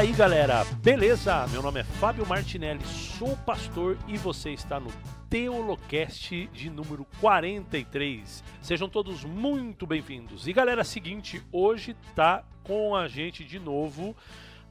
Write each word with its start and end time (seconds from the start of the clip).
aí, 0.00 0.12
galera? 0.12 0.64
Beleza? 0.82 1.46
Meu 1.48 1.60
nome 1.60 1.80
é 1.80 1.84
Fábio 1.84 2.24
Martinelli, 2.26 2.82
sou 2.86 3.36
pastor 3.36 3.98
e 4.08 4.16
você 4.16 4.50
está 4.50 4.80
no 4.80 4.90
Teolocast 5.28 6.46
de 6.54 6.70
número 6.70 7.06
43. 7.20 8.42
Sejam 8.62 8.88
todos 8.88 9.24
muito 9.24 9.86
bem-vindos. 9.86 10.48
E 10.48 10.54
galera, 10.54 10.84
seguinte, 10.84 11.42
hoje 11.52 11.94
tá 12.16 12.42
com 12.64 12.96
a 12.96 13.08
gente 13.08 13.44
de 13.44 13.58
novo 13.58 14.16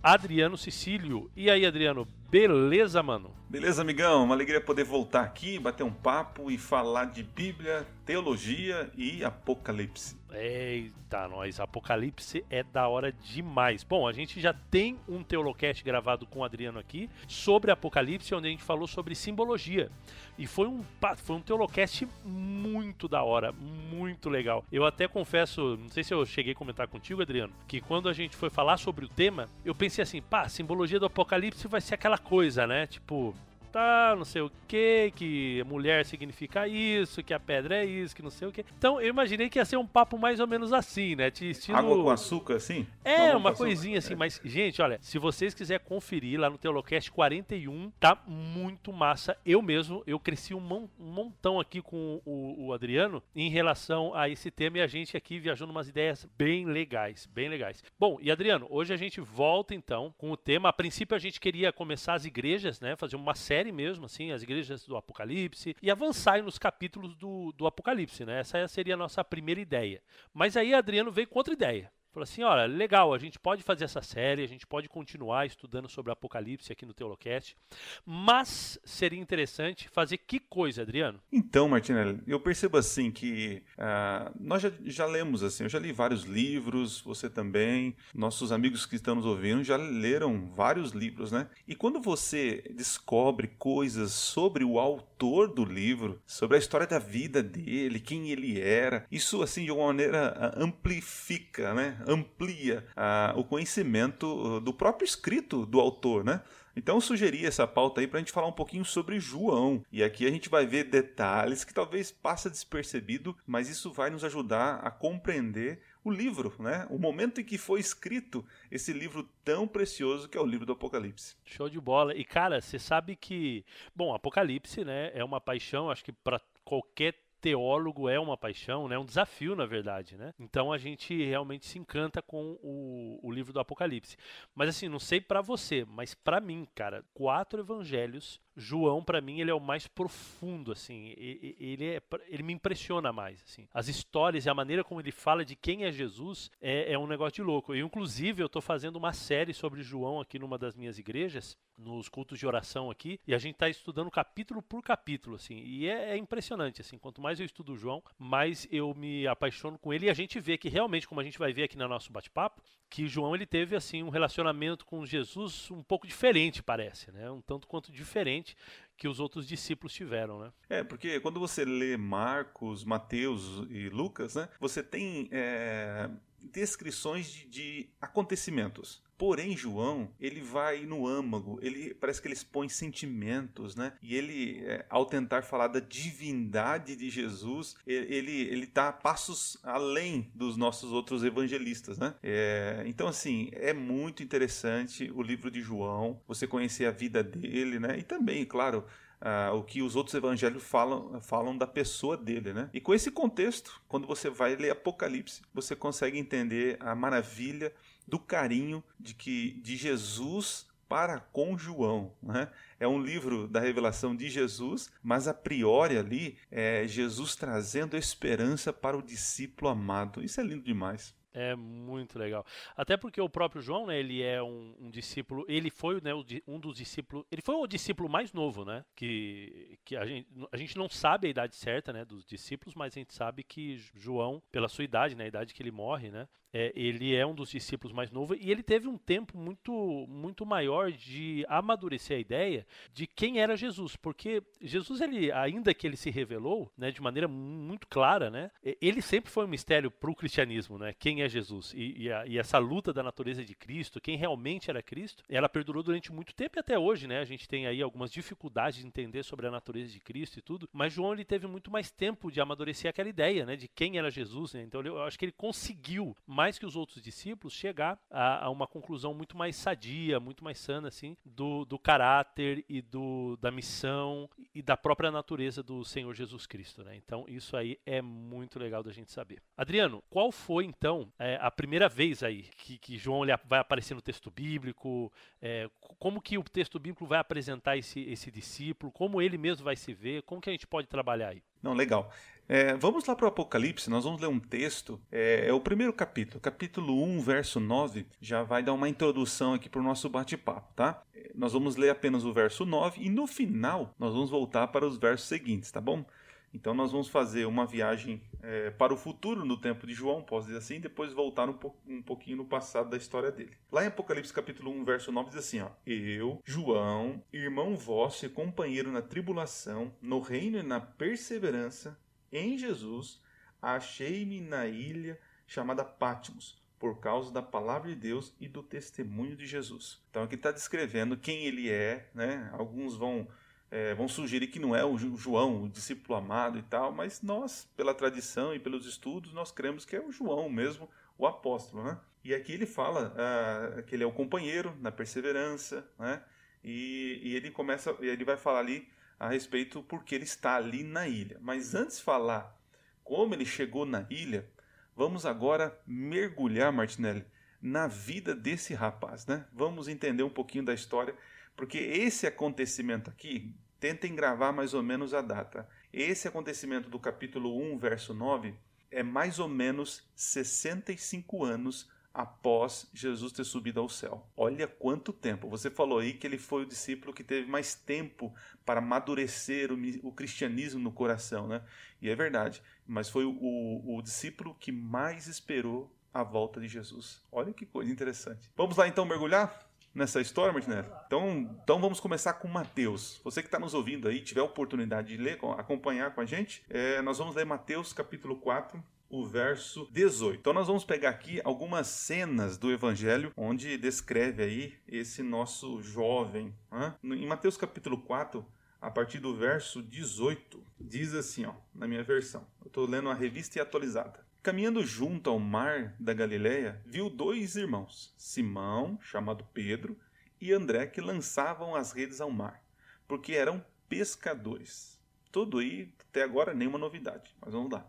Adriano 0.01 0.57
Cecílio. 0.57 1.29
E 1.35 1.47
aí, 1.47 1.63
Adriano, 1.63 2.07
beleza, 2.29 3.01
mano? 3.01 3.31
Beleza, 3.49 3.81
amigão? 3.81 4.23
Uma 4.23 4.35
alegria 4.35 4.61
poder 4.61 4.83
voltar 4.83 5.21
aqui, 5.23 5.57
bater 5.57 5.83
um 5.83 5.91
papo 5.91 6.51
e 6.51 6.57
falar 6.57 7.05
de 7.05 7.23
Bíblia, 7.23 7.87
teologia 8.05 8.91
e 8.95 9.23
Apocalipse. 9.23 10.19
Eita, 10.31 11.27
nós, 11.27 11.59
Apocalipse 11.59 12.45
é 12.51 12.61
da 12.61 12.87
hora 12.87 13.11
demais. 13.11 13.83
Bom, 13.83 14.07
a 14.07 14.13
gente 14.13 14.39
já 14.39 14.53
tem 14.53 14.99
um 15.07 15.23
Teolocast 15.23 15.83
gravado 15.83 16.27
com 16.27 16.39
o 16.39 16.43
Adriano 16.43 16.77
aqui 16.77 17.09
sobre 17.27 17.71
Apocalipse, 17.71 18.35
onde 18.35 18.47
a 18.47 18.51
gente 18.51 18.61
falou 18.61 18.87
sobre 18.87 19.15
simbologia. 19.15 19.89
E 20.37 20.45
foi 20.45 20.67
um, 20.67 20.83
foi 21.17 21.35
um 21.35 21.41
Teolocast 21.41 22.07
muito 22.23 23.07
da 23.07 23.23
hora, 23.23 23.51
muito 23.51 24.29
legal. 24.29 24.63
Eu 24.71 24.85
até 24.85 25.07
confesso, 25.07 25.75
não 25.77 25.89
sei 25.89 26.03
se 26.03 26.13
eu 26.13 26.23
cheguei 26.27 26.53
a 26.53 26.55
comentar 26.55 26.87
contigo, 26.87 27.23
Adriano, 27.23 27.53
que 27.67 27.81
quando 27.81 28.07
a 28.07 28.13
gente 28.13 28.35
foi 28.35 28.51
falar 28.51 28.77
sobre 28.77 29.05
o 29.05 29.09
tema, 29.09 29.49
eu 29.65 29.73
pensei 29.73 30.03
assim, 30.03 30.21
pá, 30.21 30.47
simbologia 30.47 30.99
do 30.99 31.07
Apocalipse 31.07 31.67
vai 31.67 31.81
ser 31.81 31.95
aquela 31.95 32.18
coisa, 32.19 32.65
né? 32.67 32.87
Tipo, 32.87 33.33
tal, 33.71 34.17
não 34.17 34.25
sei 34.25 34.41
o 34.41 34.51
que, 34.67 35.11
que 35.15 35.63
mulher 35.65 36.05
significa 36.05 36.67
isso, 36.67 37.23
que 37.23 37.33
a 37.33 37.39
pedra 37.39 37.77
é 37.77 37.85
isso, 37.85 38.15
que 38.15 38.21
não 38.21 38.29
sei 38.29 38.47
o 38.47 38.51
que. 38.51 38.65
Então 38.77 38.99
eu 38.99 39.07
imaginei 39.07 39.49
que 39.49 39.59
ia 39.59 39.65
ser 39.65 39.77
um 39.77 39.87
papo 39.87 40.17
mais 40.17 40.39
ou 40.39 40.47
menos 40.47 40.73
assim, 40.73 41.15
né? 41.15 41.31
Estilo... 41.41 41.77
Água 41.77 42.03
com 42.03 42.09
açúcar, 42.09 42.55
assim? 42.55 42.85
É, 43.03 43.35
uma 43.35 43.53
coisinha 43.53 43.99
assim, 43.99 44.13
é. 44.13 44.15
mas, 44.15 44.39
gente, 44.43 44.81
olha, 44.81 44.97
se 45.01 45.17
vocês 45.17 45.53
quiserem 45.53 45.85
conferir 45.85 46.39
lá 46.39 46.49
no 46.49 46.57
Teolocast 46.57 47.11
41, 47.11 47.91
tá 47.99 48.17
muito 48.27 48.91
massa. 48.93 49.37
Eu 49.45 49.61
mesmo, 49.61 50.03
eu 50.05 50.19
cresci 50.19 50.53
um, 50.53 50.89
montão 50.97 51.59
aqui 51.59 51.81
com 51.81 52.21
o, 52.25 52.67
o 52.67 52.73
Adriano 52.73 53.21
em 53.35 53.49
relação 53.49 54.13
a 54.13 54.29
esse 54.29 54.51
tema 54.51 54.77
e 54.77 54.81
a 54.81 54.87
gente 54.87 55.15
aqui 55.15 55.39
viajou 55.39 55.67
umas 55.67 55.87
ideias 55.89 56.27
bem 56.37 56.65
legais, 56.65 57.27
bem 57.33 57.49
legais. 57.49 57.83
Bom, 57.99 58.17
e 58.21 58.31
Adriano, 58.31 58.67
hoje 58.69 58.93
a 58.93 58.97
gente 58.97 59.19
volta 59.19 59.73
então 59.73 60.13
com 60.17 60.31
o 60.31 60.37
tema. 60.37 60.69
A 60.69 60.73
princípio 60.73 61.15
a 61.15 61.19
gente 61.19 61.39
queria 61.39 61.71
começar 61.71 62.13
as 62.13 62.25
igrejas, 62.25 62.79
né? 62.79 62.95
Fazer 62.95 63.15
uma 63.15 63.35
série 63.35 63.58
série 63.59 63.71
mesmo, 63.73 64.05
assim, 64.05 64.31
as 64.31 64.41
igrejas 64.41 64.85
do 64.85 64.95
Apocalipse, 64.95 65.75
e 65.81 65.91
avançar 65.91 66.41
nos 66.41 66.57
capítulos 66.57 67.13
do, 67.15 67.51
do 67.51 67.67
Apocalipse, 67.67 68.23
né? 68.23 68.39
Essa 68.39 68.65
seria 68.69 68.93
a 68.93 68.97
nossa 68.97 69.21
primeira 69.23 69.59
ideia. 69.59 70.01
Mas 70.33 70.55
aí 70.55 70.73
Adriano 70.73 71.11
veio 71.11 71.27
com 71.27 71.37
outra 71.37 71.53
ideia. 71.53 71.91
Falou 72.11 72.23
assim: 72.23 72.41
olha, 72.41 72.65
legal, 72.65 73.13
a 73.13 73.19
gente 73.19 73.37
pode 73.37 73.61
fazer 73.61 73.85
essa 73.85 74.01
série, 74.01 74.43
a 74.43 74.47
gente 74.47 74.65
pode 74.65 74.89
continuar 74.89 75.45
estudando 75.45 75.87
sobre 75.87 76.11
Apocalipse 76.11 76.71
aqui 76.71 76.83
no 76.83 76.93
Teolocast, 76.93 77.55
mas 78.03 78.79
seria 78.83 79.19
interessante 79.19 79.87
fazer 79.89 80.17
que 80.17 80.39
coisa, 80.39 80.81
Adriano? 80.81 81.19
Então, 81.31 81.69
Martinelli, 81.69 82.19
eu 82.25 82.39
percebo 82.39 82.77
assim 82.77 83.11
que 83.11 83.61
uh, 83.77 84.35
nós 84.39 84.63
já, 84.63 84.71
já, 84.85 85.05
lemos 85.05 85.43
assim, 85.43 85.63
eu 85.63 85.69
já 85.69 85.77
li 85.77 85.91
vários 85.91 86.23
livros, 86.23 86.99
você 87.01 87.29
também, 87.29 87.95
nossos 88.13 88.51
amigos 88.51 88.87
que 88.87 88.95
estão 88.95 89.13
nos 89.13 89.25
ouvindo 89.25 89.63
já 89.63 89.77
leram 89.77 90.51
vários 90.55 90.91
livros, 90.91 91.31
né? 91.31 91.47
E 91.67 91.75
quando 91.75 92.01
você 92.01 92.63
descobre 92.75 93.49
coisas 93.59 94.11
sobre 94.13 94.63
o 94.63 94.79
autor 94.79 95.53
do 95.53 95.63
livro, 95.63 96.19
sobre 96.25 96.57
a 96.57 96.59
história 96.59 96.87
da 96.87 96.97
vida 96.97 97.43
dele, 97.43 97.99
quem 97.99 98.31
ele 98.31 98.59
era, 98.59 99.05
isso 99.11 99.43
assim 99.43 99.63
de 99.63 99.69
alguma 99.69 99.89
maneira 99.89 100.33
ah, 100.35 100.63
amplifica, 100.63 101.73
né? 101.75 101.98
Amplia 102.07 102.85
ah, 102.95 103.33
o 103.35 103.43
conhecimento 103.43 104.57
ah, 104.57 104.59
do 104.59 104.73
próprio 104.73 105.05
escrito 105.05 105.65
do 105.65 105.79
autor, 105.79 106.23
né? 106.23 106.41
Então 106.75 106.95
eu 106.95 107.01
sugeri 107.01 107.45
essa 107.45 107.67
pauta 107.67 107.99
aí 107.99 108.07
para 108.07 108.17
a 108.17 108.21
gente 108.21 108.31
falar 108.31 108.47
um 108.47 108.53
pouquinho 108.53 108.85
sobre 108.85 109.19
João. 109.19 109.83
E 109.91 110.03
aqui 110.03 110.25
a 110.25 110.31
gente 110.31 110.47
vai 110.47 110.65
ver 110.65 110.85
detalhes 110.85 111.65
que 111.65 111.73
talvez 111.73 112.09
passa 112.09 112.49
despercebido, 112.49 113.35
mas 113.45 113.69
isso 113.69 113.91
vai 113.91 114.09
nos 114.09 114.23
ajudar 114.23 114.75
a 114.75 114.89
compreender 114.89 115.81
o 116.03 116.09
livro, 116.09 116.53
né? 116.59 116.87
O 116.89 116.97
momento 116.97 117.41
em 117.41 117.43
que 117.43 117.57
foi 117.57 117.79
escrito 117.79 118.45
esse 118.71 118.93
livro 118.93 119.29
tão 119.43 119.67
precioso 119.67 120.29
que 120.29 120.37
é 120.37 120.41
o 120.41 120.45
livro 120.45 120.65
do 120.65 120.71
Apocalipse. 120.71 121.35
Show 121.43 121.69
de 121.69 121.79
bola. 121.79 122.15
E 122.15 122.23
cara, 122.23 122.61
você 122.61 122.79
sabe 122.79 123.15
que, 123.15 123.65
bom, 123.93 124.13
Apocalipse, 124.13 124.85
né, 124.85 125.11
é 125.13 125.23
uma 125.23 125.41
paixão, 125.41 125.89
acho 125.89 126.05
que 126.05 126.13
para 126.13 126.39
qualquer 126.63 127.15
teólogo 127.41 128.09
é 128.09 128.19
uma 128.19 128.37
paixão, 128.37 128.87
né? 128.87 128.97
um 128.97 129.05
desafio, 129.05 129.55
na 129.55 129.65
verdade. 129.65 130.15
Né? 130.17 130.33
Então 130.39 130.71
a 130.71 130.77
gente 130.77 131.15
realmente 131.23 131.65
se 131.65 131.79
encanta 131.79 132.21
com 132.21 132.57
o, 132.61 133.19
o 133.21 133.31
livro 133.31 133.53
do 133.53 133.59
Apocalipse. 133.59 134.17
Mas 134.53 134.69
assim, 134.69 134.87
não 134.87 134.99
sei 134.99 135.19
para 135.21 135.41
você, 135.41 135.85
mas 135.85 136.13
para 136.13 136.39
mim, 136.39 136.67
cara, 136.75 137.03
quatro 137.13 137.61
evangelhos 137.61 138.39
João, 138.59 139.01
para 139.01 139.21
mim, 139.21 139.39
ele 139.39 139.49
é 139.49 139.53
o 139.53 139.59
mais 139.59 139.87
profundo, 139.87 140.73
assim. 140.73 141.13
Ele, 141.17 141.85
é, 141.85 142.01
ele 142.27 142.43
me 142.43 142.51
impressiona 142.51 143.13
mais, 143.13 143.41
assim. 143.43 143.67
As 143.73 143.87
histórias 143.87 144.45
e 144.45 144.49
a 144.49 144.53
maneira 144.53 144.83
como 144.83 144.99
ele 144.99 145.11
fala 145.11 145.45
de 145.45 145.55
quem 145.55 145.85
é 145.85 145.91
Jesus 145.91 146.51
é, 146.61 146.91
é 146.91 146.99
um 146.99 147.07
negócio 147.07 147.35
de 147.35 147.41
louco. 147.41 147.73
Eu, 147.73 147.85
inclusive, 147.85 148.43
eu 148.43 148.47
estou 148.47 148.61
fazendo 148.61 148.97
uma 148.97 149.13
série 149.13 149.53
sobre 149.53 149.81
João 149.81 150.19
aqui 150.19 150.37
numa 150.37 150.57
das 150.57 150.75
minhas 150.75 150.99
igrejas, 150.99 151.57
nos 151.77 152.09
cultos 152.09 152.37
de 152.37 152.45
oração 152.45 152.91
aqui, 152.91 153.19
e 153.25 153.33
a 153.33 153.37
gente 153.37 153.53
está 153.53 153.69
estudando 153.69 154.11
capítulo 154.11 154.61
por 154.61 154.83
capítulo, 154.83 155.37
assim. 155.37 155.55
E 155.59 155.87
é, 155.87 156.11
é, 156.11 156.17
impressionante, 156.17 156.81
assim. 156.81 156.97
Quanto 156.97 157.21
mais 157.21 157.39
eu 157.39 157.45
estudo 157.45 157.77
João, 157.77 158.03
mais 158.17 158.67
eu 158.69 158.93
me 158.93 159.25
apaixono 159.25 159.79
com 159.79 159.93
ele. 159.93 160.07
E 160.07 160.09
a 160.09 160.13
gente 160.13 160.37
vê 160.39 160.57
que 160.57 160.67
realmente, 160.67 161.07
como 161.07 161.21
a 161.21 161.23
gente 161.23 161.39
vai 161.39 161.53
ver 161.53 161.63
aqui 161.63 161.77
no 161.77 161.87
nosso 161.87 162.11
bate-papo, 162.11 162.61
que 162.89 163.07
João 163.07 163.35
ele 163.35 163.45
teve 163.45 163.75
assim 163.75 164.03
um 164.03 164.09
relacionamento 164.09 164.85
com 164.85 165.05
Jesus 165.05 165.69
um 165.71 165.83
pouco 165.83 166.07
diferente, 166.07 166.61
parece, 166.61 167.11
né? 167.11 167.29
Um 167.29 167.39
tanto 167.39 167.67
quanto 167.67 167.91
diferente 167.91 168.48
que 168.97 169.07
os 169.07 169.19
outros 169.19 169.47
discípulos 169.47 169.93
tiveram, 169.93 170.39
né? 170.39 170.51
É, 170.69 170.83
porque 170.83 171.19
quando 171.21 171.39
você 171.39 171.63
lê 171.63 171.95
Marcos, 171.95 172.83
Mateus 172.83 173.65
e 173.69 173.87
Lucas, 173.89 174.35
né, 174.35 174.49
você 174.59 174.83
tem 174.83 175.29
é, 175.31 176.09
descrições 176.41 177.31
de, 177.31 177.47
de 177.47 177.89
acontecimentos. 178.01 179.01
Porém, 179.19 179.57
João, 179.57 180.09
ele 180.17 180.39
vai 180.39 180.85
no 180.85 181.05
âmago, 181.05 181.59
ele 181.61 181.93
parece 181.93 182.21
que 182.21 182.27
ele 182.29 182.35
expõe 182.35 182.69
sentimentos, 182.69 183.75
né? 183.75 183.91
E 184.01 184.15
ele, 184.15 184.63
é, 184.63 184.85
ao 184.89 185.05
tentar 185.05 185.41
falar 185.41 185.67
da 185.67 185.81
divindade 185.81 186.95
de 186.95 187.09
Jesus, 187.09 187.75
ele 187.85 188.29
ele 188.43 188.63
está 188.63 188.93
passos 188.93 189.57
além 189.61 190.31
dos 190.33 190.55
nossos 190.55 190.93
outros 190.93 191.21
evangelistas, 191.21 191.97
né? 191.97 192.15
É, 192.23 192.81
então, 192.85 193.09
assim, 193.09 193.49
é 193.51 193.73
muito 193.73 194.23
interessante 194.23 195.11
o 195.13 195.21
livro 195.21 195.51
de 195.51 195.61
João, 195.61 196.21
você 196.25 196.47
conhecer 196.47 196.85
a 196.85 196.91
vida 196.91 197.21
dele, 197.21 197.77
né? 197.77 197.99
E 197.99 198.03
também, 198.03 198.45
claro, 198.45 198.85
Uh, 199.21 199.53
o 199.55 199.63
que 199.63 199.81
os 199.81 199.97
outros 199.97 200.15
evangelhos 200.15 200.63
falam, 200.63 201.19
falam 201.21 201.57
da 201.57 201.67
pessoa 201.67 202.15
dele, 202.15 202.53
né? 202.53 202.69
E 202.73 202.79
com 202.79 202.93
esse 202.93 203.11
contexto, 203.11 203.81
quando 203.85 204.07
você 204.07 204.29
vai 204.29 204.55
ler 204.55 204.69
Apocalipse, 204.71 205.41
você 205.53 205.75
consegue 205.75 206.17
entender 206.17 206.77
a 206.79 206.95
maravilha 206.95 207.73
do 208.07 208.17
carinho 208.17 208.81
de 208.97 209.13
que 209.13 209.59
de 209.61 209.75
Jesus 209.75 210.69
para 210.89 211.19
com 211.19 211.55
João. 211.55 212.11
Né? 212.21 212.49
É 212.79 212.87
um 212.87 212.99
livro 212.99 213.47
da 213.47 213.59
revelação 213.59 214.15
de 214.15 214.27
Jesus, 214.27 214.89
mas 215.03 215.27
a 215.27 215.33
priori 215.33 215.95
ali 215.95 216.37
é 216.49 216.87
Jesus 216.87 217.35
trazendo 217.35 217.95
esperança 217.95 218.73
para 218.73 218.97
o 218.97 219.03
discípulo 219.03 219.69
amado. 219.69 220.23
Isso 220.23 220.41
é 220.41 220.43
lindo 220.43 220.63
demais. 220.63 221.13
É 221.41 221.55
muito 221.55 222.19
legal. 222.19 222.45
Até 222.75 222.97
porque 222.97 223.21
o 223.21 223.29
próprio 223.29 223.61
João, 223.61 223.87
né, 223.87 223.97
ele 223.97 224.21
é 224.21 224.43
um, 224.43 224.75
um 224.77 224.91
discípulo, 224.91 225.45
ele 225.47 225.69
foi 225.69 226.01
né, 226.01 226.11
um 226.45 226.59
dos 226.59 226.75
discípulos, 226.75 227.25
ele 227.31 227.41
foi 227.41 227.55
o 227.55 227.65
discípulo 227.65 228.09
mais 228.09 228.33
novo, 228.33 228.65
né, 228.65 228.83
que, 228.93 229.79
que 229.85 229.95
a, 229.95 230.05
gente, 230.05 230.27
a 230.51 230.57
gente 230.57 230.77
não 230.77 230.89
sabe 230.89 231.27
a 231.27 231.29
idade 231.29 231.55
certa, 231.55 231.93
né, 231.93 232.03
dos 232.03 232.25
discípulos, 232.25 232.75
mas 232.75 232.93
a 232.93 232.99
gente 232.99 233.13
sabe 233.13 233.41
que 233.41 233.77
João, 233.95 234.43
pela 234.51 234.67
sua 234.67 234.83
idade, 234.83 235.15
né, 235.15 235.23
a 235.23 235.27
idade 235.27 235.53
que 235.53 235.63
ele 235.63 235.71
morre, 235.71 236.11
né, 236.11 236.27
é, 236.53 236.71
ele 236.75 237.15
é 237.15 237.25
um 237.25 237.35
dos 237.35 237.49
discípulos 237.49 237.93
mais 237.93 238.11
novos 238.11 238.37
e 238.39 238.51
ele 238.51 238.63
teve 238.63 238.87
um 238.87 238.97
tempo 238.97 239.37
muito, 239.37 239.71
muito 240.07 240.45
maior 240.45 240.91
de 240.91 241.45
amadurecer 241.47 242.17
a 242.17 242.19
ideia 242.19 242.65
de 242.93 243.05
quem 243.05 243.39
era 243.39 243.55
Jesus, 243.55 243.95
porque 243.95 244.41
Jesus, 244.61 245.01
ele, 245.01 245.31
ainda 245.31 245.73
que 245.73 245.85
ele 245.85 245.97
se 245.97 246.09
revelou, 246.09 246.71
né, 246.77 246.91
de 246.91 247.01
maneira 247.01 247.27
muito 247.27 247.87
clara, 247.87 248.29
né, 248.29 248.51
ele 248.81 249.01
sempre 249.01 249.31
foi 249.31 249.45
um 249.45 249.49
mistério 249.49 249.91
para 249.91 250.09
o 250.09 250.15
cristianismo, 250.15 250.77
né, 250.77 250.93
quem 250.97 251.21
é 251.21 251.29
Jesus 251.29 251.73
e, 251.75 252.03
e, 252.03 252.11
a, 252.11 252.25
e, 252.25 252.37
essa 252.37 252.57
luta 252.57 252.91
da 252.91 253.03
natureza 253.03 253.43
de 253.43 253.55
Cristo, 253.55 254.01
quem 254.01 254.17
realmente 254.17 254.69
era 254.69 254.81
Cristo, 254.81 255.23
ela 255.29 255.49
perdurou 255.49 255.83
durante 255.83 256.11
muito 256.11 256.33
tempo 256.33 256.57
e 256.57 256.59
até 256.59 256.77
hoje, 256.77 257.07
né, 257.07 257.19
a 257.19 257.25
gente 257.25 257.47
tem 257.47 257.67
aí 257.67 257.81
algumas 257.81 258.11
dificuldades 258.11 258.79
de 258.79 258.87
entender 258.87 259.23
sobre 259.23 259.47
a 259.47 259.51
natureza 259.51 259.91
de 259.91 259.99
Cristo 259.99 260.39
e 260.39 260.41
tudo, 260.41 260.67
mas 260.73 260.93
João 260.93 261.13
ele 261.13 261.25
teve 261.25 261.47
muito 261.47 261.69
mais 261.69 261.91
tempo 261.91 262.31
de 262.31 262.41
amadurecer 262.41 262.89
aquela 262.89 263.09
ideia, 263.09 263.45
né, 263.45 263.55
de 263.55 263.67
quem 263.67 263.97
era 263.97 264.09
Jesus, 264.09 264.53
né, 264.53 264.63
então 264.63 264.81
eu 264.81 265.01
acho 265.03 265.17
que 265.17 265.25
ele 265.25 265.31
conseguiu 265.31 266.15
mais 266.39 266.57
que 266.57 266.65
os 266.65 266.77
outros 266.77 267.01
discípulos, 267.01 267.53
chegar 267.53 267.99
a, 268.09 268.45
a 268.45 268.49
uma 268.49 268.65
conclusão 268.65 269.13
muito 269.13 269.35
mais 269.35 269.57
sadia, 269.57 270.21
muito 270.21 270.41
mais 270.41 270.57
sana, 270.57 270.87
assim, 270.87 271.17
do, 271.25 271.65
do 271.65 271.77
caráter 271.77 272.63
e 272.69 272.81
do, 272.81 273.35
da 273.41 273.51
missão 273.51 274.29
e 274.55 274.61
da 274.61 274.77
própria 274.77 275.11
natureza 275.11 275.61
do 275.61 275.83
Senhor 275.83 276.15
Jesus 276.15 276.47
Cristo, 276.47 276.81
né? 276.81 276.95
Então, 276.95 277.25
isso 277.27 277.57
aí 277.57 277.77
é 277.85 278.01
muito 278.01 278.57
legal 278.57 278.81
da 278.81 278.93
gente 278.93 279.11
saber. 279.11 279.43
Adriano, 279.57 280.01
qual 280.09 280.31
foi, 280.31 280.63
então, 280.63 281.11
é, 281.19 281.37
a 281.41 281.51
primeira 281.51 281.89
vez 281.89 282.23
aí 282.23 282.43
que, 282.59 282.77
que 282.77 282.97
João 282.97 283.23
vai 283.43 283.59
aparecer 283.59 283.93
no 283.93 284.01
texto 284.01 284.31
bíblico, 284.31 285.11
é, 285.41 285.69
como 285.99 286.21
que 286.21 286.37
o 286.37 286.43
texto 286.43 286.79
bíblico 286.79 287.05
vai 287.05 287.19
apresentar 287.19 287.75
esse, 287.75 287.99
esse 288.09 288.31
discípulo, 288.31 288.93
como 288.93 289.21
ele 289.21 289.37
mesmo 289.37 289.65
vai 289.65 289.75
se 289.75 289.93
ver, 289.93 290.23
como 290.23 290.39
que 290.39 290.49
a 290.49 290.53
gente 290.53 290.65
pode 290.65 290.87
trabalhar 290.87 291.31
aí? 291.31 291.43
Não, 291.61 291.73
legal. 291.73 292.09
É, 292.51 292.75
vamos 292.77 293.05
lá 293.05 293.15
para 293.15 293.25
o 293.25 293.29
Apocalipse, 293.29 293.91
nós 293.91 294.05
vamos 294.05 294.19
ler 294.19 294.27
um 294.27 294.39
texto, 294.39 294.99
é, 295.11 295.49
é, 295.49 295.53
o 295.53 295.59
primeiro 295.59 295.93
capítulo, 295.93 296.39
capítulo 296.39 297.03
1, 297.03 297.21
verso 297.21 297.59
9, 297.59 298.07
já 298.19 298.41
vai 298.41 298.63
dar 298.63 298.73
uma 298.73 298.89
introdução 298.89 299.53
aqui 299.53 299.69
para 299.69 299.79
o 299.79 299.83
nosso 299.83 300.09
bate-papo, 300.09 300.73
tá? 300.73 301.03
É, 301.13 301.29
nós 301.35 301.53
vamos 301.53 301.75
ler 301.75 301.91
apenas 301.91 302.25
o 302.25 302.33
verso 302.33 302.65
9 302.65 303.03
e 303.03 303.07
no 303.07 303.27
final 303.27 303.93
nós 303.99 304.15
vamos 304.15 304.31
voltar 304.31 304.65
para 304.69 304.83
os 304.83 304.97
versos 304.97 305.27
seguintes, 305.27 305.71
tá 305.71 305.79
bom? 305.79 306.03
Então 306.51 306.73
nós 306.73 306.91
vamos 306.91 307.07
fazer 307.07 307.45
uma 307.45 307.67
viagem 307.67 308.19
é, 308.41 308.71
para 308.71 308.91
o 308.91 308.97
futuro 308.97 309.45
no 309.45 309.55
tempo 309.55 309.85
de 309.85 309.93
João, 309.93 310.23
posso 310.23 310.47
dizer 310.47 310.57
assim, 310.57 310.77
e 310.77 310.79
depois 310.79 311.13
voltar 311.13 311.47
um, 311.47 311.53
po 311.53 311.75
um, 311.87 312.01
pouquinho 312.01 312.37
no 312.37 312.45
passado 312.45 312.89
da 312.89 312.97
história 312.97 313.31
dele. 313.31 313.55
Lá 313.71 313.83
em 313.83 313.89
Apocalipse 313.89 314.33
capítulo 314.33 314.71
1, 314.71 314.83
verso 314.85 315.11
9 315.11 315.29
diz 315.29 315.37
assim, 315.37 315.61
ó: 315.61 315.69
Eu, 315.85 316.41
João, 316.43 317.21
irmão 317.31 317.77
vosso 317.77 318.25
e 318.25 318.29
companheiro 318.29 318.91
na 318.91 319.03
tribulação, 319.03 319.93
no 320.01 320.19
reino 320.19 320.57
e 320.57 320.63
na 320.63 320.79
perseverança 320.79 321.95
em 322.31 322.57
Jesus, 322.57 323.21
achei-me 323.61 324.41
na 324.41 324.67
ilha 324.67 325.19
chamada 325.47 325.83
Patmos, 325.83 326.57
por 326.77 326.99
causa 326.99 327.31
da 327.31 327.41
palavra 327.41 327.89
de 327.89 327.95
Deus 327.95 328.33
e 328.39 328.47
do 328.47 328.63
testemunho 328.63 329.35
de 329.35 329.45
Jesus. 329.45 330.01
Então 330.09 330.23
aqui 330.23 330.35
está 330.35 330.51
descrevendo 330.51 331.17
quem 331.17 331.45
ele 331.45 331.69
é, 331.69 332.09
né? 332.13 332.49
Alguns 332.53 332.95
vão 332.95 333.27
é, 333.71 333.93
vão 333.93 334.07
sugerir 334.07 334.47
que 334.47 334.59
não 334.59 334.75
é 334.75 334.83
o 334.83 334.97
João, 334.97 335.63
o 335.63 335.69
discípulo 335.69 336.17
amado 336.17 336.57
e 336.57 336.63
tal, 336.63 336.91
mas 336.91 337.21
nós, 337.21 337.69
pela 337.77 337.93
tradição 337.93 338.53
e 338.53 338.59
pelos 338.59 338.85
estudos, 338.85 339.31
nós 339.31 339.51
cremos 339.51 339.85
que 339.85 339.95
é 339.95 340.01
o 340.01 340.11
João 340.11 340.49
mesmo, 340.49 340.89
o 341.17 341.27
apóstolo, 341.27 341.83
né? 341.83 341.99
E 342.23 342.33
aqui 342.33 342.53
ele 342.53 342.65
fala 342.65 343.13
ah, 343.15 343.81
que 343.83 343.95
ele 343.95 344.03
é 344.03 344.07
o 344.07 344.11
companheiro 344.11 344.75
na 344.81 344.91
perseverança, 344.91 345.87
né? 345.97 346.23
E, 346.63 347.19
e, 347.23 347.35
ele 347.35 347.51
começa, 347.51 347.95
ele 348.01 348.25
vai 348.25 348.35
falar 348.35 348.59
ali 348.59 348.87
a 349.19 349.29
respeito 349.29 349.83
porque 349.83 350.15
ele 350.15 350.23
está 350.23 350.55
ali 350.55 350.83
na 350.83 351.07
ilha. 351.07 351.37
Mas 351.41 351.75
antes 351.75 351.97
de 351.97 352.03
falar 352.03 352.57
como 353.03 353.33
ele 353.33 353.45
chegou 353.45 353.85
na 353.85 354.05
ilha, 354.09 354.49
vamos 354.95 355.25
agora 355.25 355.77
mergulhar, 355.85 356.71
Martinelli, 356.71 357.25
na 357.61 357.87
vida 357.87 358.33
desse 358.33 358.73
rapaz, 358.73 359.25
né? 359.25 359.45
Vamos 359.51 359.87
entender 359.87 360.23
um 360.23 360.29
pouquinho 360.29 360.63
da 360.63 360.73
história 360.73 361.15
porque 361.59 361.77
esse 361.77 362.25
acontecimento 362.25 363.09
aqui, 363.09 363.53
tentem 363.81 364.15
gravar 364.15 364.53
mais 364.53 364.73
ou 364.73 364.81
menos 364.81 365.13
a 365.13 365.21
data. 365.21 365.67
Esse 365.91 366.25
acontecimento 366.25 366.89
do 366.89 366.97
capítulo 366.97 367.57
1, 367.73 367.77
verso 367.77 368.13
9, 368.13 368.55
é 368.89 369.03
mais 369.03 369.39
ou 369.39 369.47
menos 369.49 370.07
65 370.15 371.43
anos 371.43 371.91
após 372.13 372.89
Jesus 372.93 373.31
ter 373.31 373.43
subido 373.43 373.79
ao 373.79 373.87
céu. 373.87 374.27
Olha 374.35 374.67
quanto 374.67 375.13
tempo. 375.13 375.47
Você 375.49 375.69
falou 375.69 375.99
aí 375.99 376.13
que 376.13 376.25
ele 376.25 376.37
foi 376.37 376.63
o 376.63 376.65
discípulo 376.65 377.13
que 377.13 377.23
teve 377.23 377.47
mais 377.49 377.75
tempo 377.75 378.33
para 378.65 378.79
amadurecer 378.79 379.71
o, 379.71 379.77
o 380.07 380.11
cristianismo 380.11 380.79
no 380.79 380.91
coração, 380.91 381.47
né? 381.47 381.61
E 382.01 382.09
é 382.09 382.15
verdade. 382.15 382.61
Mas 382.87 383.09
foi 383.09 383.25
o, 383.25 383.83
o, 383.85 384.01
discípulo 384.01 384.55
que 384.59 384.71
mais 384.71 385.27
esperou 385.27 385.93
a 386.13 386.23
volta 386.23 386.59
de 386.59 386.67
Jesus. 386.67 387.21
Olha 387.31 387.53
que 387.53 387.65
coisa 387.65 387.91
interessante. 387.91 388.51
Vamos 388.55 388.77
lá 388.77 388.87
então 388.87 389.05
mergulhar? 389.05 389.67
nessa 389.93 390.21
história, 390.21 390.53
Martinelli? 390.53 390.87
Então, 391.07 391.57
então 391.63 391.81
vamos 391.81 391.99
começar 391.99 392.33
com 392.33 392.47
Mateus. 392.47 393.19
Você 393.23 393.41
que 393.41 393.47
está 393.47 393.59
nos 393.59 393.73
ouvindo 393.73 394.07
aí, 394.07 394.21
tiver 394.21 394.41
a 394.41 394.43
oportunidade 394.43 395.09
de 395.09 395.17
ler, 395.17 395.39
acompanhar 395.57 396.13
com 396.13 396.21
a 396.21 396.25
gente, 396.25 396.63
é, 396.69 397.01
nós 397.01 397.17
vamos 397.17 397.35
ler 397.35 397.45
Mateus 397.45 397.91
capítulo 397.91 398.37
4, 398.37 398.81
o 399.09 399.25
verso 399.25 399.87
18. 399.91 400.39
Então 400.39 400.53
nós 400.53 400.67
vamos 400.67 400.85
pegar 400.85 401.09
aqui 401.09 401.41
algumas 401.43 401.87
cenas 401.87 402.57
do 402.57 402.71
evangelho 402.71 403.33
onde 403.35 403.77
descreve 403.77 404.43
aí 404.43 404.73
esse 404.87 405.23
nosso 405.23 405.81
jovem. 405.81 406.53
Né? 406.71 406.95
Em 407.03 407.25
Mateus 407.25 407.57
capítulo 407.57 407.97
4, 407.97 408.45
a 408.79 408.91
partir 408.91 409.19
do 409.19 409.35
verso 409.35 409.81
18, 409.81 410.63
diz 410.79 411.13
assim, 411.13 411.45
ó, 411.45 411.53
na 411.73 411.87
minha 411.87 412.03
versão. 412.03 412.45
Eu 412.61 412.67
estou 412.67 412.85
lendo 412.85 413.09
a 413.09 413.13
revista 413.15 413.61
atualizada. 413.61 414.23
Caminhando 414.41 414.85
junto 414.85 415.29
ao 415.29 415.39
mar 415.39 415.95
da 415.99 416.13
Galiléia, 416.13 416.81
viu 416.85 417.09
dois 417.09 417.57
irmãos, 417.57 418.13
Simão, 418.17 418.97
chamado 419.01 419.45
Pedro, 419.53 419.97
e 420.39 420.53
André, 420.53 420.85
que 420.87 421.01
lançavam 421.01 421.75
as 421.75 421.91
redes 421.91 422.21
ao 422.21 422.31
mar, 422.31 422.63
porque 423.05 423.33
eram 423.33 423.63
pescadores. 423.89 424.97
Tudo 425.29 425.57
aí, 425.57 425.93
até 426.09 426.23
agora, 426.23 426.53
nenhuma 426.53 426.77
novidade, 426.77 427.35
mas 427.41 427.51
vamos 427.51 427.69
lá. 427.69 427.85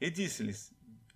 E 0.00 0.10
disse-lhes, 0.10 0.72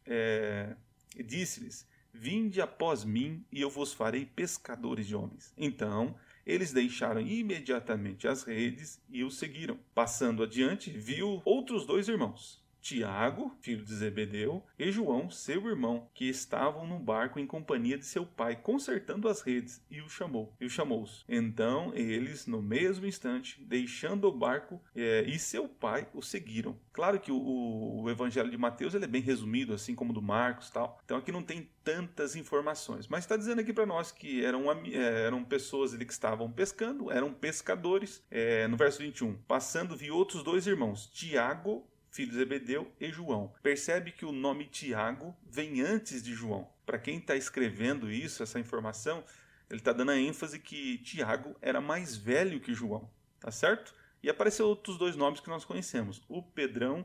é, 0.07 0.77
disse-lhes, 1.25 1.87
Vinde 2.17 2.61
após 2.61 3.05
mim, 3.05 3.45
e 3.51 3.61
eu 3.61 3.69
vos 3.69 3.93
farei 3.93 4.25
pescadores 4.25 5.05
de 5.05 5.17
homens. 5.17 5.53
Então, 5.59 6.15
eles 6.47 6.73
deixaram 6.73 7.21
imediatamente 7.21 8.29
as 8.29 8.45
redes 8.45 9.03
e 9.11 9.25
o 9.25 9.31
seguiram. 9.33 9.77
Passando 9.93 10.45
adiante, 10.45 10.91
viu 10.91 11.43
outros 11.45 11.85
dois 11.85 12.07
irmãos, 12.07 12.64
Tiago, 12.85 13.57
filho 13.63 13.83
de 13.83 13.95
Zebedeu, 13.95 14.63
e 14.79 14.93
João, 14.93 15.31
seu 15.31 15.67
irmão, 15.67 16.07
que 16.13 16.29
estavam 16.29 16.87
no 16.87 16.99
barco 16.99 17.39
em 17.39 17.47
companhia 17.47 17.97
de 17.97 18.05
seu 18.05 18.27
pai, 18.27 18.57
consertando 18.57 19.27
as 19.27 19.41
redes, 19.41 19.83
e 19.91 20.03
o 20.03 20.09
chamou. 20.11 20.55
E 20.61 20.67
o 20.67 20.71
chamou-os. 20.71 21.25
Então 21.27 21.95
eles, 21.95 22.47
no 22.47 22.61
mesmo 22.61 23.07
instante, 23.07 23.59
deixando 23.65 24.29
o 24.29 24.37
barco 24.37 24.83
é, 24.95 25.25
e 25.27 25.39
seu 25.39 25.67
pai, 25.67 26.07
o 26.13 26.21
seguiram. 26.21 26.79
Claro 26.93 27.19
que 27.19 27.33
o, 27.33 28.03
o 28.03 28.11
Evangelho 28.11 28.51
de 28.51 28.59
Mateus 28.59 28.95
ele 28.95 29.07
é 29.07 29.09
bem 29.09 29.23
resumido, 29.23 29.73
assim 29.73 29.95
como 29.95 30.11
o 30.11 30.15
do 30.15 30.21
Marcos, 30.21 30.69
tal. 30.69 31.01
Então 31.07 31.17
aqui 31.17 31.33
não 31.33 31.43
tem 31.43 31.71
tantas 31.83 32.37
informações, 32.37 33.09
mas 33.09 33.25
está 33.25 33.35
dizendo 33.35 33.63
aqui 33.63 33.73
para 33.73 33.87
nós 33.87 34.13
que 34.13 34.45
eram, 34.45 34.71
é, 34.71 35.25
eram 35.25 35.43
pessoas 35.43 35.95
ali 35.95 36.05
que 36.05 36.13
estavam 36.13 36.53
pescando, 36.53 37.11
eram 37.11 37.33
pescadores. 37.33 38.23
É, 38.31 38.69
no 38.69 38.77
verso 38.77 38.99
21, 38.99 39.39
passando 39.49 39.97
vi 39.97 40.11
outros 40.11 40.43
dois 40.43 40.67
irmãos, 40.67 41.07
Tiago 41.07 41.89
filho 42.15 42.31
de 42.31 42.37
Zebedeu 42.37 42.91
e 43.01 43.11
João. 43.11 43.53
Percebe 43.61 44.13
que 44.13 44.25
o 44.25 44.31
nome 44.31 44.67
Tiago 44.67 45.37
vem 45.45 45.81
antes 45.81 46.23
de 46.23 46.33
João. 46.33 46.71
Para 46.87 46.99
quem 46.99 47.19
está 47.19 47.35
escrevendo 47.35 48.11
isso, 48.11 48.41
essa 48.41 48.61
informação, 48.61 49.25
ele 49.69 49.81
está 49.81 49.93
dando 49.93 50.13
a 50.13 50.17
ênfase 50.17 50.61
que 50.61 50.99
Tiago 50.99 51.57
era 51.61 51.81
mais 51.81 52.17
velho 52.17 52.61
que 52.61 52.73
João, 52.73 53.11
tá 53.41 53.51
certo? 53.51 53.93
E 54.23 54.31
apareceu 54.31 54.67
outros 54.69 54.97
dois 54.97 55.17
nomes 55.17 55.41
que 55.41 55.49
nós 55.49 55.65
conhecemos, 55.65 56.23
o 56.29 56.41
Pedrão 56.41 57.05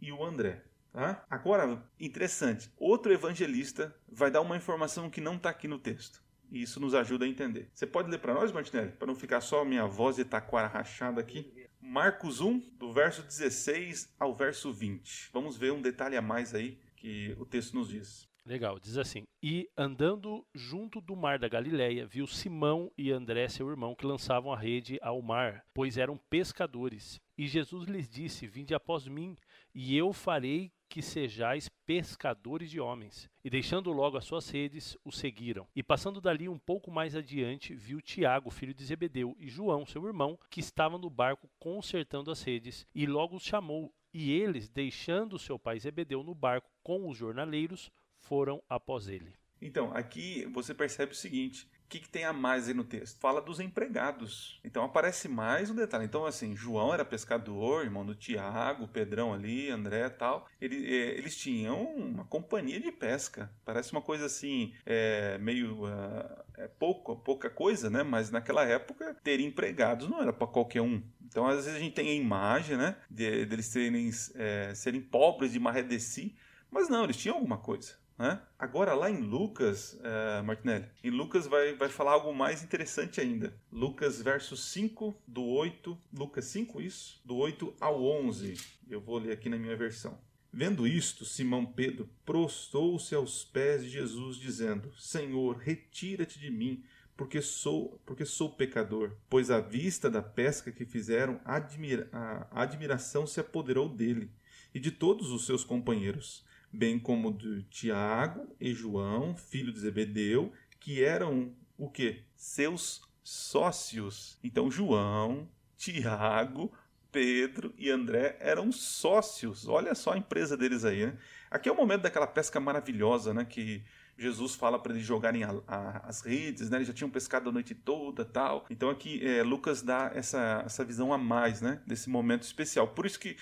e 0.00 0.10
o 0.10 0.24
André. 0.24 0.64
Tá? 0.90 1.22
Agora, 1.28 1.86
interessante, 2.00 2.72
outro 2.78 3.12
evangelista 3.12 3.94
vai 4.08 4.30
dar 4.30 4.40
uma 4.40 4.56
informação 4.56 5.10
que 5.10 5.20
não 5.20 5.36
está 5.36 5.50
aqui 5.50 5.68
no 5.68 5.78
texto. 5.78 6.24
E 6.50 6.62
isso 6.62 6.80
nos 6.80 6.94
ajuda 6.94 7.26
a 7.26 7.28
entender. 7.28 7.68
Você 7.74 7.86
pode 7.86 8.10
ler 8.10 8.18
para 8.18 8.32
nós, 8.32 8.52
Martinelli? 8.52 8.92
Para 8.92 9.06
não 9.06 9.14
ficar 9.14 9.42
só 9.42 9.64
minha 9.64 9.84
voz 9.84 10.16
de 10.16 10.24
taquara 10.24 10.68
rachada 10.68 11.20
aqui. 11.20 11.52
Marcos 11.88 12.40
1, 12.40 12.58
do 12.76 12.92
verso 12.92 13.22
16 13.22 14.12
ao 14.18 14.34
verso 14.34 14.72
20. 14.72 15.30
Vamos 15.32 15.56
ver 15.56 15.72
um 15.72 15.80
detalhe 15.80 16.16
a 16.16 16.20
mais 16.20 16.52
aí 16.52 16.76
que 16.96 17.32
o 17.38 17.46
texto 17.46 17.74
nos 17.74 17.90
diz. 17.90 18.28
Legal, 18.44 18.80
diz 18.80 18.98
assim: 18.98 19.22
E 19.40 19.70
andando 19.76 20.44
junto 20.52 21.00
do 21.00 21.14
mar 21.14 21.38
da 21.38 21.48
Galileia, 21.48 22.04
viu 22.04 22.26
Simão 22.26 22.90
e 22.98 23.12
André, 23.12 23.48
seu 23.48 23.70
irmão, 23.70 23.94
que 23.94 24.04
lançavam 24.04 24.52
a 24.52 24.58
rede 24.58 24.98
ao 25.00 25.22
mar, 25.22 25.64
pois 25.72 25.96
eram 25.96 26.18
pescadores. 26.28 27.20
E 27.38 27.46
Jesus 27.46 27.86
lhes 27.86 28.08
disse: 28.08 28.48
Vinde 28.48 28.74
após 28.74 29.06
mim, 29.06 29.36
e 29.72 29.96
eu 29.96 30.12
farei 30.12 30.72
que 30.88 31.02
sejais 31.02 31.68
pescadores 31.86 32.70
de 32.70 32.80
homens. 32.80 33.28
E 33.44 33.50
deixando 33.50 33.92
logo 33.92 34.16
as 34.16 34.24
suas 34.24 34.48
redes, 34.50 34.96
o 35.04 35.12
seguiram. 35.12 35.66
E 35.74 35.82
passando 35.82 36.20
dali 36.20 36.48
um 36.48 36.58
pouco 36.58 36.90
mais 36.90 37.14
adiante, 37.14 37.74
viu 37.74 38.00
Tiago, 38.00 38.50
filho 38.50 38.74
de 38.74 38.84
Zebedeu, 38.84 39.36
e 39.38 39.48
João, 39.48 39.86
seu 39.86 40.04
irmão, 40.06 40.38
que 40.50 40.60
estavam 40.60 40.98
no 40.98 41.10
barco 41.10 41.48
consertando 41.58 42.30
as 42.30 42.42
redes, 42.42 42.86
e 42.94 43.06
logo 43.06 43.36
os 43.36 43.42
chamou. 43.42 43.92
E 44.12 44.32
eles, 44.32 44.68
deixando 44.68 45.38
seu 45.38 45.58
pai 45.58 45.78
Zebedeu 45.78 46.22
no 46.22 46.34
barco 46.34 46.70
com 46.82 47.08
os 47.08 47.16
jornaleiros, 47.16 47.90
foram 48.16 48.62
após 48.68 49.08
ele. 49.08 49.34
Então, 49.60 49.92
aqui 49.94 50.46
você 50.46 50.74
percebe 50.74 51.12
o 51.12 51.16
seguinte: 51.16 51.68
o 51.86 51.88
que, 51.88 52.00
que, 52.00 52.08
tem 52.08 52.24
a 52.24 52.32
mais 52.32 52.66
aí 52.66 52.74
no 52.74 52.82
texto? 52.82 53.20
Fala 53.20 53.40
dos 53.40 53.60
empregados. 53.60 54.60
Então 54.64 54.82
aparece 54.84 55.28
mais 55.28 55.70
um 55.70 55.74
detalhe. 55.74 56.04
Então, 56.04 56.26
assim, 56.26 56.56
João 56.56 56.92
era 56.92 57.04
pescador, 57.04 57.84
irmão 57.84 58.04
do 58.04 58.12
Tiago, 58.12 58.88
Pedrão 58.88 59.32
ali, 59.32 59.70
André 59.70 60.08
tal. 60.08 60.48
Ele, 60.60 60.84
é, 60.84 61.16
eles 61.16 61.36
tinham 61.36 61.80
uma 61.94 62.24
companhia 62.24 62.80
de 62.80 62.90
pesca. 62.90 63.48
Parece 63.64 63.92
uma 63.92 64.02
coisa 64.02 64.26
assim, 64.26 64.74
é, 64.84 65.38
meio. 65.38 65.84
Uh, 65.84 66.44
é 66.58 66.66
pouco, 66.66 67.14
pouca 67.14 67.48
coisa, 67.48 67.88
né? 67.88 68.02
Mas 68.02 68.32
naquela 68.32 68.64
época, 68.64 69.14
ter 69.22 69.38
empregados 69.38 70.08
não 70.08 70.20
era 70.20 70.32
para 70.32 70.48
qualquer 70.48 70.82
um. 70.82 71.00
Então, 71.24 71.46
às 71.46 71.56
vezes 71.56 71.76
a 71.76 71.78
gente 71.78 71.94
tem 71.94 72.08
a 72.08 72.14
imagem, 72.14 72.76
né? 72.76 72.96
De, 73.08 73.46
deles 73.46 73.66
serem, 73.66 74.10
é, 74.34 74.74
serem 74.74 75.00
pobres 75.00 75.52
de 75.52 75.60
Marredeci. 75.60 76.34
Mas 76.68 76.88
não, 76.88 77.04
eles 77.04 77.16
tinham 77.16 77.36
alguma 77.36 77.58
coisa. 77.58 77.94
Né? 78.18 78.40
Agora, 78.58 78.94
lá 78.94 79.10
em 79.10 79.20
Lucas, 79.20 79.92
uh, 79.94 80.42
Martinelli, 80.42 80.86
em 81.04 81.10
Lucas 81.10 81.46
vai, 81.46 81.74
vai 81.74 81.88
falar 81.88 82.12
algo 82.12 82.34
mais 82.34 82.62
interessante 82.62 83.20
ainda. 83.20 83.54
Lucas, 83.70 84.22
verso 84.22 84.56
5, 84.56 85.14
do 85.26 85.44
8, 85.44 85.98
Lucas 86.12 86.46
5, 86.46 86.80
isso? 86.80 87.20
Do 87.24 87.36
8 87.36 87.74
ao 87.78 88.02
11. 88.02 88.54
Eu 88.88 89.00
vou 89.00 89.18
ler 89.18 89.32
aqui 89.32 89.48
na 89.48 89.58
minha 89.58 89.76
versão. 89.76 90.18
Vendo 90.50 90.86
isto, 90.86 91.26
Simão 91.26 91.66
Pedro 91.66 92.08
prostou-se 92.24 93.14
aos 93.14 93.44
pés 93.44 93.84
de 93.84 93.90
Jesus, 93.90 94.38
dizendo: 94.38 94.90
Senhor, 94.96 95.58
retira-te 95.58 96.38
de 96.38 96.50
mim, 96.50 96.82
porque 97.14 97.42
sou, 97.42 98.00
porque 98.06 98.24
sou 98.24 98.48
pecador. 98.50 99.12
Pois 99.28 99.50
à 99.50 99.60
vista 99.60 100.08
da 100.10 100.22
pesca 100.22 100.72
que 100.72 100.86
fizeram, 100.86 101.38
admira, 101.44 102.08
a 102.12 102.62
admiração 102.62 103.26
se 103.26 103.38
apoderou 103.38 103.86
dele 103.86 104.30
e 104.74 104.80
de 104.80 104.90
todos 104.90 105.30
os 105.30 105.44
seus 105.44 105.62
companheiros, 105.62 106.44
bem 106.76 106.98
como 106.98 107.32
de 107.32 107.62
Tiago 107.64 108.54
e 108.60 108.74
João, 108.74 109.34
filho 109.34 109.72
de 109.72 109.80
Zebedeu, 109.80 110.52
que 110.78 111.02
eram 111.02 111.54
o 111.78 111.88
que? 111.88 112.22
Seus 112.36 113.02
sócios. 113.24 114.38
Então 114.44 114.70
João, 114.70 115.48
Tiago, 115.76 116.70
Pedro 117.10 117.72
e 117.78 117.90
André 117.90 118.36
eram 118.40 118.70
sócios. 118.70 119.66
Olha 119.66 119.94
só 119.94 120.12
a 120.12 120.18
empresa 120.18 120.56
deles 120.56 120.84
aí, 120.84 121.06
né? 121.06 121.18
Aqui 121.50 121.68
é 121.68 121.72
o 121.72 121.76
momento 121.76 122.02
daquela 122.02 122.26
pesca 122.26 122.60
maravilhosa, 122.60 123.32
né? 123.32 123.44
Que 123.44 123.82
Jesus 124.18 124.54
fala 124.54 124.78
para 124.78 124.92
eles 124.92 125.04
jogarem 125.04 125.44
a, 125.44 125.54
a, 125.66 126.08
as 126.08 126.20
redes, 126.20 126.68
né? 126.68 126.76
Eles 126.78 126.88
já 126.88 126.94
tinham 126.94 127.10
pescado 127.10 127.48
a 127.48 127.52
noite 127.52 127.74
toda, 127.74 128.22
tal. 128.22 128.66
Então 128.68 128.90
aqui 128.90 129.26
é, 129.26 129.42
Lucas 129.42 129.80
dá 129.80 130.10
essa, 130.14 130.62
essa 130.66 130.84
visão 130.84 131.10
a 131.10 131.16
mais, 131.16 131.62
né? 131.62 131.80
Desse 131.86 132.10
momento 132.10 132.42
especial. 132.42 132.88
Por 132.88 133.06
isso 133.06 133.18
que 133.18 133.36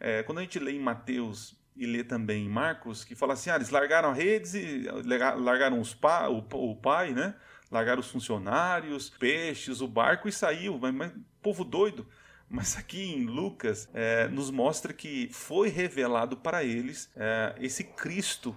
é, 0.00 0.24
quando 0.24 0.38
a 0.38 0.42
gente 0.42 0.58
lê 0.58 0.72
em 0.72 0.80
Mateus 0.80 1.59
e 1.76 1.86
lê 1.86 2.04
também 2.04 2.48
Marcos, 2.48 3.04
que 3.04 3.14
fala 3.14 3.34
assim, 3.34 3.50
ah, 3.50 3.56
eles 3.56 3.70
largaram 3.70 4.10
as 4.10 4.18
redes 4.18 4.54
e 4.54 4.86
largaram 5.36 5.80
os 5.80 5.94
pa, 5.94 6.28
o, 6.28 6.38
o 6.52 6.76
pai, 6.76 7.12
né? 7.12 7.34
Largaram 7.70 8.00
os 8.00 8.10
funcionários, 8.10 9.08
peixes, 9.10 9.80
o 9.80 9.88
barco 9.88 10.28
e 10.28 10.32
saiu. 10.32 10.78
Mas, 10.78 10.92
mas 10.92 11.12
povo 11.40 11.64
doido. 11.64 12.06
Mas 12.48 12.76
aqui 12.76 13.12
em 13.12 13.24
Lucas 13.24 13.88
é, 13.94 14.26
nos 14.28 14.50
mostra 14.50 14.92
que 14.92 15.28
foi 15.32 15.68
revelado 15.68 16.36
para 16.36 16.64
eles 16.64 17.08
é, 17.14 17.54
esse 17.60 17.84
Cristo 17.84 18.56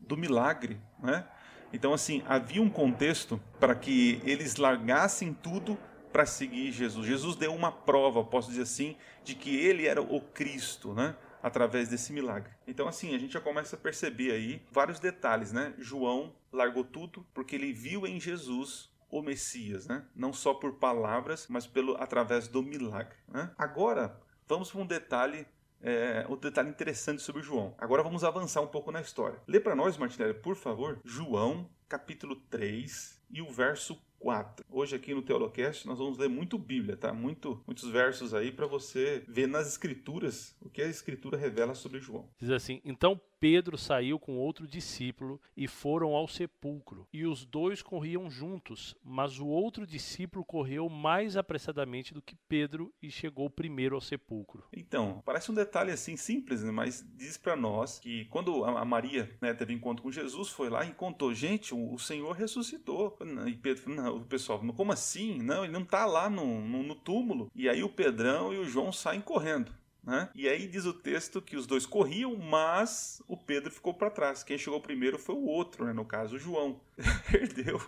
do 0.00 0.16
milagre, 0.16 0.80
né? 1.00 1.24
Então, 1.72 1.92
assim, 1.92 2.22
havia 2.26 2.62
um 2.62 2.70
contexto 2.70 3.40
para 3.60 3.74
que 3.74 4.20
eles 4.24 4.56
largassem 4.56 5.32
tudo 5.32 5.78
para 6.12 6.24
seguir 6.24 6.72
Jesus. 6.72 7.06
Jesus 7.06 7.36
deu 7.36 7.54
uma 7.54 7.70
prova, 7.70 8.24
posso 8.24 8.48
dizer 8.48 8.62
assim, 8.62 8.96
de 9.22 9.34
que 9.34 9.54
ele 9.54 9.86
era 9.86 10.00
o 10.00 10.20
Cristo, 10.20 10.94
né? 10.94 11.14
Através 11.42 11.88
desse 11.88 12.12
milagre. 12.12 12.50
Então, 12.66 12.88
assim, 12.88 13.14
a 13.14 13.18
gente 13.18 13.32
já 13.32 13.40
começa 13.40 13.76
a 13.76 13.78
perceber 13.78 14.32
aí 14.32 14.62
vários 14.70 14.98
detalhes, 14.98 15.52
né? 15.52 15.74
João 15.78 16.34
largou 16.52 16.84
tudo 16.84 17.26
porque 17.32 17.54
ele 17.54 17.72
viu 17.72 18.06
em 18.06 18.20
Jesus 18.20 18.90
o 19.10 19.22
Messias, 19.22 19.86
né? 19.86 20.04
Não 20.14 20.32
só 20.32 20.54
por 20.54 20.74
palavras, 20.74 21.46
mas 21.48 21.66
pelo 21.66 21.96
através 21.96 22.48
do 22.48 22.62
milagre. 22.62 23.16
Né? 23.28 23.50
Agora, 23.56 24.20
vamos 24.46 24.70
para 24.70 24.80
um 24.80 24.86
detalhe 24.86 25.46
é, 25.80 26.26
um 26.28 26.36
detalhe 26.36 26.68
interessante 26.68 27.22
sobre 27.22 27.42
João. 27.42 27.74
Agora 27.78 28.02
vamos 28.02 28.24
avançar 28.24 28.60
um 28.60 28.66
pouco 28.66 28.90
na 28.90 29.00
história. 29.00 29.38
Lê 29.46 29.60
para 29.60 29.76
nós, 29.76 29.96
Martinelli, 29.96 30.34
por 30.34 30.56
favor, 30.56 31.00
João, 31.04 31.70
capítulo 31.88 32.36
3 32.50 33.22
e 33.30 33.40
o 33.40 33.50
verso 33.50 34.00
4. 34.18 34.64
Hoje 34.70 34.96
aqui 34.96 35.14
no 35.14 35.22
Teolocast 35.22 35.86
nós 35.86 35.98
vamos 35.98 36.18
ler 36.18 36.28
muito 36.28 36.58
Bíblia, 36.58 36.96
tá? 36.96 37.12
Muito, 37.12 37.62
muitos 37.66 37.88
versos 37.88 38.34
aí 38.34 38.50
para 38.50 38.66
você 38.66 39.24
ver 39.28 39.46
nas 39.46 39.68
escrituras 39.68 40.56
o 40.60 40.68
que 40.68 40.82
a 40.82 40.86
escritura 40.88 41.36
revela 41.36 41.74
sobre 41.74 42.00
João. 42.00 42.28
Diz 42.38 42.50
assim: 42.50 42.80
"Então 42.84 43.20
Pedro 43.40 43.78
saiu 43.78 44.18
com 44.18 44.36
outro 44.36 44.66
discípulo 44.66 45.40
e 45.56 45.68
foram 45.68 46.14
ao 46.14 46.26
sepulcro. 46.26 47.06
E 47.12 47.24
os 47.24 47.44
dois 47.44 47.82
corriam 47.82 48.28
juntos, 48.30 48.96
mas 49.04 49.38
o 49.38 49.46
outro 49.46 49.86
discípulo 49.86 50.44
correu 50.44 50.88
mais 50.88 51.36
apressadamente 51.36 52.12
do 52.12 52.22
que 52.22 52.36
Pedro 52.48 52.92
e 53.00 53.10
chegou 53.10 53.48
primeiro 53.48 53.94
ao 53.94 54.00
sepulcro. 54.00 54.64
Então, 54.72 55.22
parece 55.24 55.50
um 55.50 55.54
detalhe 55.54 55.92
assim 55.92 56.16
simples, 56.16 56.62
né? 56.62 56.70
mas 56.70 57.06
diz 57.14 57.36
para 57.36 57.56
nós 57.56 57.98
que 57.98 58.24
quando 58.26 58.64
a 58.64 58.84
Maria 58.84 59.36
né, 59.40 59.54
teve 59.54 59.72
encontro 59.72 60.02
com 60.02 60.10
Jesus, 60.10 60.48
foi 60.48 60.68
lá 60.68 60.84
e 60.84 60.92
contou: 60.92 61.32
gente, 61.32 61.74
o 61.74 61.98
Senhor 61.98 62.32
ressuscitou. 62.32 63.18
E 63.46 63.54
Pedro 63.54 63.82
falou: 63.82 64.02
não, 64.02 64.16
o 64.16 64.24
pessoal, 64.24 64.58
como 64.74 64.92
assim? 64.92 65.38
Não, 65.42 65.64
ele 65.64 65.72
não 65.72 65.82
está 65.82 66.06
lá 66.06 66.28
no, 66.28 66.60
no, 66.60 66.82
no 66.82 66.94
túmulo. 66.94 67.50
E 67.54 67.68
aí 67.68 67.82
o 67.82 67.88
Pedrão 67.88 68.52
e 68.52 68.58
o 68.58 68.64
João 68.64 68.92
saem 68.92 69.20
correndo. 69.20 69.72
Né? 70.08 70.26
E 70.34 70.48
aí 70.48 70.66
diz 70.66 70.86
o 70.86 70.94
texto 70.94 71.42
que 71.42 71.54
os 71.54 71.66
dois 71.66 71.84
corriam, 71.84 72.34
mas 72.34 73.22
o 73.28 73.36
Pedro 73.36 73.70
ficou 73.70 73.92
para 73.92 74.08
trás. 74.08 74.42
Quem 74.42 74.56
chegou 74.56 74.80
primeiro 74.80 75.18
foi 75.18 75.34
o 75.34 75.44
outro, 75.44 75.84
né? 75.84 75.92
no 75.92 76.02
caso 76.02 76.36
o 76.36 76.38
João. 76.38 76.80
Perdeu, 77.30 77.78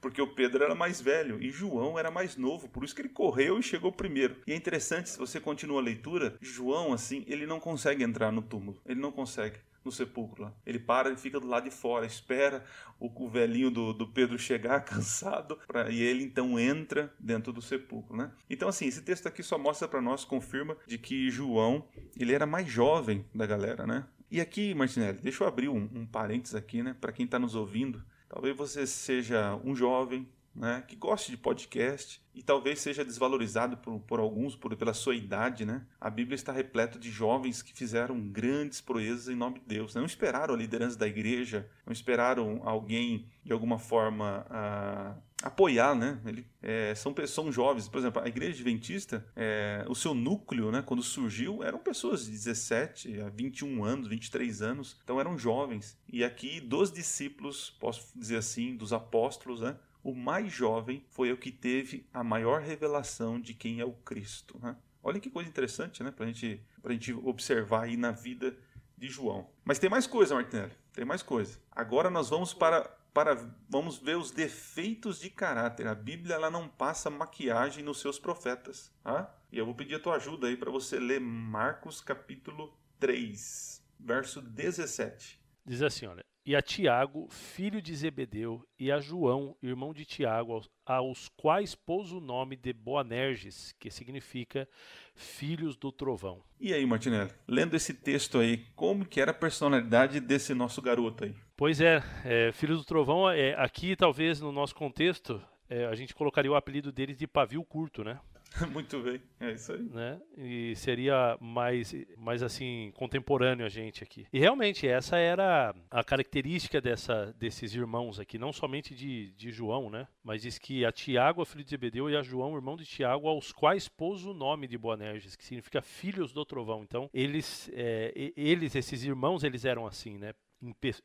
porque 0.00 0.20
o 0.20 0.26
Pedro 0.26 0.64
era 0.64 0.74
mais 0.74 1.00
velho 1.00 1.40
e 1.40 1.50
João 1.50 1.96
era 1.96 2.10
mais 2.10 2.36
novo, 2.36 2.68
por 2.68 2.82
isso 2.82 2.94
que 2.94 3.00
ele 3.00 3.08
correu 3.08 3.60
e 3.60 3.62
chegou 3.62 3.92
primeiro. 3.92 4.36
E 4.44 4.52
é 4.52 4.56
interessante, 4.56 5.08
se 5.08 5.18
você 5.18 5.38
continua 5.38 5.80
a 5.80 5.84
leitura, 5.84 6.36
João, 6.40 6.92
assim, 6.92 7.24
ele 7.28 7.46
não 7.46 7.60
consegue 7.60 8.02
entrar 8.02 8.32
no 8.32 8.42
túmulo, 8.42 8.82
ele 8.84 9.00
não 9.00 9.12
consegue 9.12 9.60
no 9.84 9.92
sepulcro 9.92 10.44
lá. 10.44 10.54
Ele 10.66 10.78
para 10.78 11.10
e 11.10 11.16
fica 11.16 11.40
do 11.40 11.46
lado 11.46 11.64
de 11.64 11.70
fora, 11.70 12.06
espera 12.06 12.64
o, 12.98 13.10
o 13.24 13.28
velhinho 13.28 13.70
do, 13.70 13.92
do, 13.92 14.06
Pedro 14.06 14.38
chegar 14.38 14.80
cansado 14.84 15.58
pra, 15.66 15.90
e 15.90 16.00
ele 16.00 16.24
então 16.24 16.58
entra 16.58 17.12
dentro 17.18 17.52
do 17.52 17.62
sepulcro, 17.62 18.16
né? 18.16 18.30
Então 18.48 18.68
assim, 18.68 18.86
esse 18.86 19.02
texto 19.02 19.26
aqui 19.26 19.42
só 19.42 19.58
mostra 19.58 19.88
para 19.88 20.00
nós, 20.00 20.24
confirma 20.24 20.76
de 20.86 20.98
que 20.98 21.30
João, 21.30 21.88
ele 22.18 22.32
era 22.32 22.46
mais 22.46 22.68
jovem 22.68 23.24
da 23.34 23.46
galera, 23.46 23.86
né? 23.86 24.06
E 24.30 24.40
aqui, 24.42 24.74
Martinelli, 24.74 25.18
deixa 25.22 25.42
eu 25.42 25.48
abrir 25.48 25.68
um, 25.70 25.88
um 25.94 26.06
parênteses 26.06 26.54
aqui, 26.54 26.82
né, 26.82 26.94
para 27.00 27.12
quem 27.12 27.24
está 27.24 27.38
nos 27.38 27.54
ouvindo. 27.54 28.04
Talvez 28.28 28.54
você 28.54 28.86
seja 28.86 29.58
um 29.64 29.74
jovem, 29.74 30.28
né, 30.58 30.82
que 30.86 30.96
goste 30.96 31.30
de 31.30 31.36
podcast 31.36 32.20
e 32.34 32.42
talvez 32.42 32.80
seja 32.80 33.04
desvalorizado 33.04 33.76
por, 33.76 34.00
por 34.00 34.20
alguns 34.20 34.56
por, 34.56 34.74
pela 34.76 34.92
sua 34.92 35.14
idade, 35.14 35.64
né? 35.64 35.86
A 36.00 36.10
Bíblia 36.10 36.34
está 36.34 36.52
repleta 36.52 36.98
de 36.98 37.10
jovens 37.10 37.62
que 37.62 37.72
fizeram 37.72 38.20
grandes 38.28 38.80
proezas 38.80 39.28
em 39.28 39.36
nome 39.36 39.60
de 39.60 39.66
Deus. 39.66 39.94
Né? 39.94 40.00
Não 40.00 40.06
esperaram 40.06 40.54
a 40.54 40.56
liderança 40.56 40.96
da 40.96 41.06
igreja, 41.06 41.68
não 41.86 41.92
esperaram 41.92 42.60
alguém 42.64 43.26
de 43.44 43.52
alguma 43.52 43.78
forma 43.78 44.46
a, 44.50 45.16
apoiar, 45.42 45.94
né? 45.94 46.20
Ele, 46.26 46.46
é, 46.62 46.94
são, 46.94 47.14
são 47.26 47.50
jovens. 47.50 47.88
Por 47.88 47.98
exemplo, 47.98 48.22
a 48.22 48.28
igreja 48.28 48.52
adventista, 48.52 49.26
é, 49.34 49.84
o 49.88 49.94
seu 49.94 50.14
núcleo, 50.14 50.70
né, 50.70 50.82
quando 50.82 51.02
surgiu, 51.02 51.62
eram 51.62 51.78
pessoas 51.78 52.24
de 52.24 52.32
17 52.32 53.20
a 53.20 53.28
21 53.28 53.84
anos, 53.84 54.08
23 54.08 54.62
anos. 54.62 54.96
Então 55.02 55.20
eram 55.20 55.38
jovens. 55.38 55.98
E 56.08 56.24
aqui, 56.24 56.60
dos 56.60 56.92
discípulos, 56.92 57.70
posso 57.80 58.16
dizer 58.16 58.36
assim, 58.36 58.76
dos 58.76 58.92
apóstolos, 58.92 59.60
né? 59.60 59.76
O 60.08 60.14
mais 60.14 60.50
jovem 60.50 61.04
foi 61.10 61.30
o 61.30 61.36
que 61.36 61.52
teve 61.52 62.08
a 62.14 62.24
maior 62.24 62.62
revelação 62.62 63.38
de 63.38 63.52
quem 63.52 63.78
é 63.78 63.84
o 63.84 63.92
Cristo. 63.92 64.58
Né? 64.62 64.74
Olha 65.02 65.20
que 65.20 65.28
coisa 65.28 65.50
interessante 65.50 66.02
né? 66.02 66.10
para 66.10 66.24
gente, 66.24 66.64
a 66.82 66.92
gente 66.92 67.12
observar 67.12 67.82
aí 67.84 67.94
na 67.94 68.10
vida 68.10 68.56
de 68.96 69.06
João. 69.06 69.50
Mas 69.62 69.78
tem 69.78 69.90
mais 69.90 70.06
coisa, 70.06 70.34
Martinelli. 70.34 70.72
Tem 70.94 71.04
mais 71.04 71.22
coisa. 71.22 71.58
Agora 71.70 72.08
nós 72.08 72.30
vamos 72.30 72.54
para, 72.54 72.84
para 73.12 73.34
vamos 73.68 73.98
ver 73.98 74.16
os 74.16 74.30
defeitos 74.30 75.20
de 75.20 75.28
caráter. 75.28 75.86
A 75.86 75.94
Bíblia 75.94 76.36
ela 76.36 76.50
não 76.50 76.66
passa 76.68 77.10
maquiagem 77.10 77.84
nos 77.84 78.00
seus 78.00 78.18
profetas. 78.18 78.90
Tá? 79.04 79.30
E 79.52 79.58
eu 79.58 79.66
vou 79.66 79.74
pedir 79.74 79.96
a 79.96 80.00
tua 80.00 80.16
ajuda 80.16 80.46
aí 80.46 80.56
para 80.56 80.70
você 80.70 80.98
ler 80.98 81.20
Marcos 81.20 82.00
capítulo 82.00 82.74
3, 82.98 83.84
verso 84.00 84.40
17. 84.40 85.38
Diz 85.66 85.82
assim, 85.82 86.06
olha 86.06 86.22
e 86.48 86.56
a 86.56 86.62
Tiago, 86.62 87.28
filho 87.28 87.82
de 87.82 87.94
Zebedeu, 87.94 88.66
e 88.78 88.90
a 88.90 88.98
João, 88.98 89.54
irmão 89.62 89.92
de 89.92 90.06
Tiago, 90.06 90.62
aos, 90.86 91.28
quais 91.36 91.74
pôs 91.74 92.10
o 92.10 92.22
nome 92.22 92.56
de 92.56 92.72
Boanerges, 92.72 93.74
que 93.78 93.90
significa 93.90 94.66
filhos 95.14 95.76
do 95.76 95.92
trovão. 95.92 96.42
E 96.58 96.72
aí, 96.72 96.86
Martinelli, 96.86 97.30
lendo 97.46 97.76
esse 97.76 97.92
texto 97.92 98.38
aí, 98.38 98.64
como 98.74 99.04
que 99.04 99.20
era 99.20 99.30
a 99.30 99.34
personalidade 99.34 100.20
desse 100.20 100.54
nosso 100.54 100.80
garoto 100.80 101.24
aí? 101.24 101.34
Pois 101.54 101.82
é, 101.82 102.02
é 102.24 102.50
filhos 102.50 102.78
do 102.78 102.84
trovão, 102.86 103.28
é, 103.28 103.52
aqui 103.62 103.94
talvez 103.94 104.40
no 104.40 104.50
nosso 104.50 104.74
contexto, 104.74 105.42
é, 105.68 105.84
a 105.84 105.94
gente 105.94 106.14
colocaria 106.14 106.50
o 106.50 106.56
apelido 106.56 106.90
deles 106.90 107.18
de 107.18 107.26
pavio 107.26 107.62
curto, 107.62 108.02
né? 108.02 108.18
Muito 108.72 109.00
bem, 109.02 109.20
é 109.40 109.52
isso 109.52 109.72
aí. 109.72 109.82
Né? 109.82 110.20
E 110.36 110.74
seria 110.76 111.36
mais, 111.40 111.94
mais 112.16 112.42
assim, 112.42 112.92
contemporâneo 112.96 113.64
a 113.64 113.68
gente 113.68 114.02
aqui. 114.02 114.26
E 114.32 114.38
realmente, 114.38 114.86
essa 114.86 115.16
era 115.16 115.74
a 115.90 116.02
característica 116.02 116.80
dessa, 116.80 117.32
desses 117.38 117.74
irmãos 117.74 118.18
aqui, 118.18 118.38
não 118.38 118.52
somente 118.52 118.94
de, 118.94 119.30
de 119.32 119.50
João, 119.50 119.90
né? 119.90 120.08
Mas 120.22 120.42
diz 120.42 120.58
que 120.58 120.84
a 120.84 120.92
Tiago, 120.92 121.44
filho 121.44 121.64
de 121.64 121.70
Zebedeu, 121.70 122.10
e 122.10 122.16
a 122.16 122.22
João, 122.22 122.54
irmão 122.54 122.76
de 122.76 122.84
Tiago, 122.84 123.28
aos 123.28 123.52
quais 123.52 123.88
pôs 123.88 124.24
o 124.24 124.34
nome 124.34 124.66
de 124.66 124.78
Boanerges, 124.78 125.36
que 125.36 125.44
significa 125.44 125.80
filhos 125.82 126.32
do 126.32 126.44
trovão. 126.44 126.82
Então, 126.82 127.08
eles, 127.12 127.70
é, 127.72 128.12
eles, 128.36 128.74
esses 128.74 129.04
irmãos, 129.04 129.44
eles 129.44 129.64
eram 129.64 129.86
assim, 129.86 130.18
né? 130.18 130.32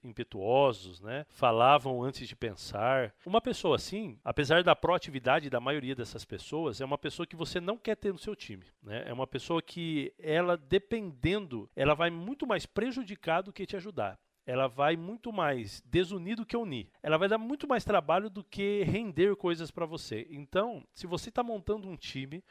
Impetuosos, 0.04 1.00
né? 1.02 1.26
Falavam 1.30 2.02
antes 2.04 2.28
de 2.28 2.36
pensar. 2.36 3.14
Uma 3.26 3.42
pessoa 3.42 3.76
assim, 3.76 4.20
apesar 4.24 4.64
da 4.64 4.76
proatividade 4.76 5.50
da 5.50 5.60
maioria 5.60 5.96
dessas 5.96 6.26
pessoas, 6.26 6.82
é 6.82 6.86
uma 6.86 6.98
pessoa 6.98 7.28
que 7.28 7.36
você 7.36 7.60
não 7.60 7.78
quer 7.78 7.96
ter 7.96 8.12
no 8.12 8.20
seu 8.20 8.36
time, 8.36 8.66
né? 8.82 9.04
É 9.08 9.14
uma 9.14 9.28
pessoa 9.28 9.62
que 9.62 10.14
ela 10.20 10.58
dependendo, 10.58 11.70
ela 11.76 11.94
vai 11.94 12.10
muito 12.10 12.48
mais 12.48 12.66
prejudicar 12.66 13.42
do 13.42 13.54
que 13.54 13.66
te 13.66 13.76
ajudar 13.76 14.20
ela 14.46 14.68
vai 14.68 14.98
muito 14.98 15.32
mais 15.32 15.82
desunir 15.86 16.36
do 16.36 16.46
que 16.46 16.58
unir. 16.58 16.90
Ela 17.02 17.18
vai 17.18 17.30
dar 17.30 17.38
muito 17.38 17.68
mais 17.68 17.84
trabalho 17.84 18.30
do 18.30 18.44
que 18.44 18.84
render 18.84 19.36
coisas 19.36 19.72
para 19.72 19.86
você. 19.86 20.28
Então, 20.30 20.86
se 20.94 21.08
você 21.08 21.30
está 21.30 21.42
montando 21.42 21.88
um 21.88 21.96
time, 21.96 22.44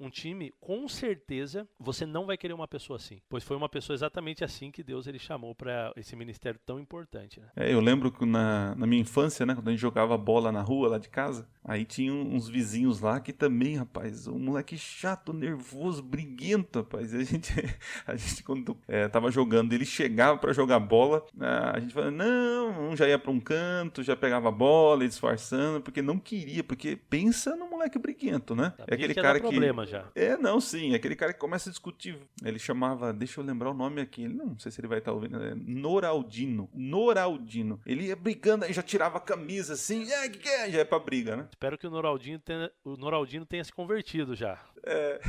um 0.00 0.08
time, 0.08 0.52
com 0.60 0.88
certeza 0.88 1.68
você 1.78 2.06
não 2.06 2.26
vai 2.26 2.36
querer 2.36 2.54
uma 2.54 2.66
pessoa 2.66 2.96
assim, 2.96 3.20
pois 3.28 3.44
foi 3.44 3.56
uma 3.56 3.68
pessoa 3.68 3.94
exatamente 3.94 4.42
assim 4.42 4.70
que 4.70 4.82
Deus 4.82 5.06
ele 5.06 5.18
chamou 5.18 5.54
para 5.54 5.92
esse 5.96 6.16
ministério 6.16 6.58
tão 6.64 6.80
importante. 6.80 7.38
Né? 7.38 7.46
É, 7.54 7.72
eu 7.72 7.80
lembro 7.80 8.10
que 8.10 8.24
na, 8.24 8.74
na 8.74 8.86
minha 8.86 9.02
infância, 9.02 9.44
né, 9.44 9.54
quando 9.54 9.68
a 9.68 9.70
gente 9.72 9.80
jogava 9.80 10.16
bola 10.16 10.50
na 10.50 10.62
rua 10.62 10.88
lá 10.88 10.98
de 10.98 11.08
casa, 11.08 11.46
aí 11.62 11.84
tinha 11.84 12.12
uns 12.12 12.48
vizinhos 12.48 13.00
lá 13.00 13.20
que 13.20 13.32
também, 13.32 13.76
rapaz, 13.76 14.26
um 14.26 14.38
moleque 14.38 14.78
chato, 14.78 15.32
nervoso, 15.32 16.02
briguento, 16.02 16.80
rapaz. 16.80 17.14
A 17.14 17.22
gente, 17.22 17.52
a 18.06 18.16
gente 18.16 18.42
quando 18.42 18.76
é, 18.88 19.06
tava 19.08 19.30
jogando, 19.30 19.72
ele 19.74 19.84
chegava 19.84 20.38
para 20.38 20.52
jogar 20.52 20.80
bola, 20.80 21.24
a 21.38 21.78
gente 21.78 21.92
falava, 21.92 22.10
não, 22.10 22.90
um 22.90 22.96
já 22.96 23.06
ia 23.06 23.18
para 23.18 23.30
um 23.30 23.40
canto, 23.40 24.02
já 24.02 24.16
pegava 24.16 24.48
a 24.48 24.52
bola, 24.52 25.06
disfarçando, 25.06 25.82
porque 25.82 26.00
não 26.00 26.18
queria, 26.18 26.64
porque 26.64 26.96
pensa 26.96 27.54
no 27.54 27.68
moleque 27.68 27.98
briguento, 27.98 28.54
né? 28.54 28.72
é 28.86 28.94
aquele 28.94 29.14
cara 29.14 29.38
que 29.38 29.46
problema 29.46 29.84
já. 29.90 30.06
É, 30.14 30.36
não, 30.36 30.60
sim, 30.60 30.94
aquele 30.94 31.16
cara 31.16 31.32
que 31.32 31.38
começa 31.38 31.68
a 31.68 31.72
discutir. 31.72 32.18
Ele 32.44 32.58
chamava, 32.58 33.12
deixa 33.12 33.40
eu 33.40 33.44
lembrar 33.44 33.70
o 33.70 33.74
nome 33.74 34.00
aqui, 34.00 34.28
não 34.28 34.58
sei 34.58 34.70
se 34.70 34.80
ele 34.80 34.88
vai 34.88 34.98
estar 34.98 35.12
ouvindo, 35.12 35.42
é 35.42 35.54
Noraldino. 35.54 36.68
Noraldino. 36.74 37.80
Ele 37.84 38.06
ia 38.06 38.16
brigando, 38.16 38.64
aí 38.64 38.72
já 38.72 38.82
tirava 38.82 39.18
a 39.18 39.20
camisa 39.20 39.74
assim, 39.74 40.10
é, 40.10 40.28
que, 40.28 40.38
que 40.38 40.48
é? 40.48 40.70
Já 40.70 40.80
é 40.80 40.84
pra 40.84 40.98
briga, 40.98 41.36
né? 41.36 41.48
Espero 41.50 41.76
que 41.76 41.86
o 41.86 41.90
Noraldino 41.90 42.38
tenha, 42.38 42.70
o 42.84 42.96
Noraldino 42.96 43.44
tenha 43.44 43.64
se 43.64 43.72
convertido 43.72 44.34
já. 44.34 44.58
É. 44.84 45.20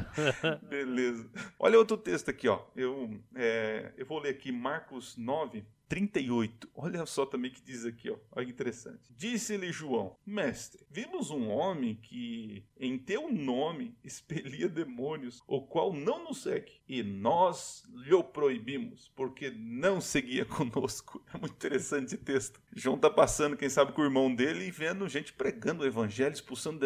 Beleza. 0.68 1.28
Olha 1.58 1.78
outro 1.78 1.96
texto 1.96 2.30
aqui, 2.30 2.48
ó. 2.48 2.64
Eu, 2.74 3.18
é, 3.34 3.92
eu 3.96 4.06
vou 4.06 4.18
ler 4.18 4.30
aqui 4.30 4.50
Marcos 4.50 5.16
9, 5.16 5.64
38. 5.88 6.68
Olha 6.74 7.06
só 7.06 7.24
também 7.24 7.50
que 7.50 7.62
diz 7.62 7.84
aqui, 7.84 8.10
ó. 8.10 8.16
Olha 8.32 8.46
que 8.46 8.52
interessante. 8.52 9.00
Disse-lhe 9.10 9.70
João: 9.70 10.16
Mestre, 10.26 10.84
vimos 10.90 11.30
um 11.30 11.48
homem 11.48 11.94
que 11.94 12.64
em 12.78 12.98
teu 12.98 13.30
nome 13.30 13.96
expelia 14.02 14.68
demônios, 14.68 15.42
o 15.46 15.62
qual 15.62 15.92
não 15.92 16.24
nos 16.24 16.42
segue, 16.42 16.72
e 16.88 17.02
nós 17.02 17.84
lhe 17.94 18.14
o 18.14 18.24
proibimos, 18.24 19.10
porque 19.14 19.50
não 19.50 20.00
seguia 20.00 20.44
conosco. 20.46 21.22
É 21.32 21.38
muito 21.38 21.54
interessante 21.54 22.06
esse 22.06 22.18
texto. 22.18 22.60
João 22.74 22.98
tá 22.98 23.10
passando, 23.10 23.56
quem 23.56 23.68
sabe, 23.68 23.92
com 23.92 24.02
o 24.02 24.04
irmão 24.04 24.34
dele 24.34 24.66
e 24.66 24.70
vendo 24.70 25.08
gente 25.08 25.32
pregando 25.32 25.82
o 25.82 25.86
evangelho, 25.86 26.32
expulsando 26.32 26.84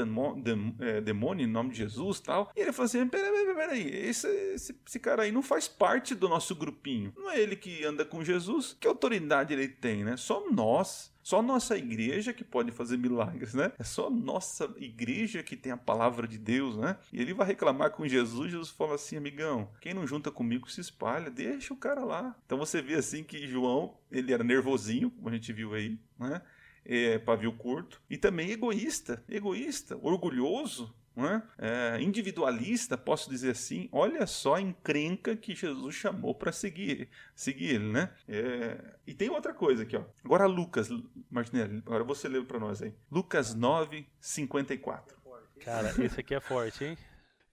é, 0.80 1.00
demônio, 1.00 1.44
em 1.44 1.50
nome 1.50 1.70
de 1.70 1.78
Jesus 1.78 1.99
tal. 2.20 2.50
E 2.56 2.60
ele 2.60 2.72
falou 2.72 2.86
assim: 2.86 3.06
peraí, 3.06 3.30
peraí, 3.30 3.54
peraí, 3.54 4.08
esse, 4.08 4.26
esse, 4.54 4.80
esse 4.86 4.98
cara 4.98 5.24
aí 5.24 5.32
não 5.32 5.42
faz 5.42 5.68
parte 5.68 6.14
do 6.14 6.28
nosso 6.28 6.54
grupinho. 6.54 7.12
Não 7.16 7.30
é 7.30 7.40
ele 7.40 7.56
que 7.56 7.84
anda 7.84 8.04
com 8.04 8.24
Jesus? 8.24 8.76
Que 8.80 8.88
autoridade 8.88 9.52
ele 9.52 9.68
tem, 9.68 10.04
né? 10.04 10.16
Só 10.16 10.50
nós. 10.50 11.10
Só 11.22 11.42
nossa 11.42 11.76
igreja 11.76 12.32
que 12.32 12.42
pode 12.42 12.72
fazer 12.72 12.96
milagres, 12.96 13.54
né? 13.54 13.72
É 13.78 13.84
só 13.84 14.08
nossa 14.08 14.72
igreja 14.78 15.42
que 15.42 15.56
tem 15.56 15.70
a 15.70 15.76
palavra 15.76 16.26
de 16.26 16.38
Deus, 16.38 16.76
né? 16.76 16.96
E 17.12 17.20
ele 17.20 17.34
vai 17.34 17.46
reclamar 17.46 17.90
com 17.90 18.08
Jesus, 18.08 18.50
Jesus 18.50 18.70
fala 18.70 18.94
assim, 18.94 19.16
amigão, 19.16 19.70
quem 19.80 19.94
não 19.94 20.06
junta 20.06 20.30
comigo 20.30 20.70
se 20.70 20.80
espalha, 20.80 21.30
deixa 21.30 21.74
o 21.74 21.76
cara 21.76 22.04
lá. 22.04 22.34
Então 22.46 22.58
você 22.58 22.80
vê 22.80 22.94
assim 22.94 23.22
que 23.22 23.46
João, 23.46 23.96
ele 24.10 24.32
era 24.32 24.42
nervosinho, 24.42 25.10
como 25.10 25.28
a 25.28 25.32
gente 25.32 25.52
viu 25.52 25.74
aí, 25.74 25.98
né? 26.18 26.40
É, 26.84 27.18
pavio 27.18 27.52
curto, 27.52 28.00
e 28.08 28.16
também 28.16 28.50
egoísta, 28.50 29.22
egoísta, 29.28 29.98
orgulhoso, 30.02 30.92
é? 31.16 31.42
É, 31.58 32.00
individualista, 32.00 32.96
posso 32.96 33.28
dizer 33.28 33.50
assim, 33.50 33.88
olha 33.92 34.26
só 34.26 34.54
a 34.54 34.60
encrenca 34.60 35.36
que 35.36 35.54
Jesus 35.54 35.94
chamou 35.94 36.34
para 36.34 36.52
seguir, 36.52 37.08
seguir 37.34 37.74
ele, 37.74 37.92
né? 37.92 38.10
É, 38.28 38.78
e 39.06 39.12
tem 39.12 39.28
outra 39.28 39.52
coisa 39.52 39.82
aqui, 39.82 39.96
ó. 39.96 40.04
Agora 40.24 40.46
Lucas, 40.46 40.88
Martinelli, 41.30 41.82
agora 41.84 42.04
você 42.04 42.28
leu 42.28 42.44
para 42.44 42.58
nós 42.58 42.80
aí. 42.80 42.94
Lucas 43.10 43.54
9, 43.54 44.06
54. 44.20 45.16
Cara, 45.64 45.92
esse 46.02 46.20
aqui 46.20 46.34
é 46.34 46.40
forte, 46.40 46.84
hein? 46.84 46.98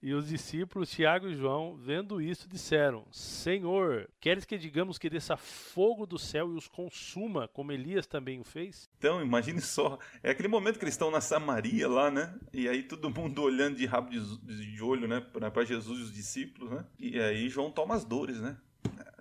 E 0.00 0.14
os 0.14 0.28
discípulos 0.28 0.90
Tiago 0.90 1.28
e 1.28 1.34
João, 1.34 1.76
vendo 1.76 2.20
isso, 2.20 2.48
disseram: 2.48 3.04
Senhor, 3.10 4.08
queres 4.20 4.44
que 4.44 4.56
digamos 4.56 4.96
que 4.96 5.10
desça 5.10 5.36
fogo 5.36 6.06
do 6.06 6.18
céu 6.18 6.52
e 6.52 6.56
os 6.56 6.68
consuma, 6.68 7.48
como 7.48 7.72
Elias 7.72 8.06
também 8.06 8.38
o 8.38 8.44
fez? 8.44 8.88
Então, 8.96 9.20
imagine 9.20 9.60
só, 9.60 9.98
é 10.22 10.30
aquele 10.30 10.48
momento 10.48 10.78
que 10.78 10.84
eles 10.84 10.94
estão 10.94 11.10
na 11.10 11.20
Samaria 11.20 11.88
lá, 11.88 12.10
né? 12.10 12.38
E 12.52 12.68
aí 12.68 12.84
todo 12.84 13.10
mundo 13.10 13.42
olhando 13.42 13.76
de 13.76 13.86
rabo 13.86 14.10
de, 14.10 14.20
de 14.74 14.82
olho, 14.82 15.08
né, 15.08 15.20
para 15.20 15.64
Jesus 15.64 15.98
e 15.98 16.02
os 16.02 16.12
discípulos, 16.12 16.70
né? 16.70 16.84
E 16.98 17.18
aí 17.18 17.48
João 17.48 17.70
toma 17.70 17.96
as 17.96 18.04
dores, 18.04 18.40
né? 18.40 18.56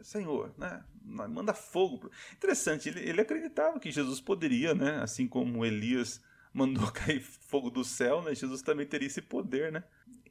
Senhor, 0.03 0.53
né? 0.57 0.83
Manda 1.03 1.53
fogo. 1.53 2.11
Interessante, 2.33 2.89
ele, 2.89 2.99
ele 2.99 3.21
acreditava 3.21 3.79
que 3.79 3.91
Jesus 3.91 4.21
poderia, 4.21 4.73
né? 4.73 5.01
Assim 5.01 5.27
como 5.27 5.65
Elias 5.65 6.21
mandou 6.53 6.89
cair 6.91 7.21
fogo 7.21 7.69
do 7.69 7.83
céu, 7.83 8.21
né? 8.21 8.35
Jesus 8.35 8.61
também 8.61 8.85
teria 8.85 9.07
esse 9.07 9.21
poder, 9.21 9.71
né? 9.71 9.83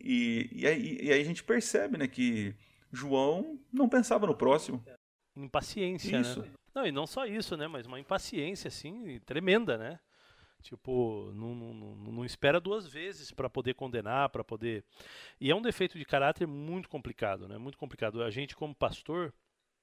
E, 0.09 0.49
e, 0.53 0.67
aí, 0.67 0.99
e 1.03 1.13
aí 1.13 1.21
a 1.21 1.25
gente 1.25 1.43
percebe, 1.43 1.99
né, 1.99 2.07
que 2.07 2.55
João 2.93 3.59
não 3.73 3.89
pensava 3.89 4.25
no 4.27 4.37
próximo. 4.37 4.85
Impaciência, 5.35 6.21
isso. 6.21 6.43
né? 6.43 6.51
Não, 6.73 6.87
e 6.87 6.93
não 6.93 7.07
só 7.07 7.27
isso, 7.27 7.57
né? 7.57 7.67
Mas 7.67 7.87
uma 7.87 7.99
impaciência, 7.99 8.69
assim, 8.69 9.19
tremenda, 9.27 9.77
né? 9.77 9.99
Tipo, 10.63 11.33
não, 11.35 11.55
não, 11.55 11.95
não 11.97 12.25
espera 12.25 12.61
duas 12.61 12.87
vezes 12.87 13.33
para 13.33 13.51
poder 13.51 13.75
condenar, 13.75 14.29
para 14.29 14.45
poder. 14.45 14.85
E 15.41 15.51
é 15.51 15.55
um 15.55 15.63
defeito 15.63 15.99
de 15.99 16.05
caráter 16.05 16.47
muito 16.47 16.89
complicado, 16.89 17.49
né? 17.49 17.59
Muito 17.59 17.79
complicado. 17.79 18.23
A 18.23 18.31
gente, 18.31 18.55
como 18.55 18.75
pastor, 18.75 19.35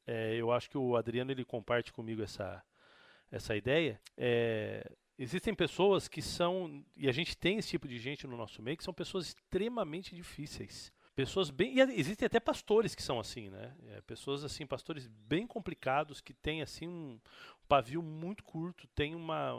é, 0.07 0.35
eu 0.35 0.51
acho 0.51 0.69
que 0.69 0.77
o 0.77 0.95
Adriano 0.95 1.31
ele 1.31 1.43
comparte 1.43 1.91
comigo 1.91 2.21
essa, 2.21 2.63
essa 3.31 3.55
ideia. 3.55 3.99
É, 4.17 4.89
Existem 5.23 5.55
pessoas 5.55 6.09
que 6.09 6.21
são, 6.21 6.83
e 6.97 7.07
a 7.07 7.11
gente 7.13 7.37
tem 7.37 7.57
esse 7.57 7.69
tipo 7.69 7.87
de 7.87 7.97
gente 7.97 8.27
no 8.27 8.35
nosso 8.35 8.61
meio, 8.61 8.75
que 8.75 8.83
são 8.83 8.93
pessoas 8.93 9.27
extremamente 9.27 10.13
difíceis. 10.13 10.91
Pessoas 11.15 11.49
bem. 11.49 11.77
E 11.77 11.79
existem 11.79 12.25
até 12.25 12.41
pastores 12.41 12.93
que 12.93 13.01
são 13.01 13.19
assim, 13.19 13.49
né? 13.49 13.73
É, 13.87 14.01
pessoas 14.01 14.43
assim, 14.43 14.65
pastores 14.65 15.07
bem 15.07 15.47
complicados, 15.47 16.19
que 16.19 16.33
têm 16.33 16.61
assim 16.61 16.87
um 16.87 17.19
pavio 17.69 18.01
muito 18.01 18.43
curto, 18.43 18.85
tem 18.87 19.15
uma, 19.15 19.53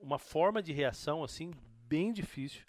uma 0.00 0.18
forma 0.18 0.62
de 0.62 0.72
reação 0.72 1.22
assim 1.22 1.50
bem 1.86 2.12
difícil. 2.12 2.64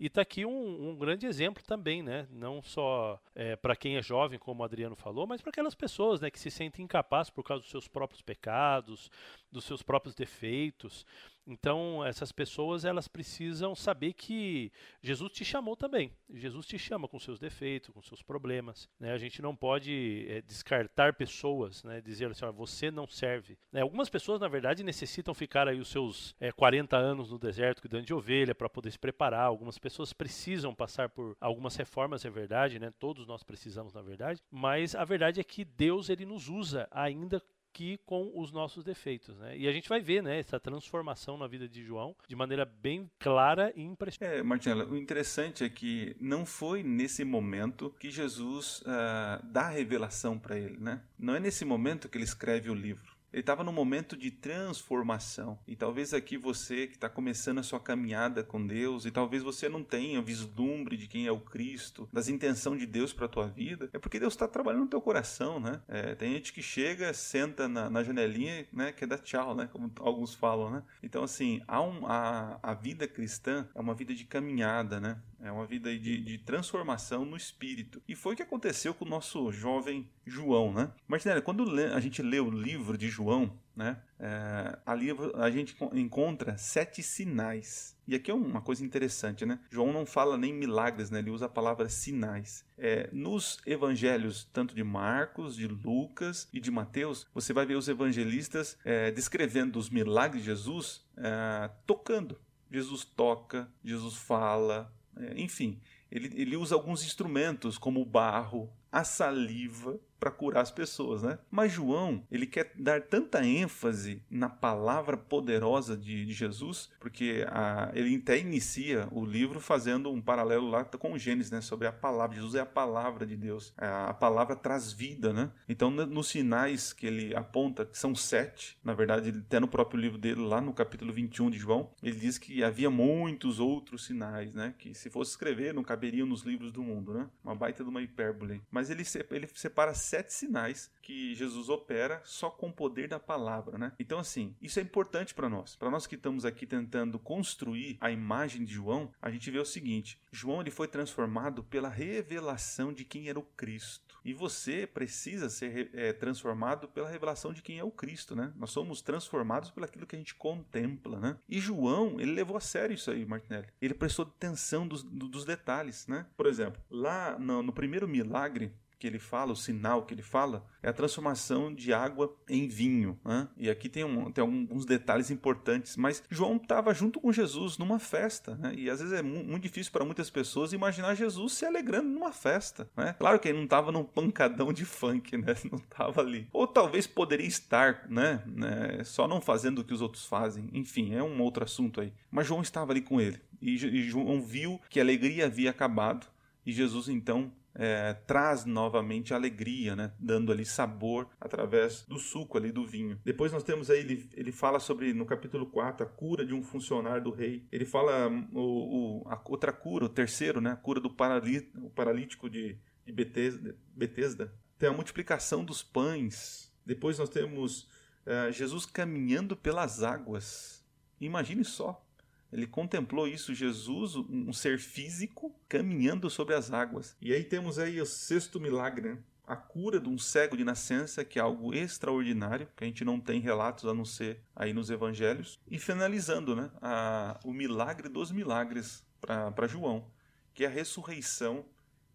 E 0.00 0.06
está 0.06 0.22
aqui 0.22 0.46
um, 0.46 0.90
um, 0.90 0.96
grande 0.96 1.26
exemplo 1.26 1.62
também, 1.64 2.02
né? 2.02 2.28
Não 2.30 2.62
só 2.62 3.20
é, 3.34 3.56
para 3.56 3.74
quem 3.74 3.96
é 3.96 4.02
jovem, 4.02 4.38
como 4.38 4.62
o 4.62 4.64
Adriano 4.64 4.94
falou, 4.94 5.26
mas 5.26 5.40
para 5.40 5.50
aquelas 5.50 5.74
pessoas 5.74 6.20
né, 6.20 6.30
que 6.30 6.38
se 6.38 6.52
sentem 6.52 6.84
incapazes 6.84 7.30
por 7.30 7.42
causa 7.42 7.62
dos 7.62 7.70
seus 7.70 7.88
próprios 7.88 8.22
pecados, 8.22 9.10
dos 9.50 9.64
seus 9.64 9.82
próprios 9.82 10.14
defeitos. 10.14 11.04
Então, 11.48 12.04
essas 12.04 12.30
pessoas 12.30 12.84
elas 12.84 13.08
precisam 13.08 13.74
saber 13.74 14.12
que 14.12 14.70
Jesus 15.00 15.32
te 15.32 15.46
chamou 15.46 15.74
também. 15.74 16.12
Jesus 16.30 16.66
te 16.66 16.78
chama 16.78 17.08
com 17.08 17.18
seus 17.18 17.38
defeitos, 17.38 17.88
com 17.88 18.02
seus 18.02 18.22
problemas. 18.22 18.86
Né? 19.00 19.12
A 19.12 19.18
gente 19.18 19.40
não 19.40 19.56
pode 19.56 20.26
é, 20.28 20.42
descartar 20.42 21.14
pessoas, 21.14 21.82
né? 21.82 22.02
dizer 22.02 22.30
assim, 22.30 22.44
você 22.52 22.90
não 22.90 23.06
serve. 23.06 23.56
Né? 23.72 23.80
Algumas 23.80 24.10
pessoas, 24.10 24.42
na 24.42 24.46
verdade, 24.46 24.84
necessitam 24.84 25.32
ficar 25.32 25.66
aí 25.66 25.80
os 25.80 25.88
seus 25.88 26.36
é, 26.38 26.52
40 26.52 26.98
anos 26.98 27.30
no 27.30 27.38
deserto 27.38 27.80
cuidando 27.80 28.04
de 28.04 28.12
ovelha 28.12 28.54
para 28.54 28.68
poder 28.68 28.90
se 28.90 28.98
preparar. 28.98 29.46
Algumas 29.46 29.78
pessoas 29.78 30.12
precisam 30.12 30.74
passar 30.74 31.08
por 31.08 31.34
algumas 31.40 31.74
reformas, 31.76 32.26
é 32.26 32.30
verdade, 32.30 32.78
né? 32.78 32.92
Todos 32.98 33.26
nós 33.26 33.42
precisamos, 33.42 33.94
na 33.94 34.02
verdade. 34.02 34.42
Mas 34.50 34.94
a 34.94 35.04
verdade 35.04 35.40
é 35.40 35.44
que 35.44 35.64
Deus 35.64 36.10
ele 36.10 36.26
nos 36.26 36.50
usa 36.50 36.86
ainda 36.90 37.42
aqui 37.78 38.00
com 38.04 38.32
os 38.34 38.50
nossos 38.50 38.82
defeitos, 38.82 39.38
né? 39.38 39.56
E 39.56 39.68
a 39.68 39.72
gente 39.72 39.88
vai 39.88 40.00
ver, 40.00 40.20
né, 40.20 40.40
essa 40.40 40.58
transformação 40.58 41.38
na 41.38 41.46
vida 41.46 41.68
de 41.68 41.84
João 41.84 42.16
de 42.26 42.34
maneira 42.34 42.64
bem 42.64 43.08
clara 43.20 43.72
e 43.76 43.82
impressionante. 43.82 44.68
É, 44.68 44.74
o 44.74 44.96
interessante 44.96 45.62
é 45.62 45.68
que 45.68 46.16
não 46.20 46.44
foi 46.44 46.82
nesse 46.82 47.24
momento 47.24 47.94
que 48.00 48.10
Jesus 48.10 48.80
uh, 48.80 49.44
dá 49.44 49.66
a 49.66 49.70
revelação 49.70 50.38
para 50.38 50.58
ele, 50.58 50.76
né? 50.78 51.02
Não 51.16 51.36
é 51.36 51.40
nesse 51.40 51.64
momento 51.64 52.08
que 52.08 52.18
ele 52.18 52.24
escreve 52.24 52.68
o 52.68 52.74
livro. 52.74 53.17
Ele 53.32 53.40
estava 53.40 53.62
num 53.62 53.72
momento 53.72 54.16
de 54.16 54.30
transformação. 54.30 55.58
E 55.66 55.76
talvez 55.76 56.14
aqui 56.14 56.36
você 56.36 56.86
que 56.86 56.94
está 56.94 57.08
começando 57.08 57.58
a 57.58 57.62
sua 57.62 57.80
caminhada 57.80 58.42
com 58.42 58.66
Deus, 58.66 59.04
e 59.04 59.10
talvez 59.10 59.42
você 59.42 59.68
não 59.68 59.82
tenha 59.82 60.20
vislumbre 60.22 60.96
de 60.96 61.06
quem 61.06 61.26
é 61.26 61.32
o 61.32 61.40
Cristo, 61.40 62.08
das 62.12 62.28
intenções 62.28 62.78
de 62.80 62.86
Deus 62.86 63.12
para 63.12 63.26
a 63.26 63.28
tua 63.28 63.46
vida, 63.46 63.90
é 63.92 63.98
porque 63.98 64.18
Deus 64.18 64.34
está 64.34 64.48
trabalhando 64.48 64.82
no 64.82 64.88
teu 64.88 65.00
coração, 65.00 65.60
né? 65.60 65.80
É, 65.88 66.14
tem 66.14 66.32
gente 66.32 66.52
que 66.52 66.62
chega, 66.62 67.12
senta 67.12 67.68
na, 67.68 67.90
na 67.90 68.02
janelinha, 68.02 68.66
né? 68.72 68.92
Quer 68.92 69.06
dar 69.06 69.18
tchau, 69.18 69.54
né? 69.54 69.68
Como 69.70 69.90
alguns 70.00 70.34
falam, 70.34 70.70
né? 70.70 70.82
Então, 71.02 71.22
assim, 71.22 71.62
há 71.66 71.80
um, 71.82 72.06
a, 72.06 72.58
a 72.62 72.74
vida 72.74 73.06
cristã 73.06 73.68
é 73.74 73.80
uma 73.80 73.94
vida 73.94 74.14
de 74.14 74.24
caminhada, 74.24 75.00
né? 75.00 75.18
É 75.40 75.52
uma 75.52 75.66
vida 75.66 75.96
de, 75.96 76.20
de 76.20 76.38
transformação 76.38 77.24
no 77.24 77.36
espírito. 77.36 78.02
E 78.08 78.14
foi 78.14 78.34
o 78.34 78.36
que 78.36 78.42
aconteceu 78.42 78.92
com 78.92 79.04
o 79.04 79.08
nosso 79.08 79.52
jovem 79.52 80.08
João, 80.26 80.72
né? 80.72 80.90
Martinelli, 81.06 81.42
quando 81.42 81.64
a 81.94 82.00
gente 82.00 82.22
lê 82.22 82.40
o 82.40 82.50
livro 82.50 82.98
de 82.98 83.08
João, 83.08 83.52
né? 83.76 83.96
É, 84.18 84.76
ali 84.84 85.08
a 85.34 85.50
gente 85.50 85.76
encontra 85.92 86.58
sete 86.58 87.02
sinais. 87.02 87.96
E 88.08 88.14
aqui 88.14 88.30
é 88.30 88.34
uma 88.34 88.60
coisa 88.60 88.84
interessante, 88.84 89.46
né? 89.46 89.60
João 89.70 89.92
não 89.92 90.04
fala 90.04 90.36
nem 90.36 90.52
milagres, 90.52 91.10
né? 91.10 91.20
Ele 91.20 91.30
usa 91.30 91.46
a 91.46 91.48
palavra 91.48 91.88
sinais. 91.88 92.64
É, 92.76 93.08
nos 93.12 93.58
evangelhos, 93.64 94.48
tanto 94.52 94.74
de 94.74 94.82
Marcos, 94.82 95.54
de 95.54 95.68
Lucas 95.68 96.48
e 96.52 96.58
de 96.58 96.70
Mateus, 96.70 97.26
você 97.32 97.52
vai 97.52 97.64
ver 97.64 97.76
os 97.76 97.88
evangelistas 97.88 98.76
é, 98.84 99.12
descrevendo 99.12 99.78
os 99.78 99.88
milagres 99.88 100.42
de 100.42 100.48
Jesus 100.48 101.06
é, 101.16 101.70
tocando. 101.86 102.40
Jesus 102.70 103.04
toca, 103.04 103.70
Jesus 103.82 104.16
fala, 104.16 104.92
enfim, 105.36 105.80
ele, 106.10 106.40
ele 106.40 106.56
usa 106.56 106.74
alguns 106.74 107.04
instrumentos, 107.04 107.78
como 107.78 108.00
o 108.00 108.06
barro, 108.06 108.70
a 108.90 109.04
saliva 109.04 109.98
para 110.18 110.30
curar 110.30 110.62
as 110.62 110.70
pessoas, 110.70 111.22
né? 111.22 111.38
Mas 111.50 111.72
João, 111.72 112.22
ele 112.30 112.46
quer 112.46 112.72
dar 112.76 113.02
tanta 113.02 113.44
ênfase 113.44 114.22
na 114.30 114.48
palavra 114.48 115.16
poderosa 115.16 115.96
de, 115.96 116.24
de 116.24 116.32
Jesus, 116.32 116.90
porque 116.98 117.46
a, 117.48 117.90
ele 117.94 118.16
até 118.16 118.38
inicia 118.38 119.08
o 119.10 119.24
livro 119.24 119.60
fazendo 119.60 120.10
um 120.10 120.20
paralelo 120.20 120.68
lá 120.68 120.84
com 120.84 121.12
o 121.12 121.18
Gênesis, 121.18 121.50
né? 121.50 121.60
Sobre 121.60 121.86
a 121.86 121.92
palavra. 121.92 122.36
Jesus 122.36 122.54
é 122.54 122.60
a 122.60 122.66
palavra 122.66 123.26
de 123.26 123.36
Deus. 123.36 123.72
A, 123.76 124.10
a 124.10 124.14
palavra 124.14 124.56
traz 124.56 124.92
vida, 124.92 125.32
né? 125.32 125.50
Então, 125.68 125.90
nos 125.90 126.28
sinais 126.28 126.92
que 126.92 127.06
ele 127.06 127.34
aponta, 127.34 127.84
que 127.84 127.98
são 127.98 128.14
sete, 128.14 128.78
na 128.82 128.94
verdade, 128.94 129.30
até 129.30 129.60
no 129.60 129.68
próprio 129.68 130.00
livro 130.00 130.18
dele, 130.18 130.40
lá 130.40 130.60
no 130.60 130.72
capítulo 130.72 131.12
21 131.12 131.50
de 131.50 131.58
João, 131.58 131.90
ele 132.02 132.16
diz 132.16 132.38
que 132.38 132.62
havia 132.64 132.90
muitos 132.90 133.60
outros 133.60 134.04
sinais, 134.04 134.54
né? 134.54 134.74
Que 134.78 134.94
se 134.94 135.10
fosse 135.10 135.32
escrever, 135.32 135.74
não 135.74 135.84
caberiam 135.84 136.26
nos 136.26 136.42
livros 136.42 136.72
do 136.72 136.82
mundo, 136.82 137.14
né? 137.14 137.28
Uma 137.44 137.54
baita 137.54 137.82
de 137.82 137.90
uma 137.90 138.02
hipérbole. 138.02 138.62
Mas 138.70 138.90
ele, 138.90 139.04
ele 139.30 139.48
separa 139.54 139.94
sete 140.08 140.32
sinais 140.32 140.90
que 141.02 141.34
Jesus 141.34 141.68
opera 141.68 142.20
só 142.24 142.50
com 142.50 142.68
o 142.68 142.72
poder 142.72 143.08
da 143.08 143.18
palavra, 143.18 143.78
né? 143.78 143.92
Então, 143.98 144.18
assim, 144.18 144.54
isso 144.60 144.78
é 144.78 144.82
importante 144.82 145.34
para 145.34 145.48
nós. 145.48 145.74
Para 145.74 145.90
nós 145.90 146.06
que 146.06 146.16
estamos 146.16 146.44
aqui 146.44 146.66
tentando 146.66 147.18
construir 147.18 147.96
a 148.00 148.10
imagem 148.10 148.64
de 148.64 148.74
João, 148.74 149.10
a 149.22 149.30
gente 149.30 149.50
vê 149.50 149.58
o 149.58 149.64
seguinte: 149.64 150.20
João 150.30 150.60
ele 150.60 150.70
foi 150.70 150.86
transformado 150.86 151.62
pela 151.64 151.88
revelação 151.88 152.92
de 152.92 153.04
quem 153.04 153.28
era 153.28 153.38
o 153.38 153.42
Cristo. 153.42 154.18
E 154.24 154.34
você 154.34 154.86
precisa 154.86 155.48
ser 155.48 155.90
é, 155.94 156.12
transformado 156.12 156.88
pela 156.88 157.08
revelação 157.08 157.52
de 157.52 157.62
quem 157.62 157.78
é 157.78 157.84
o 157.84 157.90
Cristo, 157.90 158.36
né? 158.36 158.52
Nós 158.56 158.70
somos 158.70 159.00
transformados 159.00 159.70
pelo 159.70 159.86
aquilo 159.86 160.06
que 160.06 160.16
a 160.16 160.18
gente 160.18 160.34
contempla, 160.34 161.18
né? 161.18 161.38
E 161.48 161.58
João, 161.58 162.20
ele 162.20 162.32
levou 162.32 162.56
a 162.56 162.60
sério 162.60 162.94
isso 162.94 163.10
aí, 163.10 163.24
Martinelli. 163.24 163.68
Ele 163.80 163.94
prestou 163.94 164.26
atenção 164.26 164.86
dos, 164.86 165.02
dos 165.02 165.46
detalhes, 165.46 166.06
né? 166.06 166.26
Por 166.36 166.46
exemplo, 166.46 166.82
lá 166.90 167.38
no, 167.38 167.62
no 167.62 167.72
primeiro 167.72 168.06
milagre, 168.06 168.72
que 168.98 169.06
ele 169.06 169.18
fala, 169.18 169.52
o 169.52 169.56
sinal 169.56 170.04
que 170.04 170.12
ele 170.12 170.22
fala, 170.22 170.66
é 170.82 170.88
a 170.88 170.92
transformação 170.92 171.72
de 171.72 171.92
água 171.92 172.34
em 172.48 172.66
vinho. 172.66 173.18
Né? 173.24 173.48
E 173.56 173.70
aqui 173.70 173.88
tem, 173.88 174.04
um, 174.04 174.30
tem 174.30 174.42
alguns 174.42 174.84
detalhes 174.84 175.30
importantes, 175.30 175.96
mas 175.96 176.22
João 176.28 176.56
estava 176.56 176.92
junto 176.92 177.20
com 177.20 177.32
Jesus 177.32 177.78
numa 177.78 177.98
festa, 177.98 178.56
né? 178.56 178.74
e 178.76 178.90
às 178.90 179.00
vezes 179.00 179.14
é 179.14 179.22
muito 179.22 179.62
difícil 179.62 179.92
para 179.92 180.04
muitas 180.04 180.28
pessoas 180.30 180.72
imaginar 180.72 181.14
Jesus 181.14 181.52
se 181.52 181.64
alegrando 181.64 182.08
numa 182.08 182.32
festa. 182.32 182.90
Né? 182.96 183.14
Claro 183.18 183.38
que 183.38 183.48
ele 183.48 183.58
não 183.58 183.64
estava 183.64 183.92
num 183.92 184.04
pancadão 184.04 184.72
de 184.72 184.84
funk, 184.84 185.36
né? 185.36 185.54
não 185.70 185.78
estava 185.78 186.20
ali. 186.20 186.48
Ou 186.52 186.66
talvez 186.66 187.06
poderia 187.06 187.46
estar, 187.46 188.06
né? 188.08 188.42
né? 188.46 189.04
só 189.04 189.28
não 189.28 189.40
fazendo 189.40 189.80
o 189.80 189.84
que 189.84 189.94
os 189.94 190.00
outros 190.00 190.24
fazem. 190.24 190.68
Enfim, 190.72 191.14
é 191.14 191.22
um 191.22 191.40
outro 191.40 191.62
assunto 191.62 192.00
aí. 192.00 192.12
Mas 192.30 192.46
João 192.46 192.62
estava 192.62 192.92
ali 192.92 193.00
com 193.00 193.20
ele, 193.20 193.40
e 193.60 193.76
João 193.76 194.40
viu 194.42 194.80
que 194.88 195.00
a 195.00 195.02
alegria 195.02 195.46
havia 195.46 195.70
acabado, 195.70 196.26
e 196.64 196.72
Jesus 196.72 197.08
então 197.08 197.52
é, 197.78 198.12
traz 198.12 198.64
novamente 198.64 199.32
alegria, 199.32 199.94
né? 199.94 200.12
dando 200.18 200.50
ali 200.50 200.66
sabor 200.66 201.28
através 201.40 202.04
do 202.06 202.18
suco 202.18 202.58
ali 202.58 202.72
do 202.72 202.84
vinho. 202.84 203.20
Depois 203.24 203.52
nós 203.52 203.62
temos 203.62 203.88
aí, 203.88 204.00
ele, 204.00 204.28
ele 204.34 204.50
fala 204.50 204.80
sobre, 204.80 205.14
no 205.14 205.24
capítulo 205.24 205.64
4, 205.66 206.04
a 206.04 206.08
cura 206.08 206.44
de 206.44 206.52
um 206.52 206.62
funcionário 206.62 207.22
do 207.22 207.30
rei. 207.30 207.64
Ele 207.70 207.84
fala 207.84 208.28
o, 208.52 209.22
o 209.22 209.28
a 209.28 209.40
outra 209.44 209.72
cura, 209.72 210.04
o 210.04 210.08
terceiro, 210.08 210.60
né? 210.60 210.72
a 210.72 210.76
cura 210.76 211.00
do 211.00 211.08
o 211.08 211.90
paralítico 211.90 212.50
de, 212.50 212.76
de 213.06 213.12
Betesda, 213.12 213.76
Betesda. 213.94 214.52
Tem 214.76 214.88
a 214.88 214.92
multiplicação 214.92 215.64
dos 215.64 215.82
pães. 215.82 216.72
Depois 216.84 217.18
nós 217.18 217.28
temos 217.28 217.88
é, 218.26 218.50
Jesus 218.50 218.84
caminhando 218.84 219.56
pelas 219.56 220.02
águas. 220.02 220.84
Imagine 221.20 221.64
só, 221.64 222.04
ele 222.52 222.66
contemplou 222.66 223.28
isso, 223.28 223.54
Jesus, 223.54 224.16
um 224.16 224.52
ser 224.52 224.78
físico, 224.78 225.54
caminhando 225.68 226.30
sobre 226.30 226.54
as 226.54 226.72
águas. 226.72 227.16
E 227.20 227.32
aí 227.32 227.44
temos 227.44 227.78
aí 227.78 228.00
o 228.00 228.06
sexto 228.06 228.58
milagre, 228.58 229.10
né? 229.10 229.18
a 229.48 229.56
cura 229.56 229.98
de 229.98 230.08
um 230.10 230.18
cego 230.18 230.56
de 230.56 230.62
nascença, 230.62 231.24
que 231.24 231.38
é 231.38 231.42
algo 231.42 231.74
extraordinário, 231.74 232.68
que 232.76 232.84
a 232.84 232.86
gente 232.86 233.02
não 233.02 233.18
tem 233.18 233.40
relatos 233.40 233.86
a 233.86 233.94
não 233.94 234.04
ser 234.04 234.42
aí 234.54 234.74
nos 234.74 234.90
evangelhos. 234.90 235.58
E 235.66 235.78
finalizando, 235.78 236.54
né, 236.54 236.70
a, 236.82 237.40
o 237.42 237.52
milagre 237.52 238.10
dos 238.10 238.30
milagres 238.30 239.02
para 239.18 239.66
João, 239.66 240.04
que 240.52 240.64
é 240.64 240.66
a 240.66 240.70
ressurreição 240.70 241.64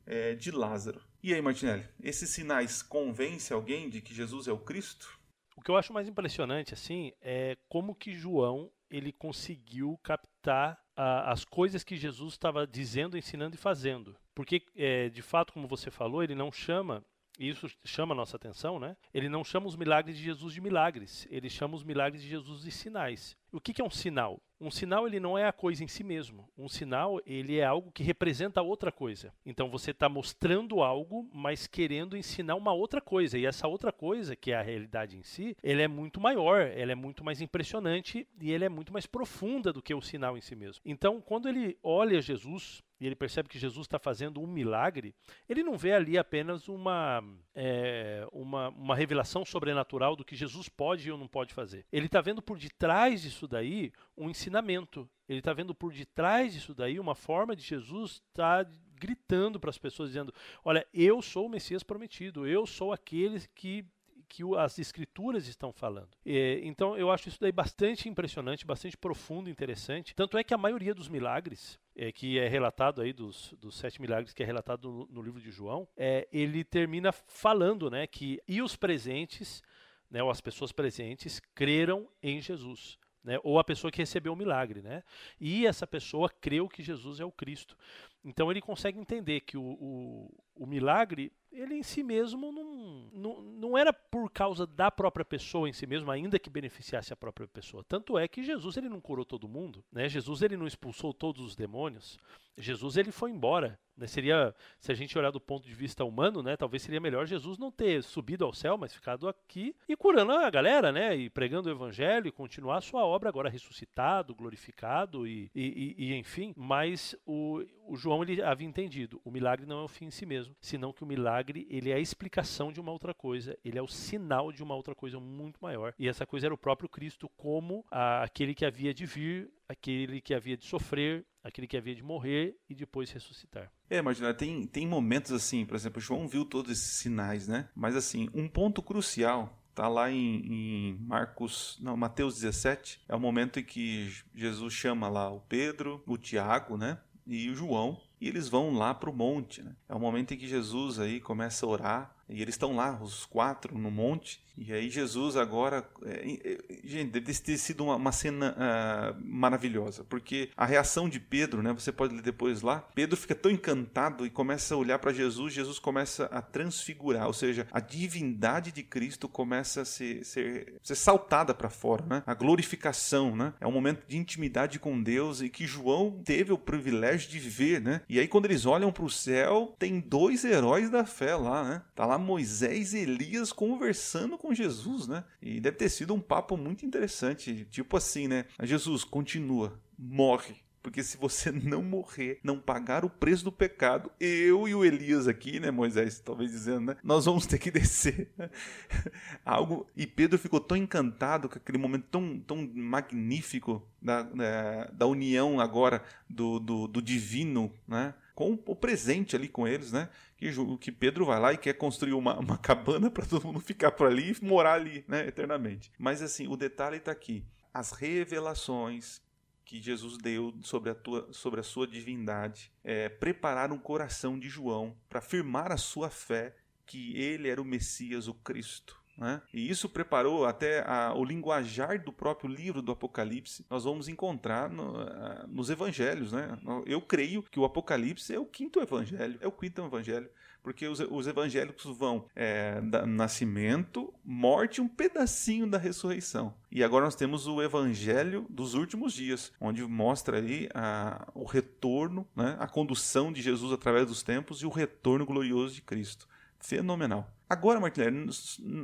é, 0.05 0.35
de 0.35 0.51
Lázaro. 0.51 1.01
E 1.23 1.33
aí, 1.33 1.41
Martinelli, 1.41 1.85
esses 2.03 2.29
sinais 2.29 2.83
convencem 2.83 3.55
alguém 3.55 3.89
de 3.89 3.99
que 3.99 4.13
Jesus 4.13 4.47
é 4.47 4.51
o 4.51 4.59
Cristo? 4.59 5.19
O 5.55 5.61
que 5.61 5.71
eu 5.71 5.77
acho 5.77 5.93
mais 5.93 6.07
impressionante, 6.07 6.73
assim, 6.73 7.13
é 7.19 7.57
como 7.67 7.95
que 7.95 8.13
João 8.13 8.69
ele 8.93 9.11
conseguiu 9.11 9.99
captar 10.03 10.79
a, 10.95 11.31
as 11.31 11.43
coisas 11.43 11.83
que 11.83 11.97
Jesus 11.97 12.33
estava 12.33 12.67
dizendo, 12.67 13.17
ensinando 13.17 13.55
e 13.55 13.57
fazendo. 13.57 14.15
Porque, 14.35 14.63
é, 14.75 15.09
de 15.09 15.21
fato, 15.23 15.51
como 15.51 15.67
você 15.67 15.89
falou, 15.89 16.23
ele 16.23 16.35
não 16.35 16.51
chama 16.51 17.03
e 17.39 17.49
isso 17.49 17.67
chama 17.83 18.13
a 18.13 18.15
nossa 18.15 18.35
atenção, 18.35 18.79
né? 18.79 18.95
Ele 19.11 19.27
não 19.27 19.43
chama 19.43 19.65
os 19.65 19.75
milagres 19.75 20.15
de 20.15 20.23
Jesus 20.23 20.53
de 20.53 20.61
milagres, 20.61 21.27
ele 21.31 21.49
chama 21.49 21.75
os 21.75 21.83
milagres 21.83 22.21
de 22.21 22.29
Jesus 22.29 22.61
de 22.61 22.69
sinais. 22.69 23.35
O 23.53 23.61
que, 23.61 23.71
que 23.71 23.81
é 23.81 23.85
um 23.85 23.89
sinal? 23.89 24.41
Um 24.59 24.71
sinal 24.71 25.05
ele 25.05 25.19
não 25.19 25.37
é 25.37 25.45
a 25.45 25.53
coisa 25.53 25.83
em 25.83 25.87
si 25.87 26.03
mesmo. 26.03 26.49
Um 26.57 26.67
sinal 26.67 27.21
ele 27.23 27.59
é 27.59 27.65
algo 27.65 27.91
que 27.91 28.01
representa 28.01 28.63
outra 28.63 28.91
coisa. 28.91 29.31
Então 29.45 29.69
você 29.69 29.91
está 29.91 30.09
mostrando 30.09 30.81
algo, 30.81 31.29
mas 31.31 31.67
querendo 31.67 32.17
ensinar 32.17 32.55
uma 32.55 32.73
outra 32.73 32.99
coisa. 32.99 33.37
E 33.37 33.45
essa 33.45 33.67
outra 33.67 33.91
coisa, 33.91 34.35
que 34.35 34.51
é 34.51 34.55
a 34.55 34.61
realidade 34.63 35.17
em 35.17 35.21
si, 35.21 35.55
ele 35.61 35.83
é 35.83 35.87
muito 35.87 36.19
maior, 36.19 36.61
ela 36.61 36.93
é 36.93 36.95
muito 36.95 37.23
mais 37.23 37.41
impressionante 37.41 38.27
e 38.41 38.51
ele 38.51 38.65
é 38.65 38.69
muito 38.69 38.91
mais 38.91 39.05
profunda 39.05 39.71
do 39.71 39.83
que 39.83 39.93
o 39.93 40.01
sinal 40.01 40.35
em 40.35 40.41
si 40.41 40.55
mesmo. 40.55 40.81
Então 40.83 41.21
quando 41.21 41.47
ele 41.47 41.77
olha 41.83 42.21
Jesus 42.21 42.81
e 42.99 43.05
ele 43.05 43.15
percebe 43.15 43.49
que 43.49 43.59
Jesus 43.59 43.85
está 43.85 43.99
fazendo 43.99 44.41
um 44.41 44.47
milagre, 44.47 45.13
ele 45.47 45.61
não 45.61 45.77
vê 45.77 45.91
ali 45.91 46.17
apenas 46.17 46.69
uma, 46.69 47.21
é, 47.55 48.27
uma, 48.31 48.69
uma 48.69 48.95
revelação 48.95 49.45
sobrenatural 49.45 50.15
do 50.15 50.25
que 50.25 50.35
Jesus 50.35 50.67
pode 50.67 51.09
ou 51.11 51.17
não 51.17 51.27
pode 51.27 51.53
fazer. 51.53 51.85
Ele 51.91 52.07
está 52.07 52.21
vendo 52.21 52.41
por 52.41 52.57
detrás 52.57 53.21
disso 53.21 53.47
daí 53.47 53.91
um 54.17 54.29
ensinamento. 54.29 55.09
Ele 55.27 55.39
está 55.39 55.53
vendo 55.53 55.73
por 55.73 55.93
detrás 55.93 56.53
disso 56.53 56.73
daí 56.73 56.99
uma 56.99 57.15
forma 57.15 57.55
de 57.55 57.61
Jesus 57.61 58.21
estar 58.29 58.65
tá 58.65 58.71
gritando 58.95 59.59
para 59.59 59.69
as 59.69 59.77
pessoas, 59.77 60.09
dizendo: 60.09 60.33
Olha, 60.63 60.85
eu 60.93 61.21
sou 61.21 61.45
o 61.45 61.49
Messias 61.49 61.83
prometido, 61.83 62.47
eu 62.47 62.65
sou 62.65 62.91
aquele 62.91 63.41
que 63.53 63.85
que 64.33 64.43
as 64.57 64.79
escrituras 64.79 65.47
estão 65.47 65.71
falando. 65.71 66.09
E, 66.25 66.59
então 66.63 66.97
eu 66.97 67.11
acho 67.11 67.29
isso 67.29 67.39
daí 67.39 67.51
bastante 67.51 68.09
impressionante, 68.09 68.65
bastante 68.65 68.97
profundo, 68.97 69.47
interessante. 69.47 70.15
Tanto 70.15 70.39
é 70.39 70.43
que 70.43 70.55
a 70.55 70.57
maioria 70.57 70.95
dos 70.95 71.07
milagres 71.07 71.79
é, 71.95 72.11
que 72.11 72.39
é 72.39 72.47
relatado 72.47 72.99
aí 72.99 73.13
dos, 73.13 73.53
dos 73.59 73.77
sete 73.77 74.01
milagres 74.01 74.33
que 74.33 74.41
é 74.41 74.45
relatado 74.45 74.89
no, 74.89 75.05
no 75.05 75.21
livro 75.21 75.39
de 75.39 75.51
João, 75.51 75.87
é, 75.95 76.27
ele 76.33 76.63
termina 76.63 77.11
falando, 77.11 77.91
né, 77.91 78.07
que 78.07 78.41
e 78.47 78.59
os 78.59 78.75
presentes, 78.75 79.61
né, 80.09 80.23
ou 80.23 80.31
as 80.31 80.41
pessoas 80.41 80.71
presentes 80.71 81.39
creram 81.53 82.09
em 82.21 82.41
Jesus. 82.41 82.97
Né, 83.23 83.39
ou 83.43 83.59
a 83.59 83.63
pessoa 83.63 83.91
que 83.91 83.99
recebeu 83.99 84.33
o 84.33 84.35
milagre, 84.35 84.81
né? 84.81 85.01
E 85.39 85.65
essa 85.65 85.87
pessoa 85.87 86.27
creu 86.27 86.67
que 86.67 86.83
Jesus 86.83 87.21
é 87.21 87.25
o 87.25 87.31
Cristo. 87.31 87.77
Então 88.21 88.51
ele 88.51 88.59
consegue 88.59 88.99
entender 88.99 89.39
que 89.39 89.55
o, 89.55 89.63
o, 89.63 90.43
o 90.55 90.65
milagre 90.65 91.31
ele 91.53 91.75
em 91.75 91.83
si 91.83 92.03
mesmo 92.03 92.51
não, 92.51 93.09
não, 93.13 93.41
não 93.41 93.77
era 93.77 93.93
por 93.93 94.29
causa 94.31 94.65
da 94.65 94.89
própria 94.89 95.23
pessoa 95.23 95.69
em 95.69 95.73
si 95.73 95.85
mesmo, 95.85 96.09
ainda 96.09 96.39
que 96.39 96.49
beneficiasse 96.49 97.13
a 97.13 97.15
própria 97.15 97.47
pessoa. 97.47 97.83
Tanto 97.87 98.17
é 98.17 98.27
que 98.27 98.43
Jesus 98.43 98.75
ele 98.77 98.89
não 98.89 98.99
curou 98.99 99.23
todo 99.23 99.47
mundo, 99.47 99.83
né? 99.91 100.09
Jesus 100.09 100.41
ele 100.41 100.57
não 100.57 100.67
expulsou 100.67 101.13
todos 101.13 101.45
os 101.45 101.55
demônios. 101.55 102.17
Jesus 102.57 102.97
ele 102.97 103.11
foi 103.11 103.31
embora. 103.31 103.79
Né? 103.97 104.07
Seria, 104.07 104.53
se 104.79 104.91
a 104.91 104.95
gente 104.95 105.17
olhar 105.17 105.31
do 105.31 105.39
ponto 105.39 105.65
de 105.67 105.73
vista 105.73 106.03
humano, 106.03 106.41
né? 106.41 106.57
Talvez 106.57 106.81
seria 106.81 106.99
melhor 106.99 107.25
Jesus 107.25 107.57
não 107.57 107.71
ter 107.71 108.03
subido 108.03 108.45
ao 108.45 108.53
céu, 108.53 108.77
mas 108.77 108.93
ficado 108.93 109.27
aqui 109.27 109.75
e 109.87 109.95
curando 109.95 110.31
a 110.31 110.49
galera, 110.49 110.91
né? 110.91 111.15
E 111.15 111.29
pregando 111.29 111.69
o 111.69 111.71
evangelho 111.71 112.27
e 112.27 112.31
continuar 112.31 112.77
a 112.77 112.81
sua 112.81 113.05
obra 113.05 113.29
agora 113.29 113.49
ressuscitado, 113.49 114.35
glorificado 114.35 115.27
e, 115.27 115.49
e, 115.53 115.95
e, 115.97 116.05
e 116.05 116.15
enfim. 116.15 116.53
Mas 116.55 117.15
o, 117.25 117.63
o 117.87 117.95
João 117.95 118.23
ele 118.23 118.41
havia 118.41 118.67
entendido, 118.67 119.21
o 119.23 119.31
milagre 119.31 119.65
não 119.65 119.81
é 119.81 119.83
o 119.83 119.87
fim 119.87 120.05
em 120.05 120.11
si 120.11 120.25
mesmo, 120.25 120.55
senão 120.59 120.93
que 120.93 121.03
o 121.03 121.07
milagre 121.07 121.67
ele 121.69 121.91
é 121.91 121.95
a 121.95 121.99
explicação 121.99 122.71
de 122.71 122.79
uma 122.79 122.91
outra 122.91 123.13
coisa, 123.13 123.57
ele 123.63 123.77
é 123.77 123.81
o 123.81 123.87
sinal 123.87 124.51
de 124.51 124.63
uma 124.63 124.75
outra 124.75 124.95
coisa 124.95 125.19
muito 125.19 125.59
maior. 125.61 125.93
E 125.97 126.07
essa 126.07 126.25
coisa 126.25 126.47
era 126.47 126.53
o 126.53 126.57
próprio 126.57 126.89
Cristo 126.89 127.29
como 127.37 127.85
a, 127.91 128.23
aquele 128.23 128.55
que 128.55 128.65
havia 128.65 128.93
de 128.93 129.05
vir, 129.05 129.51
aquele 129.67 130.21
que 130.21 130.33
havia 130.33 130.57
de 130.57 130.65
sofrer, 130.65 131.25
aquele 131.43 131.67
que 131.67 131.77
havia 131.77 131.95
de 131.95 132.03
morrer 132.03 132.55
e 132.69 132.75
depois 132.75 133.11
ressuscitar. 133.11 133.71
É, 133.89 133.97
imagina, 133.97 134.33
tem, 134.33 134.65
tem 134.65 134.87
momentos 134.87 135.31
assim, 135.31 135.65
por 135.65 135.75
exemplo, 135.75 136.01
João 136.01 136.27
viu 136.27 136.45
todos 136.45 136.71
esses 136.71 136.93
sinais, 136.99 137.47
né? 137.47 137.69
Mas 137.75 137.95
assim, 137.95 138.29
um 138.33 138.47
ponto 138.47 138.81
crucial 138.81 139.59
Está 139.73 139.87
lá 139.87 140.11
em, 140.11 140.45
em, 140.45 140.97
Marcos, 140.99 141.79
não, 141.81 141.97
Mateus 141.97 142.35
17, 142.35 143.01
é 143.09 143.15
o 143.15 143.19
momento 143.19 143.59
em 143.59 143.63
que 143.63 144.15
Jesus 144.35 144.71
chama 144.71 145.09
lá 145.09 145.31
o 145.31 145.39
Pedro, 145.39 146.03
o 146.05 146.15
Tiago, 146.15 146.77
né? 146.77 146.99
E 147.25 147.49
o 147.49 147.55
João, 147.55 147.99
e 148.21 148.27
eles 148.27 148.47
vão 148.47 148.75
lá 148.75 148.93
para 148.93 149.09
o 149.09 149.15
monte. 149.15 149.63
Né? 149.63 149.75
É 149.89 149.95
o 149.95 149.99
momento 149.99 150.31
em 150.31 150.37
que 150.37 150.47
Jesus 150.47 150.99
aí 150.99 151.19
começa 151.19 151.65
a 151.65 151.69
orar, 151.69 152.15
e 152.29 152.41
eles 152.41 152.55
estão 152.55 152.75
lá, 152.75 152.99
os 153.01 153.25
quatro, 153.25 153.77
no 153.77 153.91
monte, 153.91 154.41
e 154.57 154.71
aí 154.71 154.89
Jesus 154.89 155.35
agora, 155.35 155.87
é, 156.05 156.59
gente, 156.83 157.11
deve 157.11 157.33
ter 157.33 157.57
sido 157.57 157.83
uma, 157.83 157.95
uma 157.95 158.11
cena 158.11 158.55
uh, 158.55 159.21
maravilhosa, 159.23 160.03
porque 160.03 160.49
a 160.55 160.65
reação 160.65 161.09
de 161.09 161.19
Pedro, 161.19 161.63
né? 161.63 161.73
Você 161.73 161.91
pode 161.91 162.13
ler 162.13 162.21
depois 162.21 162.61
lá. 162.61 162.87
Pedro 162.93 163.17
fica 163.17 163.33
tão 163.33 163.51
encantado 163.51 164.25
e 164.25 164.29
começa 164.29 164.75
a 164.75 164.77
olhar 164.77 164.99
para 164.99 165.11
Jesus. 165.11 165.53
Jesus 165.53 165.79
começa 165.79 166.25
a 166.25 166.41
transfigurar, 166.41 167.25
ou 167.25 167.33
seja, 167.33 167.67
a 167.71 167.79
divindade 167.79 168.71
de 168.71 168.83
Cristo 168.83 169.27
começa 169.27 169.81
a 169.81 169.85
ser, 169.85 170.23
ser, 170.23 170.75
ser 170.83 170.95
saltada 170.95 171.53
para 171.53 171.69
fora, 171.69 172.05
né? 172.05 172.23
A 172.25 172.35
glorificação, 172.35 173.35
né? 173.35 173.53
É 173.59 173.65
um 173.65 173.71
momento 173.71 174.05
de 174.07 174.17
intimidade 174.17 174.77
com 174.77 175.01
Deus 175.01 175.41
e 175.41 175.49
que 175.49 175.65
João 175.65 176.21
teve 176.23 176.53
o 176.53 176.57
privilégio 176.57 177.29
de 177.29 177.39
ver, 177.39 177.81
né? 177.81 178.01
E 178.07 178.19
aí 178.19 178.27
quando 178.27 178.45
eles 178.45 178.67
olham 178.67 178.91
para 178.91 179.03
o 179.03 179.09
céu, 179.09 179.75
tem 179.79 179.99
dois 179.99 180.45
heróis 180.45 180.91
da 180.91 181.05
fé 181.05 181.35
lá, 181.35 181.63
né? 181.63 181.81
Tá 181.95 182.05
lá 182.05 182.12
Moisés 182.17 182.93
e 182.93 182.99
Elias 182.99 183.51
conversando 183.51 184.37
com 184.37 184.53
Jesus, 184.53 185.07
né? 185.07 185.23
E 185.41 185.59
deve 185.59 185.77
ter 185.77 185.89
sido 185.89 186.13
um 186.13 186.19
papo 186.19 186.57
muito 186.57 186.85
interessante, 186.85 187.65
tipo 187.69 187.97
assim, 187.97 188.27
né? 188.27 188.45
Jesus 188.61 189.03
continua, 189.03 189.79
morre. 189.97 190.63
Porque 190.83 191.01
se 191.01 191.15
você 191.15 191.49
não 191.49 191.81
morrer, 191.81 192.39
não 192.43 192.59
pagar 192.59 193.05
o 193.05 193.09
preço 193.09 193.45
do 193.45 193.51
pecado, 193.51 194.11
eu 194.19 194.67
e 194.67 194.75
o 194.75 194.83
Elias 194.83 195.27
aqui, 195.29 195.59
né, 195.59 195.71
Moisés, 195.71 196.19
talvez 196.19 196.51
dizendo, 196.51 196.87
né, 196.87 196.97
nós 197.01 197.23
vamos 197.23 197.47
ter 197.47 197.57
que 197.57 197.71
descer. 197.71 198.29
Algo. 199.45 199.87
E 199.95 200.05
Pedro 200.05 200.37
ficou 200.37 200.59
tão 200.59 200.75
encantado 200.75 201.47
com 201.47 201.55
aquele 201.55 201.77
momento 201.77 202.05
tão, 202.11 202.37
tão 202.39 202.69
magnífico 202.75 203.87
da, 204.01 204.23
da, 204.23 204.85
da 204.87 205.07
união 205.07 205.61
agora 205.61 206.03
do, 206.29 206.59
do, 206.59 206.87
do 206.87 207.01
divino, 207.01 207.73
né? 207.87 208.13
Com 208.33 208.59
o 208.65 208.75
presente 208.75 209.35
ali 209.35 209.47
com 209.47 209.67
eles, 209.67 209.91
né? 209.91 210.09
Que, 210.35 210.51
que 210.79 210.91
Pedro 210.91 211.25
vai 211.25 211.39
lá 211.39 211.53
e 211.53 211.57
quer 211.57 211.73
construir 211.73 212.13
uma, 212.13 212.39
uma 212.39 212.57
cabana 212.59 213.09
para 213.09 213.25
todo 213.25 213.45
mundo 213.45 213.59
ficar 213.59 213.91
por 213.91 214.07
ali 214.07 214.31
e 214.31 214.45
morar 214.45 214.73
ali, 214.73 215.05
né? 215.07 215.27
Eternamente. 215.27 215.91
Mas 215.97 216.21
assim, 216.21 216.47
o 216.47 216.57
detalhe 216.57 216.97
está 216.97 217.11
aqui. 217.11 217.45
As 217.73 217.91
revelações 217.91 219.21
que 219.65 219.81
Jesus 219.81 220.17
deu 220.17 220.53
sobre 220.61 220.89
a, 220.89 220.95
tua, 220.95 221.27
sobre 221.31 221.59
a 221.59 221.63
sua 221.63 221.87
divindade 221.87 222.71
é, 222.83 223.07
prepararam 223.09 223.75
o 223.75 223.79
coração 223.79 224.37
de 224.37 224.49
João 224.49 224.95
para 225.09 225.19
afirmar 225.19 225.71
a 225.71 225.77
sua 225.77 226.09
fé 226.09 226.55
que 226.85 227.17
ele 227.17 227.47
era 227.47 227.61
o 227.61 227.65
Messias, 227.65 228.27
o 228.27 228.33
Cristo. 228.33 229.01
Né? 229.17 229.41
E 229.53 229.69
isso 229.69 229.87
preparou 229.87 230.45
até 230.45 230.83
a, 230.87 231.13
o 231.13 231.23
linguajar 231.23 232.03
do 232.03 232.11
próprio 232.11 232.49
livro 232.49 232.81
do 232.81 232.91
Apocalipse. 232.91 233.65
Nós 233.69 233.83
vamos 233.83 234.07
encontrar 234.07 234.69
no, 234.69 234.99
a, 234.99 235.45
nos 235.47 235.69
evangelhos. 235.69 236.31
Né? 236.31 236.57
Eu 236.85 237.01
creio 237.01 237.43
que 237.43 237.59
o 237.59 237.65
Apocalipse 237.65 238.33
é 238.33 238.39
o 238.39 238.45
quinto 238.45 238.79
evangelho, 238.81 239.37
é 239.39 239.47
o 239.47 239.51
quinto 239.51 239.85
evangelho, 239.85 240.29
porque 240.63 240.87
os, 240.87 240.99
os 240.99 241.27
evangélicos 241.27 241.85
vão 241.95 242.25
é, 242.35 242.81
da 242.81 243.05
nascimento, 243.05 244.11
morte, 244.23 244.81
um 244.81 244.87
pedacinho 244.87 245.67
da 245.67 245.77
ressurreição. 245.77 246.53
E 246.71 246.83
agora 246.83 247.05
nós 247.05 247.15
temos 247.15 247.45
o 247.45 247.61
evangelho 247.61 248.47
dos 248.49 248.73
últimos 248.73 249.13
dias, 249.13 249.51
onde 249.61 249.83
mostra 249.83 250.37
ali 250.37 250.69
a, 250.73 251.27
o 251.35 251.43
retorno, 251.43 252.27
né? 252.35 252.55
a 252.59 252.67
condução 252.67 253.31
de 253.31 253.41
Jesus 253.41 253.71
através 253.71 254.07
dos 254.07 254.23
tempos 254.23 254.61
e 254.61 254.65
o 254.65 254.69
retorno 254.69 255.25
glorioso 255.25 255.75
de 255.75 255.81
Cristo. 255.81 256.27
Fenomenal. 256.63 257.29
Agora, 257.49 257.79
Martinelli, 257.79 258.29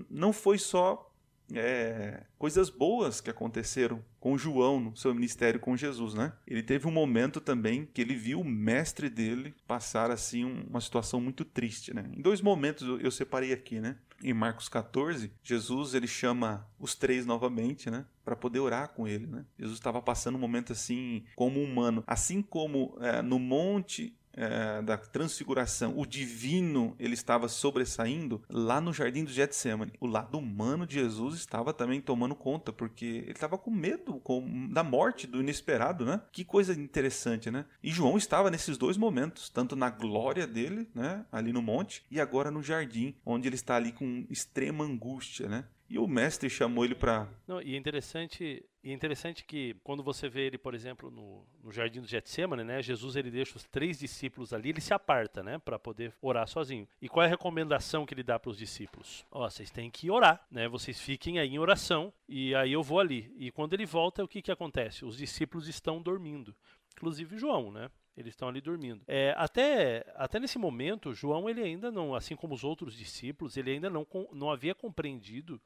não 0.09 0.33
foi 0.33 0.57
só 0.57 1.09
é, 1.55 2.23
coisas 2.37 2.69
boas 2.69 3.21
que 3.21 3.29
aconteceram 3.29 4.03
com 4.19 4.37
João 4.37 4.79
no 4.79 4.95
seu 4.95 5.13
ministério 5.13 5.59
com 5.59 5.75
Jesus, 5.75 6.13
né? 6.13 6.33
Ele 6.45 6.61
teve 6.61 6.87
um 6.87 6.91
momento 6.91 7.39
também 7.39 7.85
que 7.85 8.01
ele 8.01 8.15
viu 8.15 8.41
o 8.41 8.45
mestre 8.45 9.09
dele 9.09 9.55
passar 9.65 10.11
assim 10.11 10.43
uma 10.69 10.81
situação 10.81 11.19
muito 11.21 11.45
triste, 11.45 11.93
né? 11.93 12.05
Em 12.15 12.21
dois 12.21 12.41
momentos 12.41 12.87
eu 13.01 13.11
separei 13.11 13.53
aqui, 13.53 13.79
né? 13.79 13.97
Em 14.21 14.33
Marcos 14.33 14.67
14, 14.67 15.31
Jesus 15.41 15.93
ele 15.93 16.07
chama 16.07 16.67
os 16.77 16.93
três 16.93 17.25
novamente, 17.25 17.89
né? 17.89 18.05
Para 18.25 18.35
poder 18.35 18.59
orar 18.59 18.89
com 18.89 19.07
ele, 19.07 19.25
né? 19.25 19.45
Jesus 19.57 19.77
estava 19.77 20.01
passando 20.01 20.35
um 20.35 20.41
momento 20.41 20.73
assim 20.73 21.23
como 21.35 21.63
humano, 21.63 22.03
assim 22.05 22.41
como 22.41 22.97
é, 22.99 23.21
no 23.21 23.39
monte 23.39 24.18
é, 24.33 24.81
da 24.81 24.97
transfiguração, 24.97 25.93
o 25.97 26.05
divino 26.05 26.95
ele 26.99 27.13
estava 27.13 27.47
sobressaindo, 27.47 28.41
lá 28.49 28.79
no 28.79 28.93
jardim 28.93 29.23
do 29.23 29.31
Getsemane, 29.31 29.93
o 29.99 30.07
lado 30.07 30.37
humano 30.37 30.85
de 30.85 30.95
Jesus 30.95 31.35
estava 31.35 31.73
também 31.73 32.01
tomando 32.01 32.35
conta, 32.35 32.71
porque 32.71 33.05
ele 33.05 33.31
estava 33.31 33.57
com 33.57 33.71
medo 33.71 34.19
com, 34.19 34.67
da 34.69 34.83
morte, 34.83 35.27
do 35.27 35.39
inesperado, 35.39 36.05
né? 36.05 36.21
Que 36.31 36.43
coisa 36.43 36.73
interessante, 36.73 37.51
né? 37.51 37.65
E 37.83 37.91
João 37.91 38.17
estava 38.17 38.49
nesses 38.49 38.77
dois 38.77 38.97
momentos, 38.97 39.49
tanto 39.49 39.75
na 39.75 39.89
glória 39.89 40.47
dele, 40.47 40.89
né, 40.93 41.25
ali 41.31 41.51
no 41.51 41.61
monte, 41.61 42.05
e 42.09 42.19
agora 42.19 42.51
no 42.51 42.63
jardim, 42.63 43.15
onde 43.25 43.47
ele 43.47 43.55
está 43.55 43.75
ali 43.75 43.91
com 43.91 44.25
extrema 44.29 44.83
angústia, 44.83 45.47
né? 45.47 45.65
E 45.89 45.97
o 45.97 46.07
mestre 46.07 46.49
chamou 46.49 46.85
ele 46.85 46.93
para. 46.93 47.27
E 47.63 47.73
é 47.73 47.77
interessante, 47.77 48.63
e 48.83 48.91
é 48.91 48.93
interessante 48.93 49.43
que 49.43 49.75
quando 49.83 50.03
você 50.03 50.29
vê 50.29 50.41
ele, 50.41 50.57
por 50.57 50.75
exemplo, 50.75 51.09
no, 51.09 51.43
no 51.63 51.71
jardim 51.71 51.99
do 51.99 52.07
Getsemane, 52.07 52.63
né, 52.63 52.79
Jesus 52.79 53.15
ele 53.15 53.31
deixa 53.31 53.57
os 53.57 53.63
três 53.63 53.97
discípulos 53.97 54.53
ali, 54.53 54.69
ele 54.69 54.81
se 54.81 54.93
aparta, 54.93 55.41
né, 55.41 55.57
para 55.57 55.79
poder 55.79 56.13
orar 56.21 56.47
sozinho. 56.47 56.87
E 57.01 57.09
qual 57.09 57.23
é 57.23 57.25
a 57.25 57.29
recomendação 57.29 58.05
que 58.05 58.13
ele 58.13 58.21
dá 58.21 58.37
para 58.37 58.51
os 58.51 58.57
discípulos? 58.57 59.25
Ó, 59.31 59.45
oh, 59.45 59.49
vocês 59.49 59.71
têm 59.71 59.89
que 59.89 60.11
orar, 60.11 60.45
né? 60.51 60.67
Vocês 60.67 61.01
fiquem 61.01 61.39
aí 61.39 61.49
em 61.49 61.57
oração 61.59 62.13
e 62.27 62.53
aí 62.53 62.71
eu 62.71 62.83
vou 62.83 62.99
ali. 62.99 63.33
E 63.35 63.49
quando 63.49 63.73
ele 63.73 63.85
volta, 63.85 64.23
o 64.23 64.27
que 64.27 64.43
que 64.43 64.51
acontece? 64.51 65.03
Os 65.03 65.17
discípulos 65.17 65.67
estão 65.67 65.99
dormindo, 65.99 66.55
inclusive 66.95 67.35
João, 67.35 67.71
né? 67.71 67.89
Eles 68.19 68.33
estão 68.33 68.49
ali 68.49 68.59
dormindo. 68.59 69.01
É, 69.07 69.33
até, 69.37 70.05
até 70.15 70.41
nesse 70.41 70.59
momento, 70.59 71.13
João, 71.13 71.49
ele 71.49 71.63
ainda 71.63 71.89
não, 71.89 72.13
assim 72.13 72.35
como 72.35 72.53
os 72.53 72.65
outros 72.65 72.93
discípulos, 72.93 73.55
ele 73.55 73.71
ainda 73.71 73.89
não, 73.89 74.05
não 74.33 74.51
havia 74.51 74.75
compreendido 74.75 75.59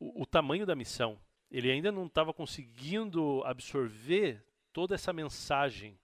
o, 0.00 0.22
o 0.22 0.24
tamanho 0.24 0.64
da 0.64 0.74
missão. 0.74 1.20
Ele 1.50 1.70
ainda 1.70 1.92
não 1.92 2.06
estava 2.06 2.32
conseguindo 2.32 3.42
absorver 3.44 4.42
toda 4.72 4.94
essa 4.94 5.12
mensagem 5.12 5.98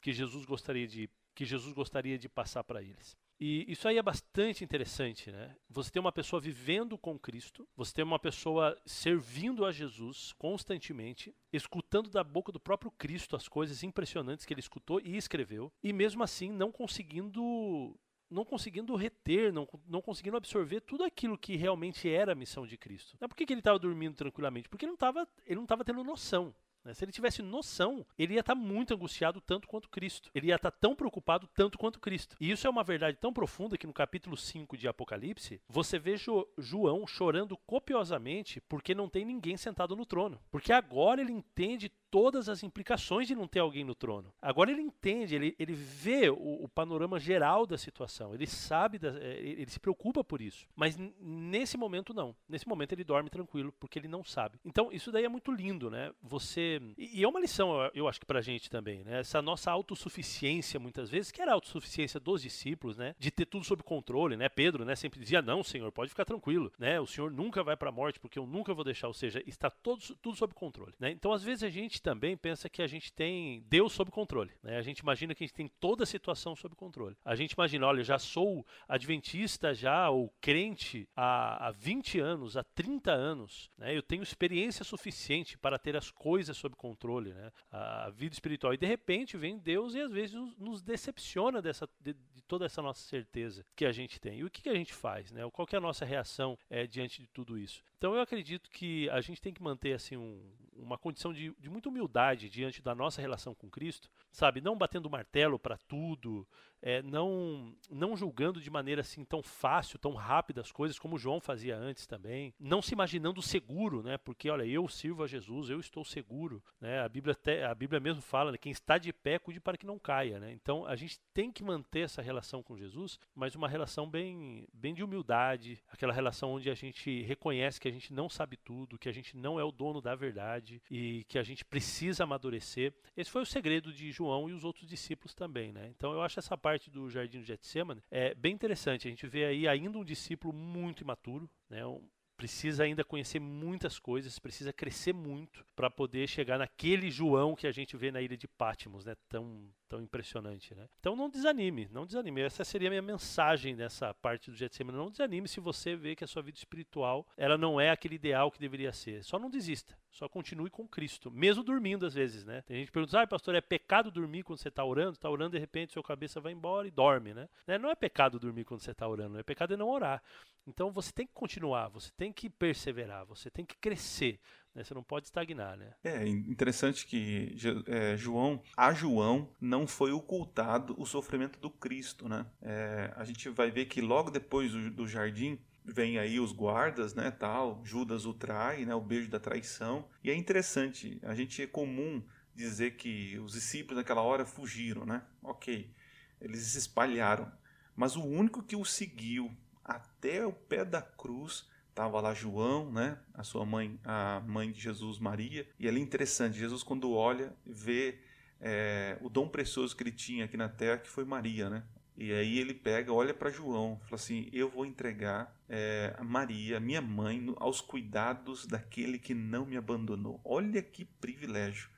que 0.00 0.12
Jesus 0.12 0.44
gostaria 0.44 0.86
de, 0.86 1.10
que 1.34 1.44
Jesus 1.44 1.72
gostaria 1.74 2.16
de 2.16 2.28
passar 2.28 2.62
para 2.62 2.80
eles. 2.80 3.18
E 3.40 3.64
isso 3.72 3.88
aí 3.88 3.96
é 3.96 4.02
bastante 4.02 4.62
interessante, 4.62 5.32
né? 5.32 5.56
Você 5.70 5.90
tem 5.90 5.98
uma 5.98 6.12
pessoa 6.12 6.38
vivendo 6.38 6.98
com 6.98 7.18
Cristo, 7.18 7.66
você 7.74 7.94
tem 7.94 8.04
uma 8.04 8.18
pessoa 8.18 8.76
servindo 8.84 9.64
a 9.64 9.72
Jesus 9.72 10.34
constantemente, 10.34 11.34
escutando 11.50 12.10
da 12.10 12.22
boca 12.22 12.52
do 12.52 12.60
próprio 12.60 12.90
Cristo 12.90 13.34
as 13.34 13.48
coisas 13.48 13.82
impressionantes 13.82 14.44
que 14.44 14.52
ele 14.52 14.60
escutou 14.60 15.00
e 15.00 15.16
escreveu, 15.16 15.72
e 15.82 15.90
mesmo 15.90 16.22
assim 16.22 16.50
não 16.50 16.70
conseguindo 16.70 17.98
não 18.30 18.44
conseguindo 18.44 18.94
reter, 18.94 19.52
não, 19.52 19.66
não 19.88 20.00
conseguindo 20.00 20.36
absorver 20.36 20.80
tudo 20.82 21.02
aquilo 21.02 21.36
que 21.36 21.56
realmente 21.56 22.08
era 22.08 22.32
a 22.32 22.36
missão 22.36 22.64
de 22.64 22.76
Cristo. 22.76 23.18
Por 23.18 23.34
que, 23.34 23.52
ele 23.52 23.58
estava 23.58 23.78
dormindo 23.78 24.14
tranquilamente? 24.14 24.68
Porque 24.68 24.84
ele 24.84 24.92
não 24.92 25.64
estava 25.64 25.84
tendo 25.84 26.04
noção? 26.04 26.54
Se 26.92 27.04
ele 27.04 27.12
tivesse 27.12 27.42
noção, 27.42 28.06
ele 28.18 28.34
ia 28.34 28.40
estar 28.40 28.54
tá 28.54 28.60
muito 28.60 28.94
angustiado 28.94 29.40
tanto 29.40 29.68
quanto 29.68 29.88
Cristo. 29.88 30.30
Ele 30.34 30.48
ia 30.48 30.56
estar 30.56 30.70
tá 30.70 30.78
tão 30.80 30.94
preocupado 30.94 31.48
tanto 31.54 31.78
quanto 31.78 32.00
Cristo. 32.00 32.36
E 32.40 32.50
isso 32.50 32.66
é 32.66 32.70
uma 32.70 32.82
verdade 32.82 33.18
tão 33.18 33.32
profunda 33.32 33.76
que 33.76 33.86
no 33.86 33.92
capítulo 33.92 34.36
5 34.36 34.76
de 34.76 34.88
Apocalipse, 34.88 35.60
você 35.68 35.98
vê 35.98 36.16
jo 36.16 36.46
João 36.56 37.06
chorando 37.06 37.56
copiosamente 37.66 38.60
porque 38.62 38.94
não 38.94 39.08
tem 39.08 39.24
ninguém 39.24 39.56
sentado 39.56 39.94
no 39.94 40.06
trono. 40.06 40.40
Porque 40.50 40.72
agora 40.72 41.20
ele 41.20 41.32
entende 41.32 41.92
todas 42.10 42.48
as 42.48 42.62
implicações 42.62 43.26
de 43.26 43.34
não 43.34 43.46
ter 43.46 43.60
alguém 43.60 43.84
no 43.84 43.94
trono. 43.94 44.32
Agora 44.40 44.70
ele 44.70 44.82
entende, 44.82 45.34
ele, 45.34 45.54
ele 45.58 45.72
vê 45.72 46.28
o, 46.28 46.64
o 46.64 46.68
panorama 46.68 47.18
geral 47.18 47.66
da 47.66 47.78
situação, 47.78 48.34
ele 48.34 48.46
sabe, 48.46 48.98
da, 48.98 49.10
é, 49.20 49.38
ele 49.38 49.70
se 49.70 49.78
preocupa 49.78 50.24
por 50.24 50.40
isso. 50.40 50.66
Mas 50.74 50.96
nesse 51.20 51.76
momento 51.76 52.12
não. 52.12 52.34
Nesse 52.48 52.68
momento 52.68 52.92
ele 52.92 53.04
dorme 53.04 53.30
tranquilo, 53.30 53.72
porque 53.78 53.98
ele 53.98 54.08
não 54.08 54.24
sabe. 54.24 54.58
Então 54.64 54.90
isso 54.92 55.12
daí 55.12 55.24
é 55.24 55.28
muito 55.28 55.52
lindo, 55.52 55.90
né? 55.90 56.12
Você. 56.22 56.80
E, 56.98 57.20
e 57.20 57.24
é 57.24 57.28
uma 57.28 57.40
lição, 57.40 57.90
eu 57.94 58.08
acho 58.08 58.20
que 58.20 58.26
pra 58.26 58.40
gente 58.40 58.68
também, 58.68 59.04
né? 59.04 59.20
Essa 59.20 59.40
nossa 59.40 59.70
autossuficiência, 59.70 60.80
muitas 60.80 61.08
vezes, 61.08 61.30
que 61.30 61.40
era 61.40 61.52
a 61.52 61.54
autossuficiência 61.54 62.18
dos 62.18 62.42
discípulos, 62.42 62.96
né? 62.96 63.14
De 63.18 63.30
ter 63.30 63.46
tudo 63.46 63.64
sob 63.64 63.82
controle, 63.82 64.36
né? 64.36 64.48
Pedro, 64.48 64.84
né? 64.84 64.96
Sempre 64.96 65.20
dizia: 65.20 65.40
Não, 65.42 65.62
Senhor, 65.62 65.90
pode 65.92 66.10
ficar 66.10 66.24
tranquilo, 66.24 66.72
né? 66.78 67.00
O 67.00 67.06
Senhor 67.06 67.30
nunca 67.30 67.62
vai 67.62 67.76
pra 67.76 67.92
morte, 67.92 68.18
porque 68.18 68.38
eu 68.38 68.46
nunca 68.46 68.74
vou 68.74 68.84
deixar. 68.84 69.08
Ou 69.08 69.14
seja, 69.14 69.42
está 69.46 69.70
todo, 69.70 70.00
tudo 70.16 70.36
sob 70.36 70.54
controle, 70.54 70.94
né? 70.98 71.10
Então, 71.10 71.32
às 71.32 71.42
vezes, 71.42 71.62
a 71.62 71.70
gente 71.70 71.99
também 72.00 72.36
pensa 72.36 72.68
que 72.68 72.82
a 72.82 72.86
gente 72.86 73.12
tem 73.12 73.64
Deus 73.68 73.92
sob 73.92 74.10
controle. 74.10 74.52
Né? 74.62 74.76
A 74.76 74.82
gente 74.82 74.98
imagina 74.98 75.34
que 75.34 75.44
a 75.44 75.46
gente 75.46 75.54
tem 75.54 75.68
toda 75.80 76.04
a 76.04 76.06
situação 76.06 76.56
sob 76.56 76.74
controle. 76.74 77.16
A 77.24 77.34
gente 77.34 77.52
imagina, 77.52 77.86
olha, 77.86 78.02
já 78.02 78.18
sou 78.18 78.66
adventista 78.88 79.74
já, 79.74 80.10
ou 80.10 80.32
crente 80.40 81.08
há, 81.14 81.68
há 81.68 81.70
20 81.70 82.18
anos, 82.18 82.56
há 82.56 82.64
30 82.64 83.12
anos. 83.12 83.70
Né? 83.76 83.96
Eu 83.96 84.02
tenho 84.02 84.22
experiência 84.22 84.84
suficiente 84.84 85.58
para 85.58 85.78
ter 85.78 85.96
as 85.96 86.10
coisas 86.10 86.56
sob 86.56 86.74
controle, 86.76 87.32
né? 87.32 87.52
a 87.70 88.10
vida 88.10 88.34
espiritual. 88.34 88.74
E 88.74 88.78
de 88.78 88.86
repente 88.86 89.36
vem 89.36 89.58
Deus 89.58 89.94
e 89.94 90.00
às 90.00 90.10
vezes 90.10 90.34
nos 90.58 90.82
decepciona 90.82 91.60
dessa, 91.62 91.88
de, 92.00 92.14
de 92.14 92.42
toda 92.42 92.66
essa 92.66 92.82
nossa 92.82 93.02
certeza 93.02 93.64
que 93.76 93.84
a 93.84 93.92
gente 93.92 94.20
tem. 94.20 94.38
E 94.38 94.44
o 94.44 94.50
que, 94.50 94.62
que 94.62 94.68
a 94.68 94.74
gente 94.74 94.94
faz? 94.94 95.30
Né? 95.30 95.48
Qual 95.52 95.68
é 95.70 95.76
a 95.76 95.80
nossa 95.80 96.04
reação 96.04 96.58
é, 96.68 96.86
diante 96.86 97.20
de 97.20 97.28
tudo 97.28 97.58
isso? 97.58 97.82
Então 97.96 98.14
eu 98.14 98.20
acredito 98.20 98.70
que 98.70 99.08
a 99.10 99.20
gente 99.20 99.42
tem 99.42 99.52
que 99.52 99.62
manter 99.62 99.92
assim 99.92 100.16
um, 100.16 100.40
uma 100.80 100.98
condição 100.98 101.32
de, 101.32 101.54
de 101.58 101.70
muita 101.70 101.88
humildade 101.88 102.48
diante 102.48 102.82
da 102.82 102.94
nossa 102.94 103.20
relação 103.20 103.54
com 103.54 103.70
Cristo, 103.70 104.10
sabe? 104.32 104.60
Não 104.60 104.76
batendo 104.76 105.10
martelo 105.10 105.58
para 105.58 105.76
tudo, 105.76 106.46
é, 106.82 107.02
não, 107.02 107.74
não 107.90 108.16
julgando 108.16 108.60
de 108.60 108.70
maneira 108.70 109.02
assim 109.02 109.24
tão 109.24 109.42
fácil, 109.42 109.98
tão 109.98 110.14
rápida 110.14 110.60
as 110.60 110.72
coisas, 110.72 110.98
como 110.98 111.18
João 111.18 111.40
fazia 111.40 111.76
antes 111.76 112.06
também. 112.06 112.54
Não 112.58 112.80
se 112.80 112.94
imaginando 112.94 113.42
seguro, 113.42 114.02
né? 114.02 114.16
Porque, 114.16 114.48
olha, 114.48 114.64
eu 114.64 114.88
sirvo 114.88 115.22
a 115.22 115.26
Jesus, 115.26 115.68
eu 115.68 115.78
estou 115.78 116.04
seguro. 116.04 116.62
Né? 116.80 117.00
A, 117.00 117.08
Bíblia 117.08 117.32
até, 117.32 117.64
a 117.64 117.74
Bíblia 117.74 118.00
mesmo 118.00 118.22
fala, 118.22 118.52
né? 118.52 118.58
quem 118.58 118.72
está 118.72 118.96
de 118.96 119.12
pé, 119.12 119.38
cuide 119.38 119.60
para 119.60 119.76
que 119.76 119.86
não 119.86 119.98
caia. 119.98 120.40
Né? 120.40 120.52
Então, 120.52 120.86
a 120.86 120.96
gente 120.96 121.20
tem 121.34 121.52
que 121.52 121.62
manter 121.62 122.00
essa 122.00 122.22
relação 122.22 122.62
com 122.62 122.76
Jesus, 122.76 123.18
mas 123.34 123.54
uma 123.54 123.68
relação 123.68 124.08
bem, 124.08 124.66
bem 124.72 124.94
de 124.94 125.04
humildade, 125.04 125.82
aquela 125.88 126.12
relação 126.12 126.52
onde 126.52 126.70
a 126.70 126.74
gente 126.74 127.22
reconhece 127.22 127.80
que 127.80 127.88
a 127.88 127.92
gente 127.92 128.12
não 128.12 128.28
sabe 128.28 128.56
tudo, 128.56 128.98
que 128.98 129.08
a 129.08 129.12
gente 129.12 129.36
não 129.36 129.60
é 129.60 129.64
o 129.64 129.72
dono 129.72 130.00
da 130.00 130.14
verdade 130.14 130.69
e 130.90 131.24
que 131.24 131.38
a 131.38 131.42
gente 131.42 131.64
precisa 131.64 132.24
amadurecer. 132.24 132.92
Esse 133.16 133.30
foi 133.30 133.42
o 133.42 133.46
segredo 133.46 133.92
de 133.92 134.12
João 134.12 134.48
e 134.48 134.52
os 134.52 134.64
outros 134.64 134.86
discípulos 134.86 135.34
também. 135.34 135.72
Né? 135.72 135.88
Então, 135.96 136.12
eu 136.12 136.22
acho 136.22 136.38
essa 136.38 136.56
parte 136.56 136.90
do 136.90 137.08
Jardim 137.08 137.38
do 137.38 137.44
Getsemane 137.44 138.02
é 138.10 138.34
bem 138.34 138.52
interessante. 138.52 139.08
A 139.08 139.10
gente 139.10 139.26
vê 139.26 139.44
aí 139.44 139.66
ainda 139.66 139.98
um 139.98 140.04
discípulo 140.04 140.52
muito 140.52 141.02
imaturo, 141.02 141.48
né? 141.68 141.86
Um, 141.86 142.06
precisa 142.40 142.84
ainda 142.84 143.04
conhecer 143.04 143.38
muitas 143.38 143.98
coisas, 143.98 144.38
precisa 144.38 144.72
crescer 144.72 145.12
muito 145.12 145.62
para 145.76 145.90
poder 145.90 146.26
chegar 146.26 146.58
naquele 146.58 147.10
João 147.10 147.54
que 147.54 147.66
a 147.66 147.72
gente 147.72 147.98
vê 147.98 148.10
na 148.10 148.22
ilha 148.22 148.34
de 148.34 148.48
Patmos, 148.48 149.04
né? 149.04 149.14
Tão, 149.28 149.68
tão 149.90 150.00
impressionante, 150.00 150.72
né? 150.72 150.88
Então 151.00 151.16
não 151.16 151.28
desanime, 151.28 151.88
não 151.90 152.06
desanime. 152.06 152.42
Essa 152.42 152.64
seria 152.64 152.88
a 152.88 152.90
minha 152.90 153.02
mensagem 153.02 153.74
nessa 153.74 154.14
parte 154.14 154.48
do 154.48 154.56
Getsemane. 154.56 154.96
Não 154.96 155.10
desanime 155.10 155.48
se 155.48 155.58
você 155.58 155.96
vê 155.96 156.14
que 156.14 156.22
a 156.22 156.28
sua 156.28 156.42
vida 156.42 156.56
espiritual 156.56 157.26
ela 157.36 157.58
não 157.58 157.80
é 157.80 157.90
aquele 157.90 158.14
ideal 158.14 158.52
que 158.52 158.60
deveria 158.60 158.92
ser. 158.92 159.24
Só 159.24 159.36
não 159.36 159.50
desista. 159.50 159.98
Só 160.12 160.28
continue 160.28 160.70
com 160.70 160.88
Cristo, 160.88 161.30
mesmo 161.30 161.62
dormindo 161.62 162.06
às 162.06 162.14
vezes, 162.14 162.44
né? 162.44 162.62
Tem 162.62 162.76
gente 162.78 162.86
que 162.86 162.92
pergunta, 162.92 163.20
ah, 163.20 163.26
pastor, 163.26 163.54
é 163.54 163.60
pecado 163.60 164.10
dormir 164.10 164.42
quando 164.42 164.58
você 164.58 164.68
está 164.68 164.84
orando? 164.84 165.12
Está 165.12 165.28
orando, 165.28 165.52
de 165.52 165.58
repente, 165.58 165.92
sua 165.92 166.02
cabeça 166.02 166.40
vai 166.40 166.52
embora 166.52 166.86
e 166.86 166.90
dorme, 166.90 167.34
né? 167.34 167.48
né? 167.66 167.78
Não 167.78 167.90
é 167.90 167.94
pecado 167.94 168.38
dormir 168.38 168.64
quando 168.64 168.80
você 168.80 168.90
está 168.90 169.06
orando, 169.06 169.38
é 169.38 169.42
pecado 169.42 169.74
é 169.74 169.76
não 169.76 169.88
orar. 169.88 170.22
Então 170.66 170.90
você 170.90 171.12
tem 171.12 171.26
que 171.26 171.32
continuar, 171.32 171.88
você 171.88 172.10
tem 172.16 172.32
que 172.32 172.48
perseverar, 172.48 173.24
você 173.24 173.50
tem 173.50 173.64
que 173.64 173.76
crescer. 173.76 174.40
Né? 174.74 174.84
Você 174.84 174.94
não 174.94 175.02
pode 175.02 175.26
estagnar, 175.26 175.76
né? 175.76 175.92
É 176.04 176.26
interessante 176.26 177.06
que 177.06 177.56
é, 177.86 178.16
João, 178.16 178.62
a 178.76 178.92
João 178.92 179.50
não 179.60 179.86
foi 179.86 180.12
ocultado 180.12 180.94
o 180.98 181.04
sofrimento 181.04 181.58
do 181.58 181.70
Cristo, 181.70 182.28
né? 182.28 182.46
É, 182.62 183.12
a 183.16 183.24
gente 183.24 183.48
vai 183.48 183.70
ver 183.70 183.86
que 183.86 184.00
logo 184.00 184.30
depois 184.30 184.72
do, 184.72 184.90
do 184.90 185.08
jardim 185.08 185.58
vem 185.84 186.18
aí 186.18 186.38
os 186.38 186.52
guardas, 186.52 187.14
né, 187.14 187.30
tal, 187.30 187.80
Judas 187.84 188.26
o 188.26 188.34
trai, 188.34 188.84
né, 188.84 188.94
o 188.94 189.00
beijo 189.00 189.28
da 189.28 189.40
traição. 189.40 190.08
E 190.22 190.30
é 190.30 190.34
interessante, 190.34 191.18
a 191.22 191.34
gente 191.34 191.62
é 191.62 191.66
comum 191.66 192.22
dizer 192.54 192.96
que 192.96 193.38
os 193.38 193.52
discípulos 193.52 193.96
naquela 193.96 194.22
hora 194.22 194.44
fugiram, 194.44 195.06
né? 195.06 195.22
OK. 195.42 195.92
Eles 196.40 196.60
se 196.60 196.78
espalharam, 196.78 197.50
mas 197.96 198.16
o 198.16 198.24
único 198.24 198.62
que 198.62 198.76
o 198.76 198.84
seguiu 198.84 199.50
até 199.84 200.46
o 200.46 200.52
pé 200.52 200.84
da 200.84 201.02
cruz 201.02 201.68
estava 202.00 202.18
lá 202.18 202.32
João, 202.32 202.90
né? 202.90 203.18
A 203.34 203.42
sua 203.42 203.66
mãe, 203.66 204.00
a 204.02 204.42
mãe 204.46 204.72
de 204.72 204.80
Jesus, 204.80 205.18
Maria. 205.18 205.68
E 205.78 205.86
ali 205.86 206.00
é 206.00 206.02
interessante, 206.02 206.58
Jesus 206.58 206.82
quando 206.82 207.12
olha, 207.12 207.54
vê 207.66 208.18
é, 208.58 209.18
o 209.20 209.28
dom 209.28 209.46
precioso 209.46 209.94
que 209.94 210.02
ele 210.02 210.10
tinha 210.10 210.46
aqui 210.46 210.56
na 210.56 210.68
terra, 210.68 210.96
que 210.96 211.10
foi 211.10 211.26
Maria, 211.26 211.68
né? 211.68 211.82
E 212.16 212.32
aí 212.32 212.58
ele 212.58 212.72
pega, 212.72 213.12
olha 213.12 213.34
para 213.34 213.50
João, 213.50 214.00
fala 214.04 214.14
assim: 214.14 214.48
Eu 214.50 214.70
vou 214.70 214.86
entregar 214.86 215.54
é, 215.68 216.16
Maria, 216.22 216.80
minha 216.80 217.02
mãe, 217.02 217.54
aos 217.58 217.82
cuidados 217.82 218.66
daquele 218.66 219.18
que 219.18 219.34
não 219.34 219.66
me 219.66 219.76
abandonou. 219.76 220.40
Olha 220.42 220.82
que 220.82 221.04
privilégio. 221.04 221.90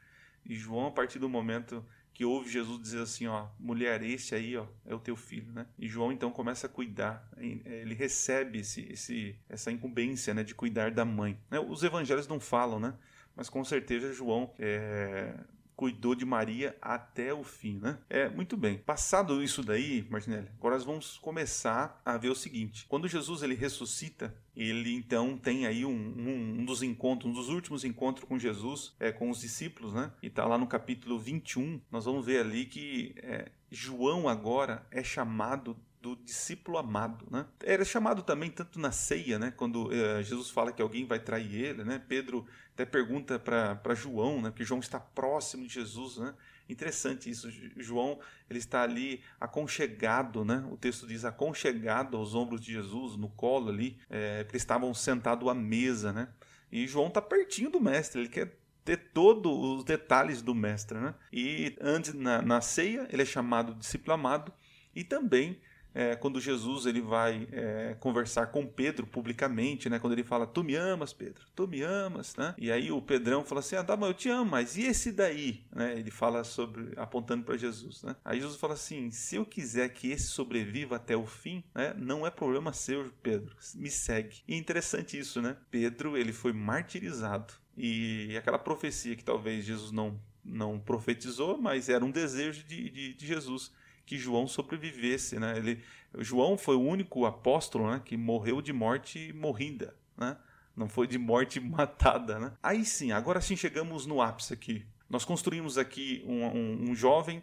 E 0.44 0.56
João, 0.56 0.88
a 0.88 0.90
partir 0.90 1.20
do 1.20 1.28
momento 1.28 1.84
que 2.14 2.24
ouve 2.24 2.50
Jesus 2.50 2.80
dizer 2.80 3.02
assim, 3.02 3.26
ó, 3.26 3.46
mulher, 3.58 4.02
esse 4.02 4.34
aí, 4.34 4.56
ó, 4.56 4.66
é 4.86 4.94
o 4.94 5.00
teu 5.00 5.16
filho, 5.16 5.50
né? 5.52 5.66
E 5.78 5.88
João 5.88 6.12
então 6.12 6.30
começa 6.30 6.66
a 6.66 6.70
cuidar, 6.70 7.28
ele 7.38 7.94
recebe 7.94 8.60
esse, 8.60 8.82
esse, 8.92 9.36
essa 9.48 9.72
incumbência, 9.72 10.34
né, 10.34 10.44
de 10.44 10.54
cuidar 10.54 10.90
da 10.90 11.04
mãe. 11.04 11.38
Né? 11.50 11.58
Os 11.58 11.82
evangelhos 11.82 12.28
não 12.28 12.38
falam, 12.38 12.78
né? 12.78 12.94
Mas 13.34 13.48
com 13.48 13.64
certeza 13.64 14.12
João 14.12 14.52
é, 14.58 15.34
cuidou 15.82 16.14
de 16.14 16.24
Maria 16.24 16.76
até 16.80 17.34
o 17.34 17.42
fim, 17.42 17.80
né? 17.82 17.98
É, 18.08 18.28
muito 18.28 18.56
bem. 18.56 18.78
Passado 18.78 19.42
isso 19.42 19.64
daí, 19.64 20.06
Martinelli, 20.08 20.48
agora 20.56 20.76
nós 20.76 20.84
vamos 20.84 21.18
começar 21.18 22.00
a 22.04 22.16
ver 22.16 22.28
o 22.28 22.36
seguinte. 22.36 22.86
Quando 22.88 23.08
Jesus 23.08 23.42
ele 23.42 23.56
ressuscita, 23.56 24.32
ele 24.54 24.94
então 24.94 25.36
tem 25.36 25.66
aí 25.66 25.84
um, 25.84 25.90
um, 25.90 26.60
um, 26.60 26.64
dos 26.64 26.84
encontros, 26.84 27.28
um 27.28 27.34
dos 27.34 27.48
últimos 27.48 27.84
encontros 27.84 28.28
com 28.28 28.38
Jesus, 28.38 28.94
é, 29.00 29.10
com 29.10 29.28
os 29.28 29.40
discípulos, 29.40 29.92
né? 29.92 30.12
E 30.22 30.30
tá 30.30 30.44
lá 30.44 30.56
no 30.56 30.68
capítulo 30.68 31.18
21, 31.18 31.80
nós 31.90 32.04
vamos 32.04 32.24
ver 32.24 32.42
ali 32.42 32.64
que 32.64 33.16
é, 33.16 33.50
João 33.68 34.28
agora 34.28 34.86
é 34.88 35.02
chamado 35.02 35.76
do 36.02 36.16
discípulo 36.16 36.78
amado, 36.78 37.24
né? 37.30 37.46
Era 37.62 37.84
chamado 37.84 38.22
também 38.22 38.50
tanto 38.50 38.80
na 38.80 38.90
ceia, 38.90 39.38
né? 39.38 39.52
Quando 39.56 39.86
uh, 39.86 40.22
Jesus 40.22 40.50
fala 40.50 40.72
que 40.72 40.82
alguém 40.82 41.06
vai 41.06 41.20
trair 41.20 41.54
ele, 41.54 41.84
né? 41.84 42.02
Pedro 42.08 42.44
até 42.74 42.84
pergunta 42.84 43.38
para 43.38 43.94
João, 43.94 44.42
né? 44.42 44.50
Porque 44.50 44.64
João 44.64 44.80
está 44.80 44.98
próximo 44.98 45.64
de 45.64 45.72
Jesus, 45.72 46.16
né? 46.16 46.34
Interessante 46.68 47.30
isso. 47.30 47.48
João 47.76 48.18
ele 48.50 48.58
está 48.58 48.82
ali 48.82 49.22
aconchegado, 49.40 50.44
né? 50.44 50.66
O 50.72 50.76
texto 50.76 51.06
diz 51.06 51.24
aconchegado 51.24 52.16
aos 52.16 52.34
ombros 52.34 52.60
de 52.60 52.72
Jesus, 52.72 53.16
no 53.16 53.28
colo 53.28 53.68
ali, 53.68 53.96
é, 54.10 54.42
porque 54.42 54.56
estavam 54.56 54.92
sentados 54.92 55.48
à 55.48 55.54
mesa, 55.54 56.12
né? 56.12 56.28
E 56.70 56.84
João 56.88 57.08
está 57.08 57.22
pertinho 57.22 57.70
do 57.70 57.80
mestre. 57.80 58.22
Ele 58.22 58.28
quer 58.28 58.58
ter 58.84 58.96
todos 59.12 59.52
os 59.52 59.84
detalhes 59.84 60.42
do 60.42 60.52
mestre, 60.52 60.98
né? 60.98 61.14
E 61.32 61.76
antes 61.80 62.12
na, 62.12 62.42
na 62.42 62.60
ceia 62.60 63.06
ele 63.12 63.22
é 63.22 63.26
chamado 63.26 63.74
discípulo 63.74 64.14
amado 64.14 64.52
e 64.94 65.04
também 65.04 65.60
é, 65.94 66.16
quando 66.16 66.40
Jesus 66.40 66.86
ele 66.86 67.00
vai 67.00 67.48
é, 67.52 67.96
conversar 68.00 68.46
com 68.46 68.66
Pedro 68.66 69.06
publicamente, 69.06 69.88
né? 69.88 69.98
Quando 69.98 70.14
ele 70.14 70.24
fala, 70.24 70.46
tu 70.46 70.62
me 70.62 70.74
amas, 70.74 71.12
Pedro, 71.12 71.44
tu 71.54 71.66
me 71.66 71.82
amas, 71.82 72.36
né? 72.36 72.54
E 72.58 72.70
aí 72.70 72.90
o 72.90 73.00
Pedrão 73.00 73.44
fala 73.44 73.60
assim, 73.60 73.76
ah, 73.76 73.84
tá, 73.84 73.96
mas 73.96 74.08
eu 74.08 74.14
te 74.14 74.28
amo, 74.28 74.50
mas 74.50 74.76
e 74.76 74.84
esse 74.84 75.12
daí? 75.12 75.64
Né? 75.72 75.98
Ele 75.98 76.10
fala 76.10 76.44
sobre, 76.44 76.92
apontando 76.96 77.44
para 77.44 77.56
Jesus, 77.56 78.02
né? 78.02 78.16
Aí 78.24 78.40
Jesus 78.40 78.58
fala 78.58 78.74
assim, 78.74 79.10
se 79.10 79.36
eu 79.36 79.44
quiser 79.44 79.88
que 79.90 80.10
esse 80.10 80.28
sobreviva 80.28 80.96
até 80.96 81.16
o 81.16 81.26
fim, 81.26 81.62
né? 81.74 81.94
Não 81.96 82.26
é 82.26 82.30
problema 82.30 82.72
seu, 82.72 83.12
Pedro, 83.22 83.54
me 83.74 83.90
segue. 83.90 84.42
E 84.48 84.54
é 84.54 84.56
interessante 84.56 85.18
isso, 85.18 85.42
né? 85.42 85.56
Pedro, 85.70 86.16
ele 86.16 86.32
foi 86.32 86.52
martirizado 86.52 87.54
e 87.76 88.36
aquela 88.36 88.58
profecia 88.58 89.16
que 89.16 89.24
talvez 89.24 89.64
Jesus 89.64 89.90
não 89.92 90.20
não 90.44 90.76
profetizou, 90.78 91.56
mas 91.56 91.88
era 91.88 92.04
um 92.04 92.10
desejo 92.10 92.64
de, 92.64 92.90
de, 92.90 93.14
de 93.14 93.26
Jesus 93.26 93.70
que 94.04 94.18
João 94.18 94.46
sobrevivesse, 94.46 95.38
né? 95.38 95.56
Ele, 95.56 95.82
João 96.18 96.58
foi 96.58 96.76
o 96.76 96.80
único 96.82 97.24
apóstolo, 97.24 97.90
né, 97.90 98.00
que 98.04 98.16
morreu 98.16 98.60
de 98.60 98.72
morte 98.72 99.32
morrida, 99.32 99.96
né? 100.16 100.36
Não 100.74 100.88
foi 100.88 101.06
de 101.06 101.18
morte 101.18 101.60
matada, 101.60 102.38
né? 102.38 102.52
Aí 102.62 102.84
sim, 102.84 103.12
agora 103.12 103.40
sim 103.40 103.56
chegamos 103.56 104.06
no 104.06 104.20
ápice 104.20 104.52
aqui. 104.52 104.84
Nós 105.08 105.24
construímos 105.24 105.76
aqui 105.76 106.24
um, 106.26 106.44
um, 106.44 106.90
um 106.90 106.94
jovem 106.94 107.42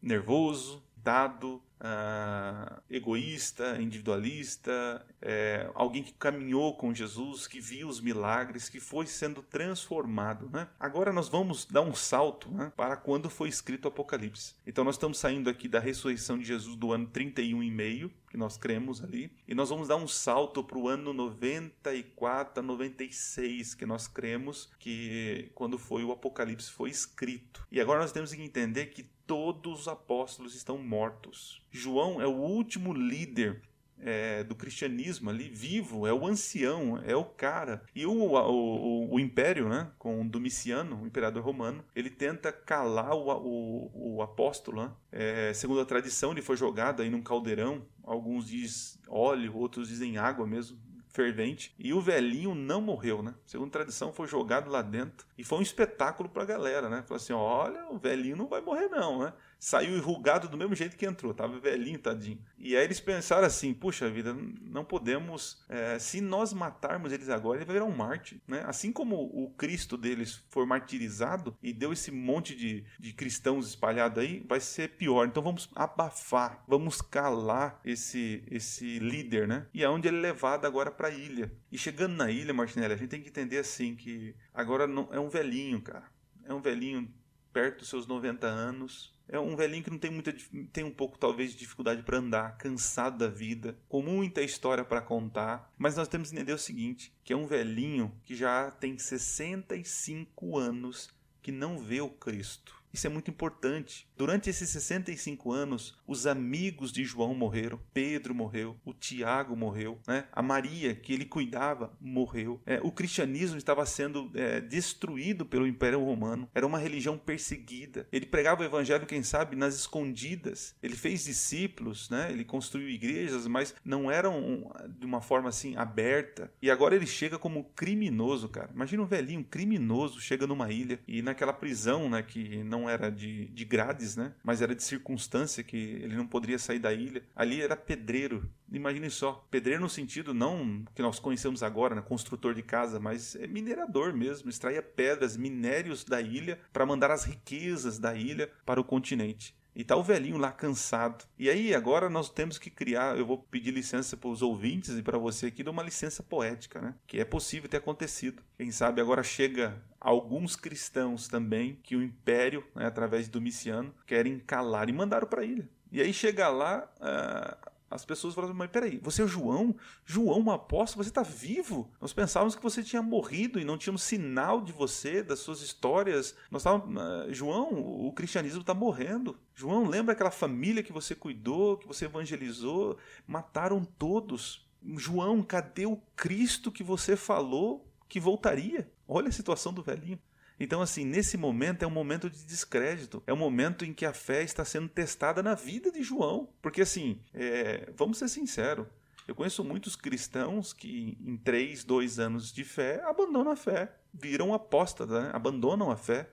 nervoso, 0.00 0.82
dado, 0.96 1.60
uh, 1.80 2.80
egoísta, 2.90 3.80
individualista, 3.80 5.04
é, 5.20 5.70
alguém 5.74 6.02
que 6.02 6.12
caminhou 6.12 6.76
com 6.76 6.94
Jesus, 6.94 7.46
que 7.46 7.60
viu 7.60 7.88
os 7.88 8.00
milagres, 8.00 8.68
que 8.68 8.80
foi 8.80 9.06
sendo 9.06 9.42
transformado. 9.42 10.48
Né? 10.52 10.68
Agora 10.78 11.12
nós 11.12 11.28
vamos 11.28 11.64
dar 11.64 11.82
um 11.82 11.94
salto 11.94 12.50
né, 12.50 12.72
para 12.76 12.96
quando 12.96 13.30
foi 13.30 13.48
escrito 13.48 13.86
o 13.86 13.88
Apocalipse. 13.88 14.54
Então 14.66 14.84
nós 14.84 14.94
estamos 14.94 15.18
saindo 15.18 15.50
aqui 15.50 15.68
da 15.68 15.80
ressurreição 15.80 16.38
de 16.38 16.44
Jesus 16.44 16.76
do 16.76 16.92
ano 16.92 17.06
31 17.06 17.62
e 17.62 17.70
meio, 17.70 18.12
que 18.28 18.36
nós 18.36 18.56
cremos 18.56 19.02
ali, 19.02 19.32
e 19.46 19.54
nós 19.54 19.70
vamos 19.70 19.88
dar 19.88 19.96
um 19.96 20.08
salto 20.08 20.62
para 20.62 20.78
o 20.78 20.88
ano 20.88 21.12
94 21.12 22.60
a 22.60 22.62
96, 22.62 23.74
que 23.74 23.86
nós 23.86 24.06
cremos 24.06 24.70
que 24.78 25.50
quando 25.54 25.78
foi 25.78 26.04
o 26.04 26.12
Apocalipse 26.12 26.70
foi 26.70 26.90
escrito. 26.90 27.66
E 27.70 27.80
agora 27.80 28.00
nós 28.00 28.12
temos 28.12 28.32
que 28.32 28.42
entender 28.42 28.86
que 28.86 29.02
todos 29.26 29.80
os 29.80 29.88
apóstolos 29.88 30.54
estão 30.54 30.78
mortos. 30.78 31.62
João 31.70 32.20
é 32.20 32.26
o 32.26 32.36
último 32.36 32.92
líder 32.92 33.62
é, 34.00 34.44
do 34.44 34.54
cristianismo 34.54 35.30
ali 35.30 35.48
vivo, 35.48 36.06
é 36.06 36.12
o 36.12 36.26
ancião, 36.26 37.00
é 37.04 37.16
o 37.16 37.24
cara. 37.24 37.82
E 37.94 38.06
o, 38.06 38.12
o, 38.12 39.14
o 39.14 39.20
império, 39.20 39.68
né, 39.68 39.90
com 39.98 40.26
Domiciano, 40.26 41.02
o 41.02 41.06
imperador 41.06 41.42
romano, 41.42 41.84
ele 41.94 42.10
tenta 42.10 42.52
calar 42.52 43.14
o, 43.14 43.28
o, 43.28 44.16
o 44.16 44.22
apóstolo. 44.22 44.82
Né? 44.82 44.90
É, 45.12 45.52
segundo 45.54 45.80
a 45.80 45.84
tradição, 45.84 46.32
ele 46.32 46.42
foi 46.42 46.56
jogado 46.56 47.02
aí 47.02 47.10
num 47.10 47.22
caldeirão. 47.22 47.82
Alguns 48.04 48.48
dizem 48.48 49.00
óleo, 49.08 49.56
outros 49.56 49.88
dizem 49.88 50.16
água 50.18 50.46
mesmo 50.46 50.78
fervente. 51.18 51.74
E 51.78 51.92
o 51.92 52.00
velhinho 52.00 52.54
não 52.54 52.80
morreu, 52.80 53.22
né? 53.22 53.34
Segundo 53.44 53.70
tradição, 53.70 54.12
foi 54.12 54.28
jogado 54.28 54.70
lá 54.70 54.82
dentro. 54.82 55.26
E 55.36 55.42
foi 55.42 55.58
um 55.58 55.62
espetáculo 55.62 56.28
pra 56.28 56.44
galera, 56.44 56.88
né? 56.88 57.02
Falou 57.02 57.16
assim: 57.16 57.32
olha, 57.32 57.86
o 57.90 57.98
velhinho 57.98 58.36
não 58.36 58.46
vai 58.46 58.60
morrer, 58.60 58.88
não, 58.88 59.20
né? 59.20 59.32
Saiu 59.58 59.96
enrugado 59.96 60.48
do 60.48 60.56
mesmo 60.56 60.74
jeito 60.74 60.96
que 60.96 61.06
entrou, 61.06 61.34
tava 61.34 61.58
velhinho, 61.58 61.98
tadinho. 61.98 62.38
E 62.56 62.76
aí 62.76 62.84
eles 62.84 63.00
pensaram 63.00 63.46
assim: 63.46 63.74
puxa 63.74 64.08
vida, 64.08 64.34
não 64.60 64.84
podemos. 64.84 65.64
É, 65.68 65.98
se 65.98 66.20
nós 66.20 66.52
matarmos 66.52 67.12
eles 67.12 67.28
agora, 67.28 67.58
ele 67.58 67.64
vai 67.64 67.74
virar 67.74 67.86
um 67.86 67.94
mártir. 67.94 68.40
Né? 68.46 68.62
Assim 68.66 68.92
como 68.92 69.16
o 69.16 69.50
Cristo 69.50 69.96
deles 69.96 70.44
foi 70.48 70.64
martirizado 70.64 71.56
e 71.62 71.72
deu 71.72 71.92
esse 71.92 72.10
monte 72.10 72.54
de, 72.54 72.84
de 72.98 73.12
cristãos 73.12 73.68
espalhados 73.68 74.18
aí, 74.18 74.44
vai 74.48 74.60
ser 74.60 74.96
pior. 74.96 75.26
Então 75.26 75.42
vamos 75.42 75.68
abafar, 75.74 76.62
vamos 76.66 77.00
calar 77.00 77.80
esse, 77.84 78.44
esse 78.50 78.98
líder, 78.98 79.48
né? 79.48 79.66
E 79.74 79.82
é 79.82 79.88
onde 79.88 80.08
ele 80.08 80.18
é 80.18 80.20
levado 80.20 80.66
agora 80.66 80.90
para 80.90 81.08
a 81.08 81.10
ilha. 81.10 81.52
E 81.70 81.78
chegando 81.78 82.14
na 82.14 82.30
ilha, 82.30 82.54
Martinelli, 82.54 82.94
a 82.94 82.96
gente 82.96 83.10
tem 83.10 83.22
que 83.22 83.28
entender 83.28 83.58
assim 83.58 83.94
que 83.94 84.34
agora 84.54 84.86
não, 84.86 85.08
é 85.12 85.18
um 85.18 85.28
velhinho, 85.28 85.80
cara. 85.80 86.04
É 86.44 86.54
um 86.54 86.60
velhinho 86.60 87.12
perto 87.52 87.80
dos 87.80 87.88
seus 87.88 88.06
90 88.06 88.46
anos, 88.46 89.17
é 89.28 89.38
um 89.38 89.54
velhinho 89.54 89.84
que 89.84 89.90
não 89.90 89.98
tem 89.98 90.10
muita 90.10 90.34
tem 90.72 90.84
um 90.84 90.90
pouco 90.90 91.18
talvez 91.18 91.52
de 91.52 91.58
dificuldade 91.58 92.02
para 92.02 92.18
andar, 92.18 92.56
cansado 92.56 93.18
da 93.18 93.28
vida, 93.28 93.76
com 93.88 94.02
muita 94.02 94.42
história 94.42 94.84
para 94.84 95.02
contar, 95.02 95.72
mas 95.76 95.96
nós 95.96 96.08
temos 96.08 96.30
que 96.30 96.36
entender 96.36 96.52
o 96.52 96.58
seguinte, 96.58 97.12
que 97.22 97.32
é 97.32 97.36
um 97.36 97.46
velhinho 97.46 98.12
que 98.24 98.34
já 98.34 98.70
tem 98.70 98.96
65 98.96 100.56
anos 100.56 101.10
que 101.42 101.52
não 101.52 101.78
vê 101.78 102.00
o 102.00 102.08
Cristo. 102.08 102.77
Isso 102.92 103.06
é 103.06 103.10
muito 103.10 103.30
importante. 103.30 104.08
Durante 104.16 104.50
esses 104.50 104.68
65 104.70 105.52
anos, 105.52 105.96
os 106.06 106.26
amigos 106.26 106.92
de 106.92 107.04
João 107.04 107.34
morreram. 107.34 107.80
Pedro 107.92 108.34
morreu, 108.34 108.76
o 108.84 108.92
Tiago 108.92 109.56
morreu, 109.56 109.98
né? 110.06 110.24
a 110.32 110.42
Maria, 110.42 110.94
que 110.94 111.12
ele 111.12 111.24
cuidava, 111.24 111.92
morreu. 112.00 112.60
É, 112.66 112.80
o 112.82 112.90
cristianismo 112.92 113.58
estava 113.58 113.84
sendo 113.86 114.30
é, 114.34 114.60
destruído 114.60 115.44
pelo 115.44 115.66
Império 115.66 116.04
Romano. 116.04 116.48
Era 116.54 116.66
uma 116.66 116.78
religião 116.78 117.18
perseguida. 117.18 118.06
Ele 118.12 118.26
pregava 118.26 118.62
o 118.62 118.64
evangelho, 118.64 119.06
quem 119.06 119.22
sabe, 119.22 119.56
nas 119.56 119.74
escondidas. 119.74 120.74
Ele 120.82 120.96
fez 120.96 121.24
discípulos, 121.24 122.10
né? 122.10 122.28
ele 122.30 122.44
construiu 122.44 122.88
igrejas, 122.88 123.46
mas 123.46 123.74
não 123.84 124.10
eram 124.10 124.70
de 124.88 125.06
uma 125.06 125.20
forma 125.20 125.48
assim 125.48 125.76
aberta. 125.76 126.52
E 126.60 126.70
agora 126.70 126.94
ele 126.94 127.06
chega 127.06 127.38
como 127.38 127.64
criminoso, 127.76 128.48
cara. 128.48 128.70
Imagina 128.74 129.02
um 129.02 129.06
velhinho 129.06 129.44
criminoso 129.44 130.20
chega 130.20 130.46
numa 130.46 130.70
ilha 130.70 131.00
e 131.06 131.22
naquela 131.22 131.52
prisão 131.52 132.08
né, 132.08 132.22
que 132.22 132.62
não 132.64 132.77
não 132.78 132.88
era 132.88 133.10
de, 133.10 133.46
de 133.46 133.64
grades, 133.64 134.16
né? 134.16 134.32
Mas 134.42 134.62
era 134.62 134.74
de 134.74 134.82
circunstância 134.82 135.64
que 135.64 135.76
ele 135.76 136.16
não 136.16 136.26
poderia 136.26 136.58
sair 136.58 136.78
da 136.78 136.92
ilha. 136.92 137.22
Ali 137.34 137.60
era 137.60 137.76
pedreiro. 137.76 138.48
Imaginem 138.70 139.10
só, 139.10 139.46
pedreiro 139.50 139.82
no 139.82 139.88
sentido 139.88 140.32
não 140.32 140.84
que 140.94 141.02
nós 141.02 141.18
conhecemos 141.18 141.62
agora, 141.62 141.94
né? 141.94 142.02
construtor 142.02 142.54
de 142.54 142.62
casa, 142.62 143.00
mas 143.00 143.34
é 143.34 143.46
minerador 143.46 144.12
mesmo, 144.12 144.48
extraía 144.48 144.82
pedras, 144.82 145.36
minérios 145.36 146.04
da 146.04 146.20
ilha 146.20 146.58
para 146.72 146.86
mandar 146.86 147.10
as 147.10 147.24
riquezas 147.24 147.98
da 147.98 148.14
ilha 148.14 148.50
para 148.64 148.80
o 148.80 148.84
continente. 148.84 149.56
E 149.78 149.84
tá 149.84 149.94
o 149.94 150.02
velhinho 150.02 150.36
lá 150.38 150.50
cansado. 150.50 151.24
E 151.38 151.48
aí 151.48 151.72
agora 151.72 152.10
nós 152.10 152.28
temos 152.28 152.58
que 152.58 152.68
criar, 152.68 153.16
eu 153.16 153.24
vou 153.24 153.38
pedir 153.38 153.70
licença 153.70 154.16
para 154.16 154.28
os 154.28 154.42
ouvintes 154.42 154.98
e 154.98 155.02
para 155.04 155.16
você 155.16 155.46
aqui, 155.46 155.62
de 155.62 155.70
uma 155.70 155.84
licença 155.84 156.20
poética, 156.20 156.80
né? 156.80 156.96
Que 157.06 157.20
é 157.20 157.24
possível 157.24 157.68
ter 157.68 157.76
acontecido. 157.76 158.42
Quem 158.56 158.72
sabe 158.72 159.00
agora 159.00 159.22
chega 159.22 159.80
alguns 160.00 160.56
cristãos 160.56 161.28
também 161.28 161.78
que 161.80 161.94
o 161.94 162.02
império, 162.02 162.66
né, 162.74 162.86
através 162.86 163.26
de 163.26 163.30
Domiciano, 163.30 163.94
querem 164.04 164.40
calar 164.40 164.88
e 164.88 164.92
mandaram 164.92 165.28
para 165.28 165.42
a 165.42 165.44
ilha. 165.44 165.68
E 165.92 166.00
aí 166.00 166.12
chega 166.12 166.48
lá, 166.48 166.90
uh, 166.96 167.70
as 167.90 168.04
pessoas 168.04 168.34
falam, 168.34 168.52
mas 168.52 168.70
peraí, 168.70 168.98
você 169.02 169.22
é 169.22 169.26
João? 169.26 169.74
João, 170.04 170.40
um 170.40 170.50
apóstolo, 170.50 171.02
você 171.02 171.10
está 171.10 171.22
vivo? 171.22 171.90
Nós 172.00 172.12
pensávamos 172.12 172.54
que 172.54 172.62
você 172.62 172.82
tinha 172.82 173.00
morrido 173.02 173.58
e 173.58 173.64
não 173.64 173.78
tínhamos 173.78 174.02
sinal 174.02 174.60
de 174.60 174.72
você, 174.72 175.22
das 175.22 175.38
suas 175.38 175.62
histórias. 175.62 176.34
Nós 176.50 176.60
estávamos, 176.60 177.02
uh, 177.02 177.32
João, 177.32 177.70
o 177.72 178.12
cristianismo 178.12 178.60
está 178.60 178.74
morrendo. 178.74 179.38
João, 179.54 179.86
lembra 179.86 180.12
aquela 180.12 180.30
família 180.30 180.82
que 180.82 180.92
você 180.92 181.14
cuidou, 181.14 181.78
que 181.78 181.86
você 181.86 182.04
evangelizou? 182.04 182.98
Mataram 183.26 183.84
todos. 183.84 184.66
João, 184.96 185.42
cadê 185.42 185.86
o 185.86 185.96
Cristo 186.14 186.70
que 186.70 186.84
você 186.84 187.16
falou 187.16 187.88
que 188.08 188.20
voltaria? 188.20 188.90
Olha 189.06 189.28
a 189.28 189.32
situação 189.32 189.72
do 189.72 189.82
velhinho. 189.82 190.18
Então, 190.60 190.82
assim, 190.82 191.04
nesse 191.04 191.36
momento 191.36 191.82
é 191.82 191.86
um 191.86 191.90
momento 191.90 192.28
de 192.28 192.44
descrédito. 192.44 193.22
É 193.26 193.32
um 193.32 193.36
momento 193.36 193.84
em 193.84 193.92
que 193.92 194.04
a 194.04 194.12
fé 194.12 194.42
está 194.42 194.64
sendo 194.64 194.88
testada 194.88 195.42
na 195.42 195.54
vida 195.54 195.90
de 195.92 196.02
João. 196.02 196.48
Porque, 196.60 196.82
assim, 196.82 197.20
é, 197.32 197.90
vamos 197.96 198.18
ser 198.18 198.28
sinceros. 198.28 198.86
Eu 199.26 199.34
conheço 199.34 199.62
muitos 199.62 199.94
cristãos 199.94 200.72
que, 200.72 201.16
em 201.20 201.36
três, 201.36 201.84
dois 201.84 202.18
anos 202.18 202.52
de 202.52 202.64
fé, 202.64 203.02
abandonam 203.04 203.52
a 203.52 203.56
fé, 203.56 203.92
viram 204.12 204.54
apóstatas, 204.54 205.22
né? 205.22 205.30
abandonam 205.34 205.90
a 205.90 205.96
fé. 205.96 206.30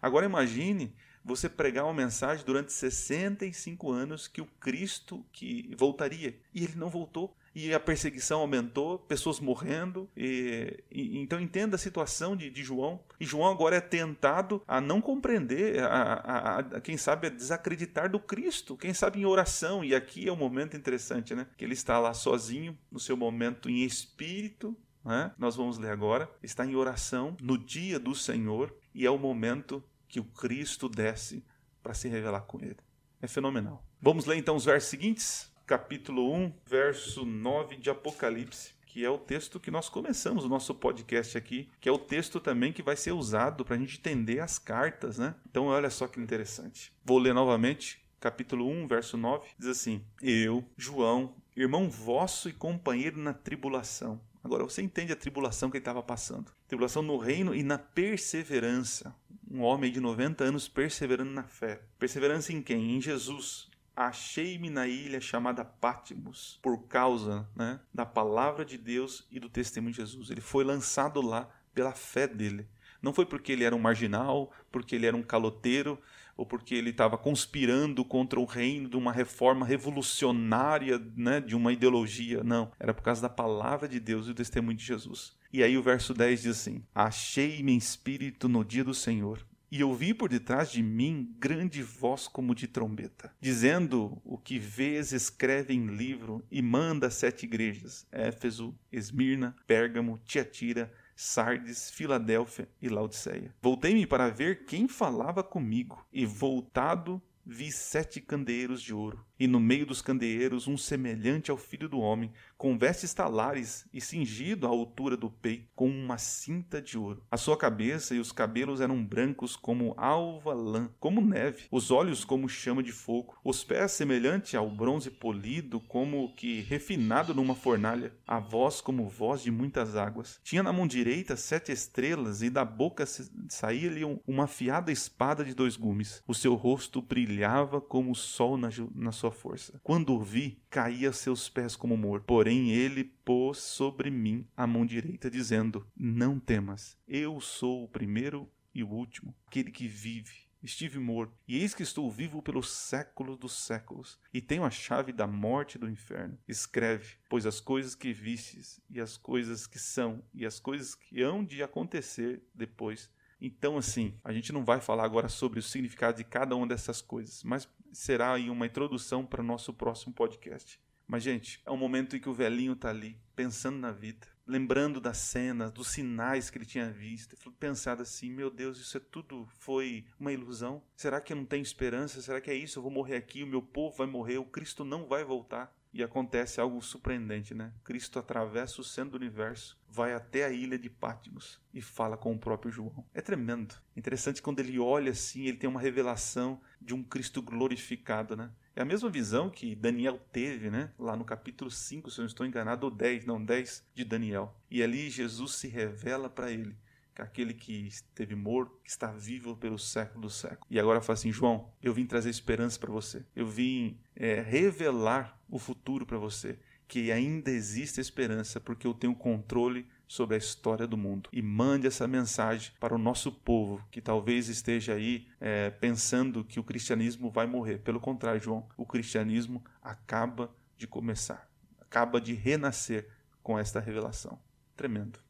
Agora 0.00 0.24
imagine 0.24 0.94
você 1.22 1.50
pregar 1.50 1.84
uma 1.84 1.92
mensagem 1.92 2.44
durante 2.44 2.72
65 2.72 3.92
anos 3.92 4.26
que 4.26 4.40
o 4.40 4.46
Cristo 4.46 5.24
que 5.30 5.74
voltaria 5.76 6.40
e 6.54 6.64
ele 6.64 6.76
não 6.76 6.88
voltou 6.88 7.36
e 7.54 7.74
a 7.74 7.80
perseguição 7.80 8.40
aumentou, 8.40 8.98
pessoas 8.98 9.40
morrendo. 9.40 10.08
E, 10.16 10.82
e, 10.90 11.18
então 11.18 11.40
entenda 11.40 11.76
a 11.76 11.78
situação 11.78 12.36
de, 12.36 12.48
de, 12.50 12.62
João. 12.62 13.00
E 13.18 13.24
João 13.24 13.50
agora 13.50 13.76
é 13.76 13.80
tentado 13.80 14.62
a 14.66 14.80
não 14.80 15.00
compreender, 15.00 15.82
a, 15.82 15.86
a, 15.86 16.58
a, 16.58 16.80
quem 16.80 16.96
sabe 16.96 17.26
a 17.26 17.30
desacreditar 17.30 18.10
do 18.10 18.20
Cristo, 18.20 18.76
quem 18.76 18.94
sabe 18.94 19.20
em 19.20 19.24
oração. 19.24 19.84
E 19.84 19.94
aqui 19.94 20.28
é 20.28 20.32
um 20.32 20.36
momento 20.36 20.76
interessante, 20.76 21.34
né? 21.34 21.46
Que 21.56 21.64
ele 21.64 21.74
está 21.74 21.98
lá 21.98 22.14
sozinho, 22.14 22.78
no 22.90 23.00
seu 23.00 23.16
momento 23.16 23.68
em 23.68 23.84
espírito. 23.84 24.76
Né? 25.04 25.32
Nós 25.38 25.56
vamos 25.56 25.78
ler 25.78 25.90
agora. 25.90 26.30
Está 26.42 26.64
em 26.64 26.76
oração 26.76 27.36
no 27.40 27.58
dia 27.58 27.98
do 27.98 28.14
Senhor 28.14 28.74
e 28.94 29.06
é 29.06 29.10
o 29.10 29.18
momento 29.18 29.82
que 30.08 30.20
o 30.20 30.24
Cristo 30.24 30.88
desce 30.88 31.44
para 31.82 31.94
se 31.94 32.08
revelar 32.08 32.42
com 32.42 32.60
ele. 32.60 32.76
É 33.22 33.26
fenomenal. 33.26 33.84
Vamos 34.00 34.24
ler 34.24 34.36
então 34.36 34.56
os 34.56 34.64
versos 34.64 34.88
seguintes? 34.88 35.49
Capítulo 35.70 36.34
1, 36.34 36.52
verso 36.66 37.24
9 37.24 37.76
de 37.76 37.88
Apocalipse, 37.88 38.72
que 38.86 39.04
é 39.04 39.08
o 39.08 39.16
texto 39.16 39.60
que 39.60 39.70
nós 39.70 39.88
começamos 39.88 40.44
o 40.44 40.48
nosso 40.48 40.74
podcast 40.74 41.38
aqui, 41.38 41.68
que 41.80 41.88
é 41.88 41.92
o 41.92 41.96
texto 41.96 42.40
também 42.40 42.72
que 42.72 42.82
vai 42.82 42.96
ser 42.96 43.12
usado 43.12 43.64
para 43.64 43.76
a 43.76 43.78
gente 43.78 43.96
entender 43.96 44.40
as 44.40 44.58
cartas, 44.58 45.16
né? 45.16 45.32
Então, 45.48 45.66
olha 45.66 45.88
só 45.88 46.08
que 46.08 46.18
interessante. 46.18 46.92
Vou 47.04 47.20
ler 47.20 47.32
novamente, 47.32 48.02
capítulo 48.18 48.68
1, 48.68 48.88
verso 48.88 49.16
9, 49.16 49.46
diz 49.56 49.68
assim: 49.68 50.04
Eu, 50.20 50.64
João, 50.76 51.36
irmão 51.54 51.88
vosso 51.88 52.48
e 52.48 52.52
companheiro 52.52 53.20
na 53.20 53.32
tribulação. 53.32 54.20
Agora 54.42 54.64
você 54.64 54.82
entende 54.82 55.12
a 55.12 55.16
tribulação 55.16 55.70
que 55.70 55.76
ele 55.76 55.82
estava 55.82 56.02
passando. 56.02 56.50
Tribulação 56.66 57.00
no 57.00 57.16
reino 57.16 57.54
e 57.54 57.62
na 57.62 57.78
perseverança. 57.78 59.14
Um 59.48 59.62
homem 59.62 59.92
de 59.92 60.00
90 60.00 60.42
anos 60.42 60.66
perseverando 60.66 61.30
na 61.30 61.44
fé. 61.44 61.80
Perseverança 61.96 62.52
em 62.52 62.60
quem? 62.60 62.96
Em 62.96 63.00
Jesus 63.00 63.69
achei-me 63.96 64.70
na 64.70 64.86
ilha 64.86 65.20
chamada 65.20 65.64
Patmos 65.64 66.58
por 66.62 66.86
causa 66.86 67.48
né, 67.54 67.80
da 67.92 68.06
palavra 68.06 68.64
de 68.64 68.78
Deus 68.78 69.26
e 69.30 69.38
do 69.38 69.48
testemunho 69.48 69.92
de 69.92 70.00
Jesus. 70.00 70.30
Ele 70.30 70.40
foi 70.40 70.64
lançado 70.64 71.20
lá 71.20 71.48
pela 71.74 71.92
fé 71.92 72.26
dele. 72.26 72.66
Não 73.02 73.12
foi 73.12 73.24
porque 73.24 73.52
ele 73.52 73.64
era 73.64 73.74
um 73.74 73.78
marginal, 73.78 74.52
porque 74.70 74.94
ele 74.94 75.06
era 75.06 75.16
um 75.16 75.22
caloteiro, 75.22 75.98
ou 76.36 76.46
porque 76.46 76.74
ele 76.74 76.90
estava 76.90 77.18
conspirando 77.18 78.04
contra 78.04 78.38
o 78.38 78.44
reino 78.44 78.88
de 78.88 78.96
uma 78.96 79.12
reforma 79.12 79.64
revolucionária, 79.64 80.98
né, 81.16 81.40
de 81.40 81.54
uma 81.54 81.72
ideologia. 81.72 82.42
Não, 82.42 82.72
era 82.78 82.94
por 82.94 83.02
causa 83.02 83.22
da 83.22 83.28
palavra 83.28 83.88
de 83.88 84.00
Deus 84.00 84.24
e 84.24 84.28
do 84.28 84.34
testemunho 84.34 84.76
de 84.76 84.84
Jesus. 84.84 85.36
E 85.52 85.62
aí 85.62 85.76
o 85.76 85.82
verso 85.82 86.14
10 86.14 86.42
diz 86.42 86.58
assim: 86.58 86.84
Achei-me 86.94 87.76
espírito 87.76 88.48
no 88.48 88.64
dia 88.64 88.84
do 88.84 88.94
Senhor 88.94 89.44
e 89.70 89.84
ouvi 89.84 90.12
por 90.12 90.28
detrás 90.28 90.70
de 90.70 90.82
mim 90.82 91.34
grande 91.38 91.82
voz 91.82 92.26
como 92.26 92.54
de 92.54 92.66
trombeta, 92.66 93.32
dizendo 93.40 94.20
o 94.24 94.36
que 94.36 94.58
vês 94.58 95.12
escreve 95.12 95.72
em 95.74 95.86
livro 95.86 96.44
e 96.50 96.60
manda 96.60 97.06
a 97.06 97.10
sete 97.10 97.44
igrejas: 97.44 98.06
Éfeso, 98.10 98.74
Esmirna, 98.90 99.54
Pérgamo, 99.66 100.18
Tiatira, 100.24 100.92
Sardes, 101.14 101.90
Filadélfia 101.90 102.68
e 102.80 102.88
Laodiceia. 102.88 103.54
Voltei-me 103.62 104.06
para 104.06 104.30
ver 104.30 104.64
quem 104.64 104.88
falava 104.88 105.42
comigo, 105.42 106.04
e 106.12 106.26
voltado 106.26 107.22
vi 107.44 107.70
sete 107.70 108.20
candeeiros 108.20 108.82
de 108.82 108.94
ouro, 108.94 109.24
e 109.40 109.46
no 109.46 109.58
meio 109.58 109.86
dos 109.86 110.02
candeeiros 110.02 110.68
um 110.68 110.76
semelhante 110.76 111.50
ao 111.50 111.56
filho 111.56 111.88
do 111.88 111.98
homem, 111.98 112.30
com 112.58 112.76
vestes 112.76 113.14
talares 113.14 113.88
e 113.90 113.98
cingido 113.98 114.66
à 114.66 114.68
altura 114.68 115.16
do 115.16 115.30
peito, 115.30 115.66
com 115.74 115.88
uma 115.88 116.18
cinta 116.18 116.82
de 116.82 116.98
ouro. 116.98 117.24
A 117.30 117.38
sua 117.38 117.56
cabeça 117.56 118.14
e 118.14 118.20
os 118.20 118.32
cabelos 118.32 118.82
eram 118.82 119.02
brancos 119.02 119.56
como 119.56 119.94
alva 119.96 120.52
lã, 120.52 120.90
como 121.00 121.22
neve, 121.22 121.64
os 121.70 121.90
olhos 121.90 122.22
como 122.22 122.50
chama 122.50 122.82
de 122.82 122.92
fogo, 122.92 123.34
os 123.42 123.64
pés 123.64 123.92
semelhante 123.92 124.58
ao 124.58 124.68
bronze 124.68 125.10
polido, 125.10 125.80
como 125.80 126.34
que 126.34 126.60
refinado 126.60 127.34
numa 127.34 127.54
fornalha, 127.54 128.12
a 128.26 128.38
voz 128.38 128.82
como 128.82 129.08
voz 129.08 129.42
de 129.42 129.50
muitas 129.50 129.96
águas. 129.96 130.38
Tinha 130.44 130.62
na 130.62 130.72
mão 130.72 130.86
direita 130.86 131.34
sete 131.34 131.72
estrelas, 131.72 132.42
e 132.42 132.50
da 132.50 132.64
boca 132.64 133.06
saía-lhe 133.48 134.04
uma 134.26 134.44
afiada 134.44 134.92
espada 134.92 135.42
de 135.42 135.54
dois 135.54 135.76
gumes. 135.76 136.22
O 136.28 136.34
seu 136.34 136.54
rosto 136.54 137.00
brilhava 137.00 137.80
como 137.80 138.10
o 138.10 138.14
sol 138.14 138.58
na, 138.58 138.68
na 138.94 139.12
sua 139.12 139.29
força. 139.30 139.80
Quando 139.82 140.14
o 140.14 140.20
vi, 140.20 140.62
caía 140.68 141.10
a 141.10 141.12
seus 141.12 141.48
pés 141.48 141.76
como 141.76 141.96
morto. 141.96 142.24
Porém, 142.24 142.70
ele 142.70 143.04
pôs 143.04 143.58
sobre 143.58 144.10
mim 144.10 144.46
a 144.56 144.66
mão 144.66 144.84
direita, 144.84 145.30
dizendo: 145.30 145.86
Não 145.96 146.38
temas, 146.38 146.96
eu 147.06 147.40
sou 147.40 147.84
o 147.84 147.88
primeiro 147.88 148.50
e 148.74 148.82
o 148.82 148.88
último, 148.88 149.34
aquele 149.46 149.70
que 149.70 149.88
vive. 149.88 150.48
estive 150.62 150.98
morto, 150.98 151.34
e 151.48 151.58
eis 151.58 151.74
que 151.74 151.82
estou 151.82 152.10
vivo 152.10 152.42
pelos 152.42 152.70
séculos 152.70 153.38
dos 153.38 153.52
séculos, 153.64 154.20
e 154.32 154.40
tenho 154.42 154.62
a 154.62 154.70
chave 154.70 155.12
da 155.12 155.26
morte 155.26 155.76
e 155.76 155.78
do 155.78 155.88
inferno. 155.88 156.38
Escreve, 156.46 157.16
pois 157.28 157.46
as 157.46 157.60
coisas 157.60 157.94
que 157.94 158.12
vistes, 158.12 158.80
e 158.90 159.00
as 159.00 159.16
coisas 159.16 159.66
que 159.66 159.78
são, 159.78 160.22
e 160.34 160.44
as 160.44 160.60
coisas 160.60 160.94
que 160.94 161.22
hão 161.22 161.42
de 161.44 161.62
acontecer 161.62 162.42
depois. 162.54 163.10
Então, 163.40 163.78
assim, 163.78 164.14
a 164.22 164.32
gente 164.32 164.52
não 164.52 164.64
vai 164.64 164.80
falar 164.80 165.04
agora 165.04 165.28
sobre 165.28 165.58
o 165.58 165.62
significado 165.62 166.18
de 166.18 166.24
cada 166.24 166.54
uma 166.54 166.66
dessas 166.66 167.00
coisas, 167.00 167.42
mas 167.42 167.68
será 167.92 168.34
aí 168.34 168.50
uma 168.50 168.66
introdução 168.66 169.24
para 169.24 169.40
o 169.40 169.44
nosso 169.44 169.72
próximo 169.72 170.12
podcast. 170.12 170.78
Mas, 171.06 171.22
gente, 171.22 171.60
é 171.66 171.70
um 171.70 171.76
momento 171.76 172.14
em 172.14 172.20
que 172.20 172.28
o 172.28 172.34
velhinho 172.34 172.74
está 172.74 172.90
ali, 172.90 173.18
pensando 173.34 173.78
na 173.78 173.90
vida, 173.90 174.28
lembrando 174.46 175.00
das 175.00 175.16
cenas, 175.18 175.72
dos 175.72 175.88
sinais 175.88 176.50
que 176.50 176.58
ele 176.58 176.66
tinha 176.66 176.90
visto, 176.90 177.36
pensado 177.52 178.02
assim: 178.02 178.30
meu 178.30 178.50
Deus, 178.50 178.78
isso 178.78 178.96
é 178.96 179.00
tudo 179.00 179.48
foi 179.58 180.04
uma 180.18 180.32
ilusão? 180.32 180.82
Será 180.96 181.20
que 181.20 181.32
eu 181.32 181.36
não 181.36 181.44
tenho 181.44 181.62
esperança? 181.62 182.22
Será 182.22 182.40
que 182.40 182.50
é 182.50 182.54
isso? 182.54 182.78
Eu 182.78 182.82
vou 182.82 182.92
morrer 182.92 183.16
aqui, 183.16 183.42
o 183.42 183.46
meu 183.46 183.62
povo 183.62 183.96
vai 183.96 184.06
morrer, 184.06 184.38
o 184.38 184.44
Cristo 184.44 184.84
não 184.84 185.06
vai 185.06 185.24
voltar. 185.24 185.74
E 185.92 186.02
acontece 186.02 186.60
algo 186.60 186.80
surpreendente, 186.80 187.54
né? 187.54 187.72
Cristo 187.82 188.18
atravessa 188.18 188.80
o 188.80 188.84
centro 188.84 189.12
do 189.12 189.16
universo, 189.16 189.78
vai 189.88 190.14
até 190.14 190.44
a 190.44 190.50
ilha 190.50 190.78
de 190.78 190.88
Patmos 190.88 191.60
e 191.74 191.80
fala 191.80 192.16
com 192.16 192.32
o 192.32 192.38
próprio 192.38 192.70
João. 192.70 193.04
É 193.12 193.20
tremendo. 193.20 193.74
Interessante 193.96 194.40
quando 194.40 194.60
ele 194.60 194.78
olha 194.78 195.10
assim, 195.10 195.46
ele 195.46 195.56
tem 195.56 195.68
uma 195.68 195.80
revelação 195.80 196.60
de 196.80 196.94
um 196.94 197.02
Cristo 197.02 197.42
glorificado, 197.42 198.36
né? 198.36 198.50
É 198.74 198.82
a 198.82 198.84
mesma 198.84 199.10
visão 199.10 199.50
que 199.50 199.74
Daniel 199.74 200.18
teve, 200.32 200.70
né? 200.70 200.92
Lá 200.98 201.16
no 201.16 201.24
capítulo 201.24 201.70
5, 201.70 202.10
se 202.10 202.18
eu 202.18 202.22
não 202.22 202.28
estou 202.28 202.46
enganado, 202.46 202.86
ou 202.86 202.90
10, 202.90 203.26
não, 203.26 203.44
10 203.44 203.84
de 203.94 204.04
Daniel. 204.04 204.56
E 204.70 204.82
ali 204.82 205.10
Jesus 205.10 205.56
se 205.56 205.66
revela 205.66 206.30
para 206.30 206.52
ele 206.52 206.76
aquele 207.20 207.52
que 207.54 207.86
esteve 207.86 208.34
morto, 208.34 208.80
que 208.82 208.90
está 208.90 209.12
vivo 209.12 209.56
pelo 209.56 209.78
século 209.78 210.22
do 210.22 210.30
século. 210.30 210.66
E 210.70 210.78
agora 210.78 211.00
fala 211.00 211.14
assim: 211.14 211.32
João, 211.32 211.70
eu 211.82 211.92
vim 211.92 212.06
trazer 212.06 212.30
esperança 212.30 212.78
para 212.78 212.90
você. 212.90 213.24
Eu 213.34 213.46
vim 213.46 213.98
é, 214.16 214.40
revelar 214.40 215.38
o 215.50 215.58
futuro 215.58 216.06
para 216.06 216.18
você. 216.18 216.58
Que 216.86 217.12
ainda 217.12 217.50
existe 217.50 218.00
esperança, 218.00 218.60
porque 218.60 218.86
eu 218.86 218.94
tenho 218.94 219.14
controle 219.14 219.86
sobre 220.08 220.34
a 220.34 220.38
história 220.38 220.86
do 220.88 220.96
mundo. 220.96 221.30
E 221.32 221.40
mande 221.40 221.86
essa 221.86 222.08
mensagem 222.08 222.72
para 222.80 222.94
o 222.94 222.98
nosso 222.98 223.30
povo, 223.30 223.80
que 223.92 224.00
talvez 224.00 224.48
esteja 224.48 224.94
aí 224.94 225.28
é, 225.40 225.70
pensando 225.70 226.44
que 226.44 226.58
o 226.58 226.64
cristianismo 226.64 227.30
vai 227.30 227.46
morrer. 227.46 227.78
Pelo 227.78 228.00
contrário, 228.00 228.40
João, 228.40 228.68
o 228.76 228.84
cristianismo 228.84 229.64
acaba 229.80 230.52
de 230.76 230.88
começar, 230.88 231.48
acaba 231.80 232.20
de 232.20 232.34
renascer 232.34 233.08
com 233.40 233.56
esta 233.56 233.78
revelação. 233.78 234.40
Tremendo. 234.76 235.29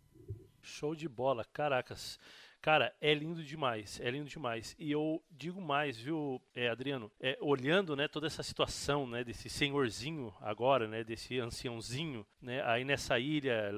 Show 0.63 0.95
de 0.95 1.09
bola, 1.09 1.45
caracas. 1.45 2.19
Cara, 2.61 2.95
é 3.01 3.15
lindo 3.15 3.43
demais, 3.43 3.99
é 4.01 4.11
lindo 4.11 4.29
demais. 4.29 4.77
E 4.79 4.91
eu 4.91 5.23
digo 5.31 5.61
mais, 5.63 5.99
viu, 5.99 6.41
é, 6.55 6.69
Adriano? 6.69 7.11
É, 7.19 7.39
olhando, 7.41 7.97
né, 7.97 8.07
toda 8.07 8.27
essa 8.27 8.43
situação, 8.43 9.07
né, 9.07 9.25
desse 9.25 9.49
senhorzinho 9.49 10.35
agora, 10.41 10.87
né, 10.87 11.03
desse 11.03 11.39
anciãozinho, 11.39 12.27
né, 12.41 12.63
aí 12.67 12.85
nessa 12.85 13.19
ilha, 13.19 13.73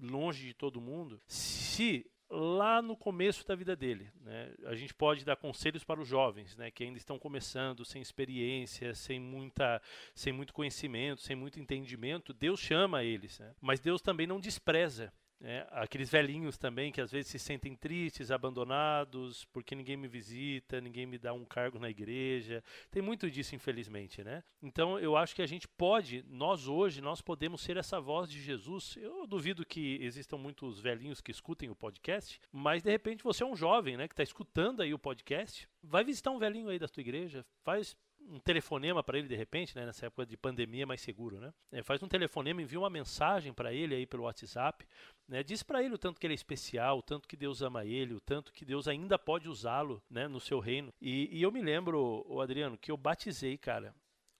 longe 0.00 0.46
de 0.46 0.54
todo 0.54 0.80
mundo, 0.80 1.20
se 1.26 2.08
lá 2.32 2.80
no 2.80 2.96
começo 2.96 3.46
da 3.46 3.54
vida 3.54 3.76
dele. 3.76 4.10
Né? 4.20 4.54
A 4.64 4.74
gente 4.74 4.94
pode 4.94 5.24
dar 5.24 5.36
conselhos 5.36 5.84
para 5.84 6.00
os 6.00 6.08
jovens, 6.08 6.56
né? 6.56 6.70
que 6.70 6.82
ainda 6.82 6.96
estão 6.96 7.18
começando, 7.18 7.84
sem 7.84 8.00
experiência, 8.00 8.94
sem, 8.94 9.20
muita, 9.20 9.82
sem 10.14 10.32
muito 10.32 10.54
conhecimento, 10.54 11.20
sem 11.20 11.36
muito 11.36 11.60
entendimento. 11.60 12.32
Deus 12.32 12.58
chama 12.58 13.04
eles, 13.04 13.38
né? 13.38 13.54
mas 13.60 13.80
Deus 13.80 14.00
também 14.00 14.26
não 14.26 14.40
despreza 14.40 15.12
é, 15.42 15.66
aqueles 15.70 16.08
velhinhos 16.08 16.56
também 16.56 16.92
que 16.92 17.00
às 17.00 17.10
vezes 17.10 17.30
se 17.30 17.38
sentem 17.38 17.74
tristes, 17.74 18.30
abandonados, 18.30 19.44
porque 19.46 19.74
ninguém 19.74 19.96
me 19.96 20.06
visita, 20.06 20.80
ninguém 20.80 21.04
me 21.04 21.18
dá 21.18 21.32
um 21.32 21.44
cargo 21.44 21.78
na 21.78 21.90
igreja. 21.90 22.62
Tem 22.90 23.02
muito 23.02 23.30
disso, 23.30 23.54
infelizmente, 23.54 24.22
né? 24.22 24.44
Então 24.62 24.98
eu 24.98 25.16
acho 25.16 25.34
que 25.34 25.42
a 25.42 25.46
gente 25.46 25.66
pode, 25.66 26.24
nós 26.28 26.68
hoje, 26.68 27.00
nós 27.00 27.20
podemos 27.20 27.60
ser 27.60 27.76
essa 27.76 28.00
voz 28.00 28.30
de 28.30 28.40
Jesus. 28.40 28.96
Eu 28.96 29.26
duvido 29.26 29.66
que 29.66 29.98
existam 30.00 30.36
muitos 30.36 30.80
velhinhos 30.80 31.20
que 31.20 31.30
escutem 31.30 31.70
o 31.70 31.74
podcast, 31.74 32.40
mas 32.52 32.82
de 32.82 32.90
repente 32.90 33.24
você 33.24 33.42
é 33.42 33.46
um 33.46 33.56
jovem, 33.56 33.96
né, 33.96 34.06
que 34.06 34.14
está 34.14 34.22
escutando 34.22 34.80
aí 34.80 34.94
o 34.94 34.98
podcast, 34.98 35.68
vai 35.82 36.04
visitar 36.04 36.30
um 36.30 36.38
velhinho 36.38 36.68
aí 36.68 36.78
da 36.78 36.88
tua 36.88 37.00
igreja, 37.00 37.44
faz 37.64 37.96
um 38.28 38.38
telefonema 38.38 39.02
para 39.02 39.18
ele 39.18 39.28
de 39.28 39.34
repente, 39.34 39.76
né, 39.76 39.84
nessa 39.86 40.06
época 40.06 40.26
de 40.26 40.36
pandemia 40.36 40.86
mais 40.86 41.00
seguro, 41.00 41.38
né? 41.40 41.52
É, 41.70 41.82
faz 41.82 42.02
um 42.02 42.08
telefonema, 42.08 42.62
envia 42.62 42.78
uma 42.78 42.90
mensagem 42.90 43.52
para 43.52 43.72
ele 43.72 43.94
aí 43.94 44.06
pelo 44.06 44.24
WhatsApp, 44.24 44.86
né? 45.28 45.42
Diz 45.42 45.62
para 45.62 45.82
ele 45.82 45.94
o 45.94 45.98
tanto 45.98 46.20
que 46.20 46.26
ele 46.26 46.34
é 46.34 46.36
especial, 46.36 46.98
o 46.98 47.02
tanto 47.02 47.28
que 47.28 47.36
Deus 47.36 47.62
ama 47.62 47.84
ele, 47.84 48.14
o 48.14 48.20
tanto 48.20 48.52
que 48.52 48.64
Deus 48.64 48.88
ainda 48.88 49.18
pode 49.18 49.48
usá-lo, 49.48 50.02
né, 50.10 50.28
no 50.28 50.40
seu 50.40 50.58
reino. 50.60 50.92
E, 51.00 51.28
e 51.30 51.42
eu 51.42 51.52
me 51.52 51.60
lembro, 51.60 52.24
o 52.26 52.40
Adriano, 52.40 52.78
que 52.78 52.90
eu 52.90 52.96
batizei, 52.96 53.58
cara, 53.58 53.94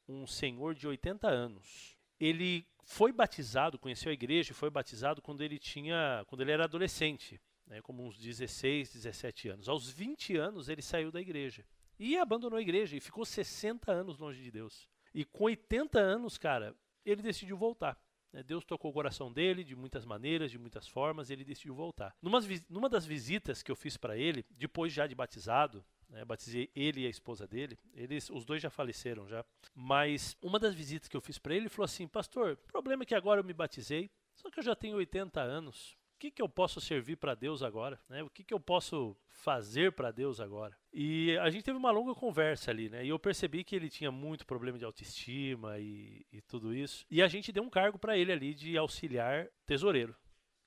um 0.09 0.27
senhor 0.27 0.75
de 0.75 0.87
80 0.87 1.29
anos. 1.29 1.97
Ele 2.19 2.65
foi 2.85 3.13
batizado, 3.13 3.79
conheceu 3.79 4.11
a 4.11 4.15
igreja, 4.15 4.55
foi 4.55 4.71
batizado 4.71 5.23
quando 5.23 5.43
ele 5.43 5.59
tinha, 5.59 6.25
quando 6.27 6.41
ele 6.43 6.53
era 6.53 6.65
adolescente, 6.65 7.41
né, 7.67 7.81
como 7.81 8.05
uns 8.05 8.19
16, 8.19 8.93
17 8.93 9.49
anos. 9.49 9.69
Aos 9.69 9.91
20 9.91 10.37
anos 10.37 10.69
ele 10.69 10.83
saiu 10.83 11.11
da 11.11 11.21
igreja. 11.21 11.65
E 11.99 12.17
abandonou 12.19 12.59
a 12.59 12.63
igreja 12.63 12.97
e 12.97 13.01
ficou 13.01 13.25
60 13.25 13.91
anos 13.93 14.19
longe 14.19 14.43
de 14.43 14.51
Deus. 14.51 14.89
E 15.15 15.25
com 15.25 15.45
80 15.45 15.99
anos, 15.99 16.39
cara, 16.39 16.75
ele 17.05 17.23
decidiu 17.23 17.57
voltar. 17.57 17.99
Né? 18.33 18.43
Deus 18.43 18.65
tocou 18.65 18.91
o 18.91 18.95
coração 18.95 19.33
dele 19.33 19.63
de 19.63 19.77
muitas 19.77 20.05
maneiras, 20.05 20.51
de 20.51 20.59
muitas 20.59 20.89
formas, 20.89 21.29
e 21.29 21.35
ele 21.35 21.45
decidiu 21.45 21.75
voltar. 21.75 22.17
Numa, 22.21 22.41
numa 22.69 22.89
das 22.89 23.05
visitas 23.05 23.63
que 23.63 23.71
eu 23.71 23.77
fiz 23.77 23.97
para 23.97 24.17
ele, 24.17 24.45
depois 24.51 24.93
já 24.93 25.07
de 25.07 25.15
batizado, 25.15 25.85
né, 26.09 26.25
batizei 26.25 26.71
ele 26.75 27.03
e 27.03 27.07
a 27.07 27.11
esposa 27.11 27.47
dele, 27.47 27.79
eles, 27.95 28.31
os 28.31 28.45
dois 28.45 28.63
já 28.63 28.71
faleceram 28.71 29.27
já, 29.27 29.45
mas 29.75 30.37
uma 30.43 30.59
das 30.59 30.75
visitas 30.75 31.09
que 31.09 31.17
eu 31.17 31.21
fiz 31.21 31.39
para 31.39 31.55
ele, 31.55 31.65
ele 31.65 31.69
falou 31.71 31.87
assim, 31.87 32.07
pastor, 32.07 32.53
o 32.53 32.73
problema 32.73 33.03
é 33.03 33.07
que 33.07 33.15
agora 33.15 33.41
eu 33.41 33.45
me 33.45 33.55
batizei, 33.55 34.11
só 34.35 34.51
que 34.51 34.59
eu 34.59 34.65
já 34.65 34.75
tenho 34.75 34.97
80 34.97 35.41
anos, 35.41 35.97
que, 36.23 36.31
que 36.31 36.43
eu 36.43 36.49
posso 36.49 36.81
servir 36.81 37.17
para 37.17 37.35
Deus 37.35 37.65
agora? 37.65 37.99
Né? 38.09 38.23
O 38.23 38.31
que, 38.31 38.45
que 38.45 38.55
eu 38.55 38.61
posso 38.61 39.17
fazer 39.27 39.91
para 39.91 40.13
Deus 40.13 40.39
agora? 40.39 40.77
E 40.93 41.37
a 41.39 41.51
gente 41.51 41.65
teve 41.65 41.77
uma 41.77 41.91
longa 41.91 42.15
conversa 42.15 42.71
ali, 42.71 42.89
né? 42.89 43.05
E 43.05 43.09
eu 43.09 43.19
percebi 43.19 43.65
que 43.65 43.75
ele 43.75 43.91
tinha 43.91 44.13
muito 44.13 44.47
problema 44.47 44.79
de 44.79 44.85
autoestima 44.85 45.81
e, 45.81 46.25
e 46.31 46.41
tudo 46.43 46.73
isso. 46.73 47.05
E 47.11 47.21
a 47.21 47.27
gente 47.27 47.51
deu 47.51 47.65
um 47.65 47.69
cargo 47.69 47.99
para 47.99 48.17
ele 48.17 48.31
ali 48.31 48.55
de 48.55 48.79
auxiliar 48.79 49.49
tesoureiro. 49.67 50.15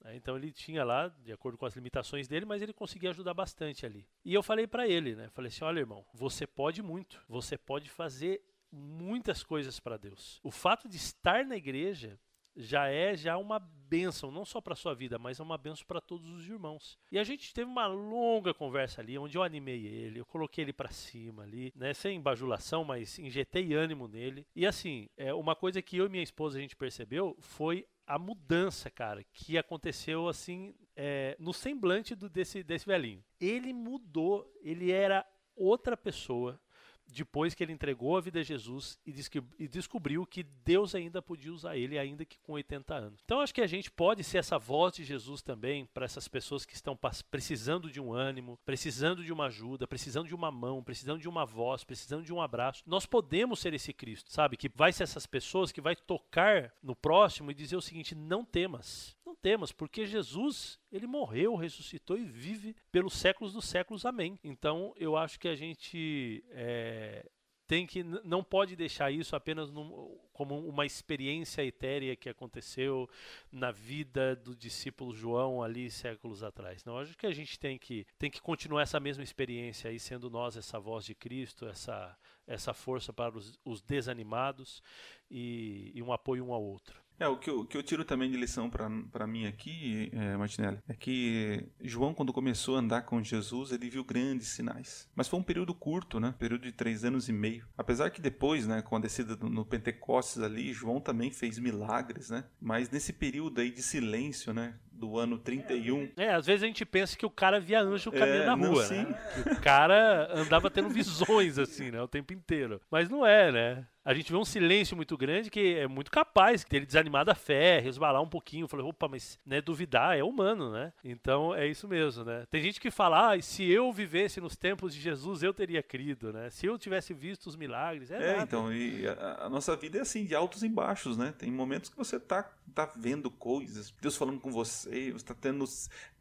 Né? 0.04 0.18
Então 0.18 0.36
ele 0.36 0.52
tinha 0.52 0.84
lá, 0.84 1.08
de 1.08 1.32
acordo 1.32 1.58
com 1.58 1.66
as 1.66 1.74
limitações 1.74 2.28
dele, 2.28 2.46
mas 2.46 2.62
ele 2.62 2.74
conseguia 2.74 3.12
ajudar 3.12 3.34
bastante 3.34 3.86
ali. 3.86 4.06
E 4.26 4.34
eu 4.34 4.44
falei 4.44 4.68
para 4.68 4.86
ele, 4.86 5.16
né? 5.16 5.30
Falei 5.30 5.48
assim: 5.48 5.64
olha, 5.64 5.80
irmão, 5.80 6.06
você 6.14 6.46
pode 6.46 6.82
muito, 6.82 7.24
você 7.30 7.58
pode 7.58 7.90
fazer 7.90 8.42
muitas 8.70 9.42
coisas 9.42 9.80
para 9.80 9.96
Deus. 9.96 10.38
O 10.44 10.52
fato 10.52 10.90
de 10.90 10.98
estar 10.98 11.46
na 11.46 11.56
igreja 11.56 12.20
já 12.58 12.90
é 12.90 13.16
já 13.16 13.38
uma 13.38 13.60
bênção, 13.96 14.32
não 14.32 14.44
só 14.44 14.60
para 14.60 14.76
sua 14.76 14.94
vida, 14.94 15.18
mas 15.18 15.40
é 15.40 15.44
uma 15.44 15.58
bênção 15.58 15.86
para 15.88 16.02
todos 16.02 16.30
os 16.30 16.46
irmãos. 16.48 16.98
E 17.12 17.18
a 17.18 17.24
gente 17.24 17.54
teve 17.54 17.70
uma 17.70 17.88
longa 17.88 18.54
conversa 18.54 19.02
ali, 19.02 19.18
onde 19.18 19.38
eu 19.38 19.44
animei 19.44 19.86
ele, 19.86 20.20
eu 20.20 20.26
coloquei 20.26 20.64
ele 20.64 20.74
para 20.74 20.90
cima 20.90 21.44
ali, 21.44 21.72
né, 21.76 21.94
sem 21.94 22.20
bajulação, 22.20 22.84
mas 22.84 23.18
injetei 23.18 23.74
ânimo 23.74 24.08
nele. 24.08 24.46
E 24.56 24.66
assim, 24.66 25.08
é 25.16 25.34
uma 25.34 25.56
coisa 25.56 25.82
que 25.82 25.98
eu 25.98 26.08
e 26.08 26.10
minha 26.10 26.24
esposa 26.24 26.58
a 26.58 26.62
gente 26.62 26.76
percebeu 26.76 27.36
foi 27.40 27.86
a 28.06 28.20
mudança, 28.20 28.90
cara, 28.90 29.24
que 29.34 29.58
aconteceu 29.58 30.28
assim 30.28 30.76
é, 30.96 31.36
no 31.40 31.54
semblante 31.54 32.14
do, 32.16 32.30
desse, 32.30 32.64
desse 32.64 32.86
velhinho. 32.86 33.24
Ele 33.40 33.74
mudou, 33.74 34.52
ele 34.62 34.92
era 34.92 35.26
outra 35.56 35.96
pessoa 35.96 36.60
depois 37.08 37.54
que 37.54 37.64
ele 37.64 37.74
entregou 37.74 38.18
a 38.18 38.22
vida 38.22 38.40
a 38.40 38.44
Jesus 38.44 39.00
e, 39.06 39.14
e, 39.60 39.68
descobriu 39.68 40.26
que 40.26 40.44
Deus 40.44 40.96
ainda 40.96 41.22
podia 41.22 41.54
usar 41.54 41.78
ele, 41.78 41.98
ainda 41.98 42.26
que 42.26 42.38
com 42.40 42.54
80 42.54 42.94
anos. 42.94 43.22
Então 43.24 43.40
acho 43.40 43.54
que 43.54 43.62
a 43.62 43.68
gente 43.68 43.90
pode 43.90 44.24
ser 44.24 44.40
essa 44.40 44.58
voz 44.58 44.96
de 44.96 45.04
Jesus 45.04 45.42
também 45.42 45.86
para 45.86 46.06
essas 46.06 46.28
pessoas 46.28 46.66
que 46.66 46.74
estão 46.74 46.98
precisando 47.30 47.90
de 47.90 48.02
um 48.02 48.14
ânimo, 48.14 48.60
precisando 48.66 49.24
de 49.24 49.32
uma 49.32 49.46
ajuda, 49.46 49.88
precisando 49.88 50.28
de 50.28 50.36
uma 50.36 50.52
mão, 50.52 50.84
precisando 50.84 51.22
de 51.22 51.30
uma 51.30 51.46
voz, 51.46 51.84
precisando 51.84 52.24
de 52.24 52.34
um 52.34 52.42
abraço. 52.42 52.84
Nós 52.86 53.06
podemos 53.06 53.60
ser 53.60 53.74
esse 53.74 53.94
Cristo, 53.94 54.32
sabe? 54.32 54.58
Que 54.58 54.70
vai 54.74 54.92
ser 54.92 55.04
essas 55.04 55.26
pessoas 55.26 55.72
que 55.72 55.82
vai 55.82 55.96
tocar 55.96 56.74
no 56.82 56.96
próximo 56.96 57.52
e 57.52 57.56
dizer 57.56 57.76
o 57.76 57.82
seguinte: 57.82 58.16
não 58.16 58.44
temas, 58.44 59.16
não 59.26 59.36
temas, 59.36 59.72
porque 59.72 60.06
Jesus 60.06 60.80
ele 60.96 61.08
morreu, 61.08 61.56
ressuscitou 61.56 62.18
e 62.18 62.24
vive 62.24 62.76
pelos 62.92 63.14
séculos 63.14 63.54
dos 63.54 63.66
séculos. 63.66 64.06
Amém. 64.06 64.40
Então 64.44 64.94
eu 64.98 65.18
acho 65.18 65.40
que 65.40 65.48
a 65.48 65.56
gente 65.56 66.44
é, 66.52 67.30
tem 67.68 67.86
que 67.86 68.04
não 68.04 68.44
pode 68.44 68.76
deixar 68.76 69.12
isso 69.12 69.36
apenas 69.36 69.72
num, 69.72 70.18
como 70.32 70.58
uma 70.68 70.86
experiência 70.86 71.64
etérea 71.64 72.16
que 72.16 72.30
aconteceu 72.30 73.10
na 73.52 73.72
vida 73.72 74.36
do 74.36 74.56
discípulo 74.56 75.14
João 75.14 75.62
ali 75.62 75.90
séculos 75.90 76.44
atrás. 76.44 76.86
Não, 76.86 76.98
acho 76.98 77.18
que 77.18 77.28
a 77.28 77.34
gente 77.34 77.60
tem 77.60 77.78
que 77.78 78.06
tem 78.18 78.32
que 78.32 78.42
continuar 78.42 78.84
essa 78.84 79.00
mesma 79.00 79.24
experiência 79.24 79.90
aí 79.90 80.00
sendo 80.00 80.30
nós 80.30 80.56
essa 80.56 80.80
voz 80.80 81.06
de 81.06 81.16
Cristo, 81.16 81.66
essa 81.66 82.18
essa 82.48 82.74
força 82.74 83.12
para 83.12 83.36
os, 83.36 83.60
os 83.66 83.82
desanimados 83.82 84.82
e, 85.30 85.92
e 85.96 86.02
um 86.02 86.14
apoio 86.14 86.46
um 86.46 86.54
ao 86.54 86.64
outro. 86.64 87.05
É, 87.20 87.28
o 87.28 87.38
que 87.38 87.50
eu, 87.50 87.66
que 87.66 87.78
eu 87.78 87.84
tiro 87.84 88.04
também 88.04 88.30
de 88.30 88.38
lição 88.38 88.70
para 88.70 89.28
mim 89.28 89.46
aqui, 89.46 90.12
é, 90.14 90.36
Martinelli, 90.36 90.80
é 90.88 90.94
que 90.94 91.66
João, 91.82 92.14
quando 92.14 92.34
começou 92.34 92.76
a 92.76 92.80
andar 92.80 93.04
com 93.04 93.24
Jesus, 93.24 93.72
ele 93.72 93.90
viu 93.90 94.04
grandes 94.04 94.50
sinais. 94.50 95.10
Mas 95.16 95.28
foi 95.28 95.40
um 95.40 95.44
período 95.44 95.74
curto, 95.74 96.20
né? 96.20 96.34
Período 96.38 96.64
de 96.64 96.72
três 96.72 97.06
anos 97.06 97.30
e 97.30 97.34
meio. 97.34 97.66
Apesar 97.78 98.10
que 98.10 98.22
depois, 98.22 98.68
né, 98.68 98.82
com 98.82 98.96
a 98.96 99.00
descida 99.00 99.36
no 99.38 99.66
Pentecostes 99.66 100.42
ali, 100.42 100.74
João 100.74 101.00
também 101.00 101.32
fez 101.32 101.58
milagres, 101.58 102.30
né? 102.30 102.44
Mas 102.60 102.90
nesse 102.90 103.14
período 103.14 103.62
aí 103.62 103.72
de 103.72 103.82
silêncio, 103.82 104.54
né? 104.54 104.76
do 104.96 105.18
ano 105.20 105.38
31. 105.38 106.12
É, 106.16 106.34
às 106.34 106.46
vezes 106.46 106.64
a 106.64 106.68
gente 106.68 106.86
pensa 106.86 107.18
que 107.18 107.26
o 107.26 107.30
cara 107.30 107.60
via 107.60 107.82
anjo 107.82 108.12
caminhando 108.12 108.44
é, 108.44 108.46
na 108.46 108.54
rua, 108.54 108.88
não, 108.88 109.04
né? 109.04 109.20
o 109.52 109.62
cara 109.62 110.30
andava 110.34 110.72
tendo 110.72 110.90
visões 110.90 111.60
assim, 111.60 111.92
né, 111.92 112.02
o 112.02 112.08
tempo 112.08 112.34
inteiro. 112.34 112.80
Mas 112.90 113.10
não 113.10 113.26
é, 113.26 113.52
né? 113.52 113.88
A 114.06 114.14
gente 114.14 114.32
vê 114.32 114.38
um 114.38 114.46
silêncio 114.46 114.96
muito 114.96 115.18
grande 115.18 115.50
que 115.50 115.74
é 115.74 115.88
muito 115.88 116.12
capaz 116.12 116.64
de 116.64 116.76
ele 116.78 116.86
desanimar 116.86 117.26
da 117.26 117.34
fé, 117.34 117.80
resvalar 117.80 118.22
um 118.22 118.30
pouquinho. 118.30 118.68
Falei, 118.68 118.86
opa, 118.86 119.08
mas 119.08 119.40
né, 119.44 119.60
duvidar 119.60 120.16
é 120.16 120.24
humano, 120.24 120.72
né? 120.72 120.94
Então 121.04 121.56
é 121.56 121.68
isso 121.68 121.88
mesmo, 121.88 122.24
né? 122.24 122.46
Tem 122.52 122.62
gente 122.62 122.80
que 122.80 122.92
fala, 122.92 123.34
ah, 123.34 123.42
se 123.42 123.68
eu 123.68 123.92
vivesse 123.92 124.40
nos 124.40 124.56
tempos 124.56 124.94
de 124.94 125.02
Jesus, 125.02 125.42
eu 125.42 125.52
teria 125.52 125.82
crido, 125.82 126.32
né? 126.32 126.52
Se 126.52 126.68
eu 126.68 126.78
tivesse 126.78 127.16
visto 127.16 127.48
os 127.48 127.56
milagres, 127.56 128.12
é, 128.12 128.16
é 128.16 128.32
nada. 128.34 128.44
então, 128.44 128.72
e 128.72 129.08
a, 129.08 129.46
a, 129.46 129.50
nossa 129.50 129.76
vida 129.76 129.98
é 129.98 130.02
assim, 130.02 130.24
de 130.24 130.36
altos 130.36 130.62
e 130.62 130.70
baixos, 130.70 131.18
né? 131.18 131.34
Tem 131.36 131.52
momentos 131.52 131.90
que 131.90 131.98
você 131.98 132.20
tá, 132.20 132.48
tá 132.76 132.92
vendo 132.96 133.32
coisas, 133.32 133.92
Deus 134.00 134.16
falando 134.16 134.40
com 134.40 134.52
você, 134.52 135.12
você 135.14 135.26
tá 135.26 135.34
tendo 135.34 135.66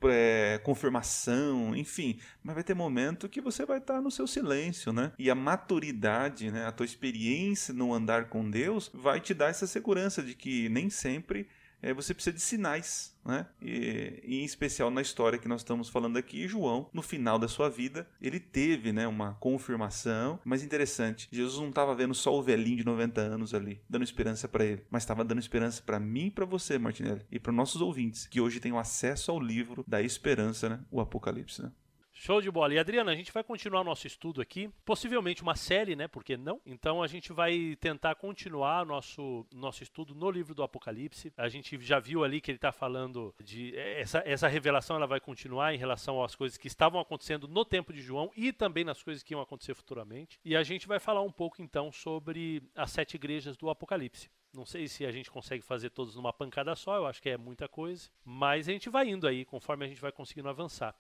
é, 0.05 0.59
confirmação, 0.65 1.77
enfim. 1.77 2.19
Mas 2.43 2.55
vai 2.55 2.65
ter 2.65 2.75
momento 2.75 3.29
que 3.29 3.43
você 3.43 3.67
vai 3.67 3.77
estar 3.77 3.95
tá 3.95 4.01
no 4.01 4.11
seu 4.11 4.27
silêncio, 4.27 4.91
né? 4.91 5.13
E 5.19 5.31
a 5.31 5.35
maturidade, 5.35 6.51
né? 6.51 6.65
A 6.65 6.73
tua 6.73 6.87
experiência 6.87 7.74
no 7.75 7.93
andar 7.93 8.29
com 8.29 8.49
Deus 8.49 8.91
vai 8.95 9.21
te 9.21 9.35
dar 9.35 9.49
essa 9.49 9.67
segurança 9.67 10.23
de 10.23 10.35
que 10.35 10.69
nem 10.69 10.89
sempre 10.89 11.49
é, 11.85 11.93
você 11.93 12.15
precisa 12.15 12.35
de 12.35 12.41
sinais, 12.41 13.15
né? 13.23 13.47
E, 13.61 14.23
e, 14.25 14.41
em 14.41 14.45
especial 14.45 14.91
na 14.91 15.03
história 15.03 15.39
que 15.39 15.47
nós 15.47 15.61
estamos 15.61 15.91
falando 15.91 16.17
aqui, 16.17 16.49
João, 16.49 16.89
no 16.95 17.03
final 17.03 17.39
da 17.39 17.47
sua 17.47 17.69
vida, 17.69 18.09
ele 18.23 18.41
teve, 18.41 18.91
né, 18.91 19.07
uma 19.07 19.35
confirmação. 19.35 20.41
Mas 20.47 20.63
interessante, 20.63 21.29
Jesus 21.31 21.61
não 21.61 21.69
estava 21.69 21.95
vendo 21.95 22.15
só 22.15 22.35
o 22.35 22.43
velhinho 22.43 22.79
de 22.79 22.87
90 22.87 23.21
anos 23.21 23.53
ali, 23.53 23.83
dando 23.89 24.03
esperança 24.03 24.49
para 24.49 24.65
ele, 24.65 24.83
mas 24.91 25.03
estava 25.03 25.23
dando 25.23 25.41
esperança 25.41 25.83
para 25.83 26.01
mim 26.01 26.27
e 26.27 26.31
para 26.31 26.47
você, 26.47 26.79
Martinelli, 26.79 27.21
e 27.31 27.39
para 27.39 27.53
nossos 27.53 27.83
ouvintes, 27.83 28.27
que 28.27 28.41
hoje 28.41 28.61
têm 28.61 28.75
acesso 28.79 29.31
ao 29.31 29.39
livro 29.39 29.85
da 29.87 30.01
esperança, 30.01 30.71
né? 30.71 30.81
O 30.91 31.03
Apocalipse. 31.03 31.63
Né? 31.63 31.71
Show 32.17 32.41
de 32.41 32.49
bola. 32.49 32.73
E 32.73 32.79
Adriana, 32.79 33.11
a 33.11 33.15
gente 33.15 33.33
vai 33.33 33.43
continuar 33.43 33.83
nosso 33.83 34.07
estudo 34.07 34.41
aqui, 34.41 34.71
possivelmente 34.85 35.43
uma 35.43 35.57
série, 35.57 35.97
né? 35.97 36.07
Por 36.07 36.23
que 36.23 36.37
não? 36.37 36.61
Então 36.65 37.03
a 37.03 37.09
gente 37.09 37.33
vai 37.33 37.77
tentar 37.81 38.15
continuar 38.15 38.87
nosso 38.87 39.45
nosso 39.53 39.83
estudo 39.83 40.15
no 40.15 40.31
livro 40.31 40.55
do 40.55 40.63
Apocalipse. 40.63 41.33
A 41.37 41.49
gente 41.49 41.77
já 41.81 41.99
viu 41.99 42.23
ali 42.23 42.41
que 42.41 42.53
ele 42.53 42.57
está 42.57 42.71
falando 42.71 43.35
de 43.43 43.77
essa, 43.77 44.23
essa 44.25 44.47
revelação, 44.47 44.95
ela 44.95 45.09
vai 45.09 45.19
continuar 45.21 45.75
em 45.75 45.77
relação 45.77 46.23
às 46.23 46.37
coisas 46.37 46.57
que 46.57 46.69
estavam 46.69 47.01
acontecendo 47.01 47.49
no 47.49 47.65
tempo 47.65 47.93
de 47.93 48.01
João 48.01 48.31
e 48.37 48.53
também 48.53 48.85
nas 48.85 49.03
coisas 49.03 49.23
que 49.23 49.35
iam 49.35 49.41
acontecer 49.41 49.75
futuramente. 49.75 50.39
E 50.45 50.57
a 50.57 50.63
gente 50.63 50.87
vai 50.87 51.01
falar 51.01 51.23
um 51.23 51.33
pouco 51.33 51.61
então 51.61 51.91
sobre 51.91 52.63
as 52.77 52.93
sete 52.93 53.17
igrejas 53.17 53.57
do 53.57 53.69
Apocalipse. 53.69 54.31
Não 54.55 54.65
sei 54.65 54.87
se 54.87 55.05
a 55.05 55.11
gente 55.11 55.29
consegue 55.29 55.65
fazer 55.65 55.91
todos 55.91 56.15
numa 56.15 56.33
pancada 56.33 56.77
só, 56.77 56.95
eu 56.95 57.07
acho 57.07 57.21
que 57.21 57.29
é 57.29 57.37
muita 57.37 57.69
coisa, 57.69 58.09
mas 58.25 58.69
a 58.69 58.73
gente 58.73 58.89
vai 58.89 59.09
indo 59.09 59.27
aí 59.27 59.45
conforme 59.45 59.85
a 59.85 59.89
gente 59.89 60.01
vai 60.01 60.13
conseguindo 60.13 60.49
avançar. 60.49 60.95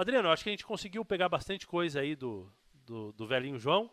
Adriano, 0.00 0.30
acho 0.30 0.42
que 0.42 0.50
a 0.50 0.52
gente 0.52 0.64
conseguiu 0.64 1.04
pegar 1.04 1.28
bastante 1.28 1.66
coisa 1.66 2.00
aí 2.00 2.14
do, 2.14 2.50
do, 2.84 3.12
do 3.12 3.26
velhinho 3.26 3.58
João. 3.58 3.90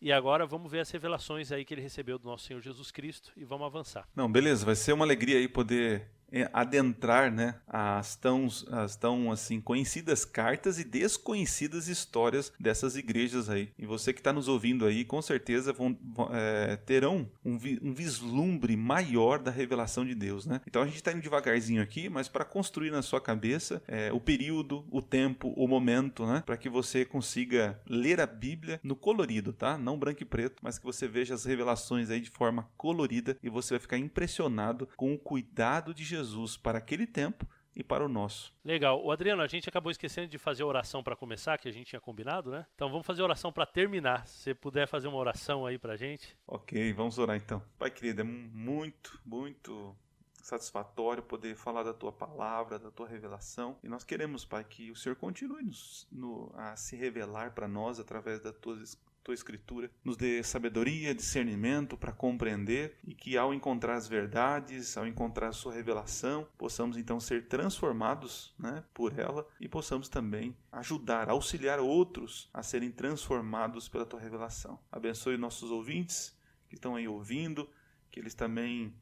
E 0.00 0.12
agora 0.12 0.44
vamos 0.44 0.70
ver 0.70 0.80
as 0.80 0.90
revelações 0.90 1.50
aí 1.50 1.64
que 1.64 1.72
ele 1.72 1.80
recebeu 1.80 2.18
do 2.18 2.28
nosso 2.28 2.44
Senhor 2.44 2.60
Jesus 2.60 2.90
Cristo 2.90 3.32
e 3.36 3.44
vamos 3.44 3.66
avançar. 3.66 4.06
Não, 4.14 4.30
beleza, 4.30 4.66
vai 4.66 4.74
ser 4.74 4.92
uma 4.92 5.04
alegria 5.04 5.38
aí 5.38 5.48
poder 5.48 6.10
adentrar 6.52 7.30
né, 7.30 7.54
as, 7.66 8.16
tão, 8.16 8.48
as 8.72 8.96
tão 8.96 9.30
assim 9.30 9.60
conhecidas 9.60 10.24
cartas 10.24 10.78
e 10.78 10.84
desconhecidas 10.84 11.88
histórias 11.88 12.52
dessas 12.58 12.96
igrejas 12.96 13.48
aí. 13.48 13.70
E 13.78 13.86
você 13.86 14.12
que 14.12 14.20
está 14.20 14.32
nos 14.32 14.48
ouvindo 14.48 14.84
aí, 14.84 15.04
com 15.04 15.22
certeza 15.22 15.72
vão, 15.72 15.96
é, 16.32 16.76
terão 16.76 17.30
um, 17.44 17.56
vi, 17.56 17.78
um, 17.82 17.94
vislumbre 17.94 18.76
maior 18.76 19.38
da 19.38 19.50
revelação 19.50 20.04
de 20.04 20.14
Deus. 20.14 20.44
Né? 20.44 20.60
Então 20.66 20.82
a 20.82 20.86
gente 20.86 20.96
está 20.96 21.12
indo 21.12 21.22
devagarzinho 21.22 21.82
aqui, 21.82 22.08
mas 22.08 22.28
para 22.28 22.44
construir 22.44 22.90
na 22.90 23.02
sua 23.02 23.20
cabeça 23.20 23.82
é, 23.86 24.12
o 24.12 24.20
período, 24.20 24.84
o 24.90 25.00
tempo, 25.00 25.52
o 25.56 25.68
momento, 25.68 26.26
né? 26.26 26.42
para 26.44 26.56
que 26.56 26.68
você 26.68 27.04
consiga 27.04 27.80
ler 27.88 28.20
a 28.20 28.26
Bíblia 28.26 28.80
no 28.82 28.96
colorido, 28.96 29.52
tá? 29.52 29.78
Não 29.78 29.98
branco 29.98 30.22
e 30.22 30.26
preto, 30.26 30.60
mas 30.62 30.78
que 30.78 30.84
você 30.84 31.06
veja 31.06 31.34
as 31.34 31.44
revelações 31.44 32.10
aí 32.10 32.20
de 32.20 32.30
forma 32.30 32.68
colorida 32.76 33.36
e 33.42 33.48
você 33.48 33.74
vai 33.74 33.80
ficar 33.80 33.98
impressionado 33.98 34.88
com 34.96 35.14
o 35.14 35.18
cuidado 35.18 35.94
de 35.94 36.02
Jesus 36.02 36.23
Jesus 36.24 36.56
para 36.56 36.78
aquele 36.78 37.06
tempo 37.06 37.46
e 37.76 37.82
para 37.82 38.04
o 38.04 38.08
nosso. 38.08 38.52
Legal. 38.64 39.04
O 39.04 39.10
Adriano, 39.10 39.42
a 39.42 39.46
gente 39.46 39.68
acabou 39.68 39.90
esquecendo 39.90 40.28
de 40.28 40.38
fazer 40.38 40.62
oração 40.62 41.02
para 41.02 41.16
começar, 41.16 41.58
que 41.58 41.68
a 41.68 41.72
gente 41.72 41.88
tinha 41.88 42.00
combinado, 42.00 42.50
né? 42.50 42.66
Então 42.74 42.88
vamos 42.88 43.06
fazer 43.06 43.22
oração 43.22 43.52
para 43.52 43.66
terminar. 43.66 44.26
Se 44.26 44.44
você 44.44 44.54
puder 44.54 44.86
fazer 44.86 45.08
uma 45.08 45.18
oração 45.18 45.66
aí 45.66 45.78
para 45.78 45.96
gente. 45.96 46.36
Ok, 46.46 46.92
vamos 46.92 47.18
orar 47.18 47.36
então. 47.36 47.62
Pai 47.78 47.90
querido, 47.90 48.20
é 48.20 48.24
muito, 48.24 49.20
muito 49.24 49.96
satisfatório 50.42 51.22
poder 51.22 51.56
falar 51.56 51.82
da 51.82 51.94
tua 51.94 52.12
palavra, 52.12 52.78
da 52.78 52.90
tua 52.90 53.08
revelação. 53.08 53.78
E 53.82 53.88
nós 53.88 54.04
queremos, 54.04 54.44
Pai, 54.44 54.62
que 54.62 54.90
o 54.90 54.96
Senhor 54.96 55.16
continue 55.16 55.62
nos, 55.62 56.06
no, 56.12 56.52
a 56.54 56.76
se 56.76 56.96
revelar 56.96 57.54
para 57.54 57.66
nós 57.66 57.98
através 57.98 58.40
das 58.40 58.54
tuas 58.56 58.94
tua 59.24 59.34
escritura, 59.34 59.90
nos 60.04 60.18
dê 60.18 60.42
sabedoria, 60.42 61.14
discernimento 61.14 61.96
para 61.96 62.12
compreender 62.12 62.98
e 63.02 63.14
que 63.14 63.38
ao 63.38 63.54
encontrar 63.54 63.94
as 63.94 64.06
verdades, 64.06 64.98
ao 64.98 65.06
encontrar 65.06 65.48
a 65.48 65.52
sua 65.52 65.72
revelação, 65.72 66.46
possamos 66.58 66.98
então 66.98 67.18
ser 67.18 67.48
transformados, 67.48 68.54
né, 68.58 68.84
por 68.92 69.18
ela 69.18 69.48
e 69.58 69.66
possamos 69.66 70.10
também 70.10 70.54
ajudar, 70.70 71.30
auxiliar 71.30 71.80
outros 71.80 72.50
a 72.52 72.62
serem 72.62 72.90
transformados 72.90 73.88
pela 73.88 74.04
tua 74.04 74.20
revelação. 74.20 74.78
Abençoe 74.92 75.38
nossos 75.38 75.70
ouvintes 75.70 76.38
que 76.68 76.74
estão 76.74 76.94
aí 76.94 77.08
ouvindo, 77.08 77.68
que 78.10 78.20
eles 78.20 78.34
também 78.34 78.94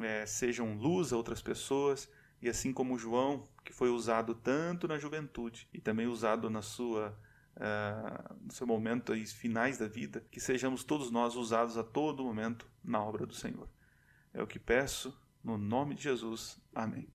é, 0.00 0.26
sejam 0.26 0.76
luz 0.76 1.12
a 1.12 1.16
outras 1.16 1.40
pessoas 1.40 2.10
e 2.42 2.48
assim 2.48 2.72
como 2.72 2.98
João, 2.98 3.48
que 3.64 3.72
foi 3.72 3.88
usado 3.88 4.34
tanto 4.34 4.86
na 4.86 4.98
juventude 4.98 5.66
e 5.72 5.80
também 5.80 6.06
usado 6.06 6.50
na 6.50 6.60
sua 6.60 7.16
uh, 7.56 8.34
no 8.40 8.52
seu 8.52 8.66
momento 8.66 9.12
aí, 9.12 9.26
finais 9.26 9.78
da 9.78 9.86
vida, 9.86 10.24
que 10.30 10.40
sejamos 10.40 10.84
todos 10.84 11.10
nós 11.10 11.34
usados 11.34 11.76
a 11.76 11.84
todo 11.84 12.24
momento 12.24 12.66
na 12.82 13.02
obra 13.02 13.26
do 13.26 13.34
Senhor. 13.34 13.68
É 14.32 14.42
o 14.42 14.46
que 14.46 14.58
peço, 14.58 15.16
no 15.42 15.58
nome 15.58 15.94
de 15.94 16.02
Jesus. 16.02 16.58
Amém. 16.74 17.08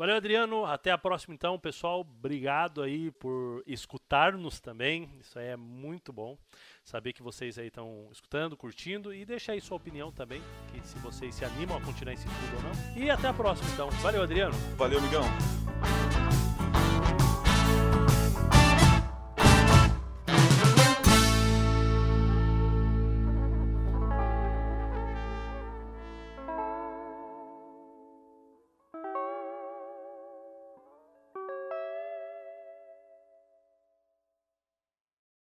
Valeu, 0.00 0.16
Adriano. 0.16 0.64
Até 0.64 0.90
a 0.90 0.96
próxima, 0.96 1.34
então, 1.34 1.58
pessoal. 1.58 2.00
Obrigado 2.00 2.82
aí 2.82 3.10
por 3.10 3.62
escutar-nos 3.66 4.58
também. 4.58 5.10
Isso 5.20 5.38
aí 5.38 5.48
é 5.48 5.56
muito 5.56 6.10
bom. 6.10 6.38
Saber 6.82 7.12
que 7.12 7.22
vocês 7.22 7.58
aí 7.58 7.66
estão 7.66 8.08
escutando, 8.10 8.56
curtindo 8.56 9.12
e 9.12 9.26
deixa 9.26 9.52
aí 9.52 9.60
sua 9.60 9.76
opinião 9.76 10.10
também, 10.10 10.40
que 10.72 10.80
se 10.88 10.98
vocês 11.00 11.34
se 11.34 11.44
animam 11.44 11.76
a 11.76 11.82
continuar 11.82 12.14
esse 12.14 12.26
estudo 12.26 12.56
ou 12.56 12.62
não. 12.62 13.04
E 13.04 13.10
até 13.10 13.28
a 13.28 13.34
próxima, 13.34 13.70
então. 13.74 13.90
Valeu, 14.00 14.22
Adriano. 14.22 14.54
Valeu, 14.78 14.98
amigão. 14.98 15.24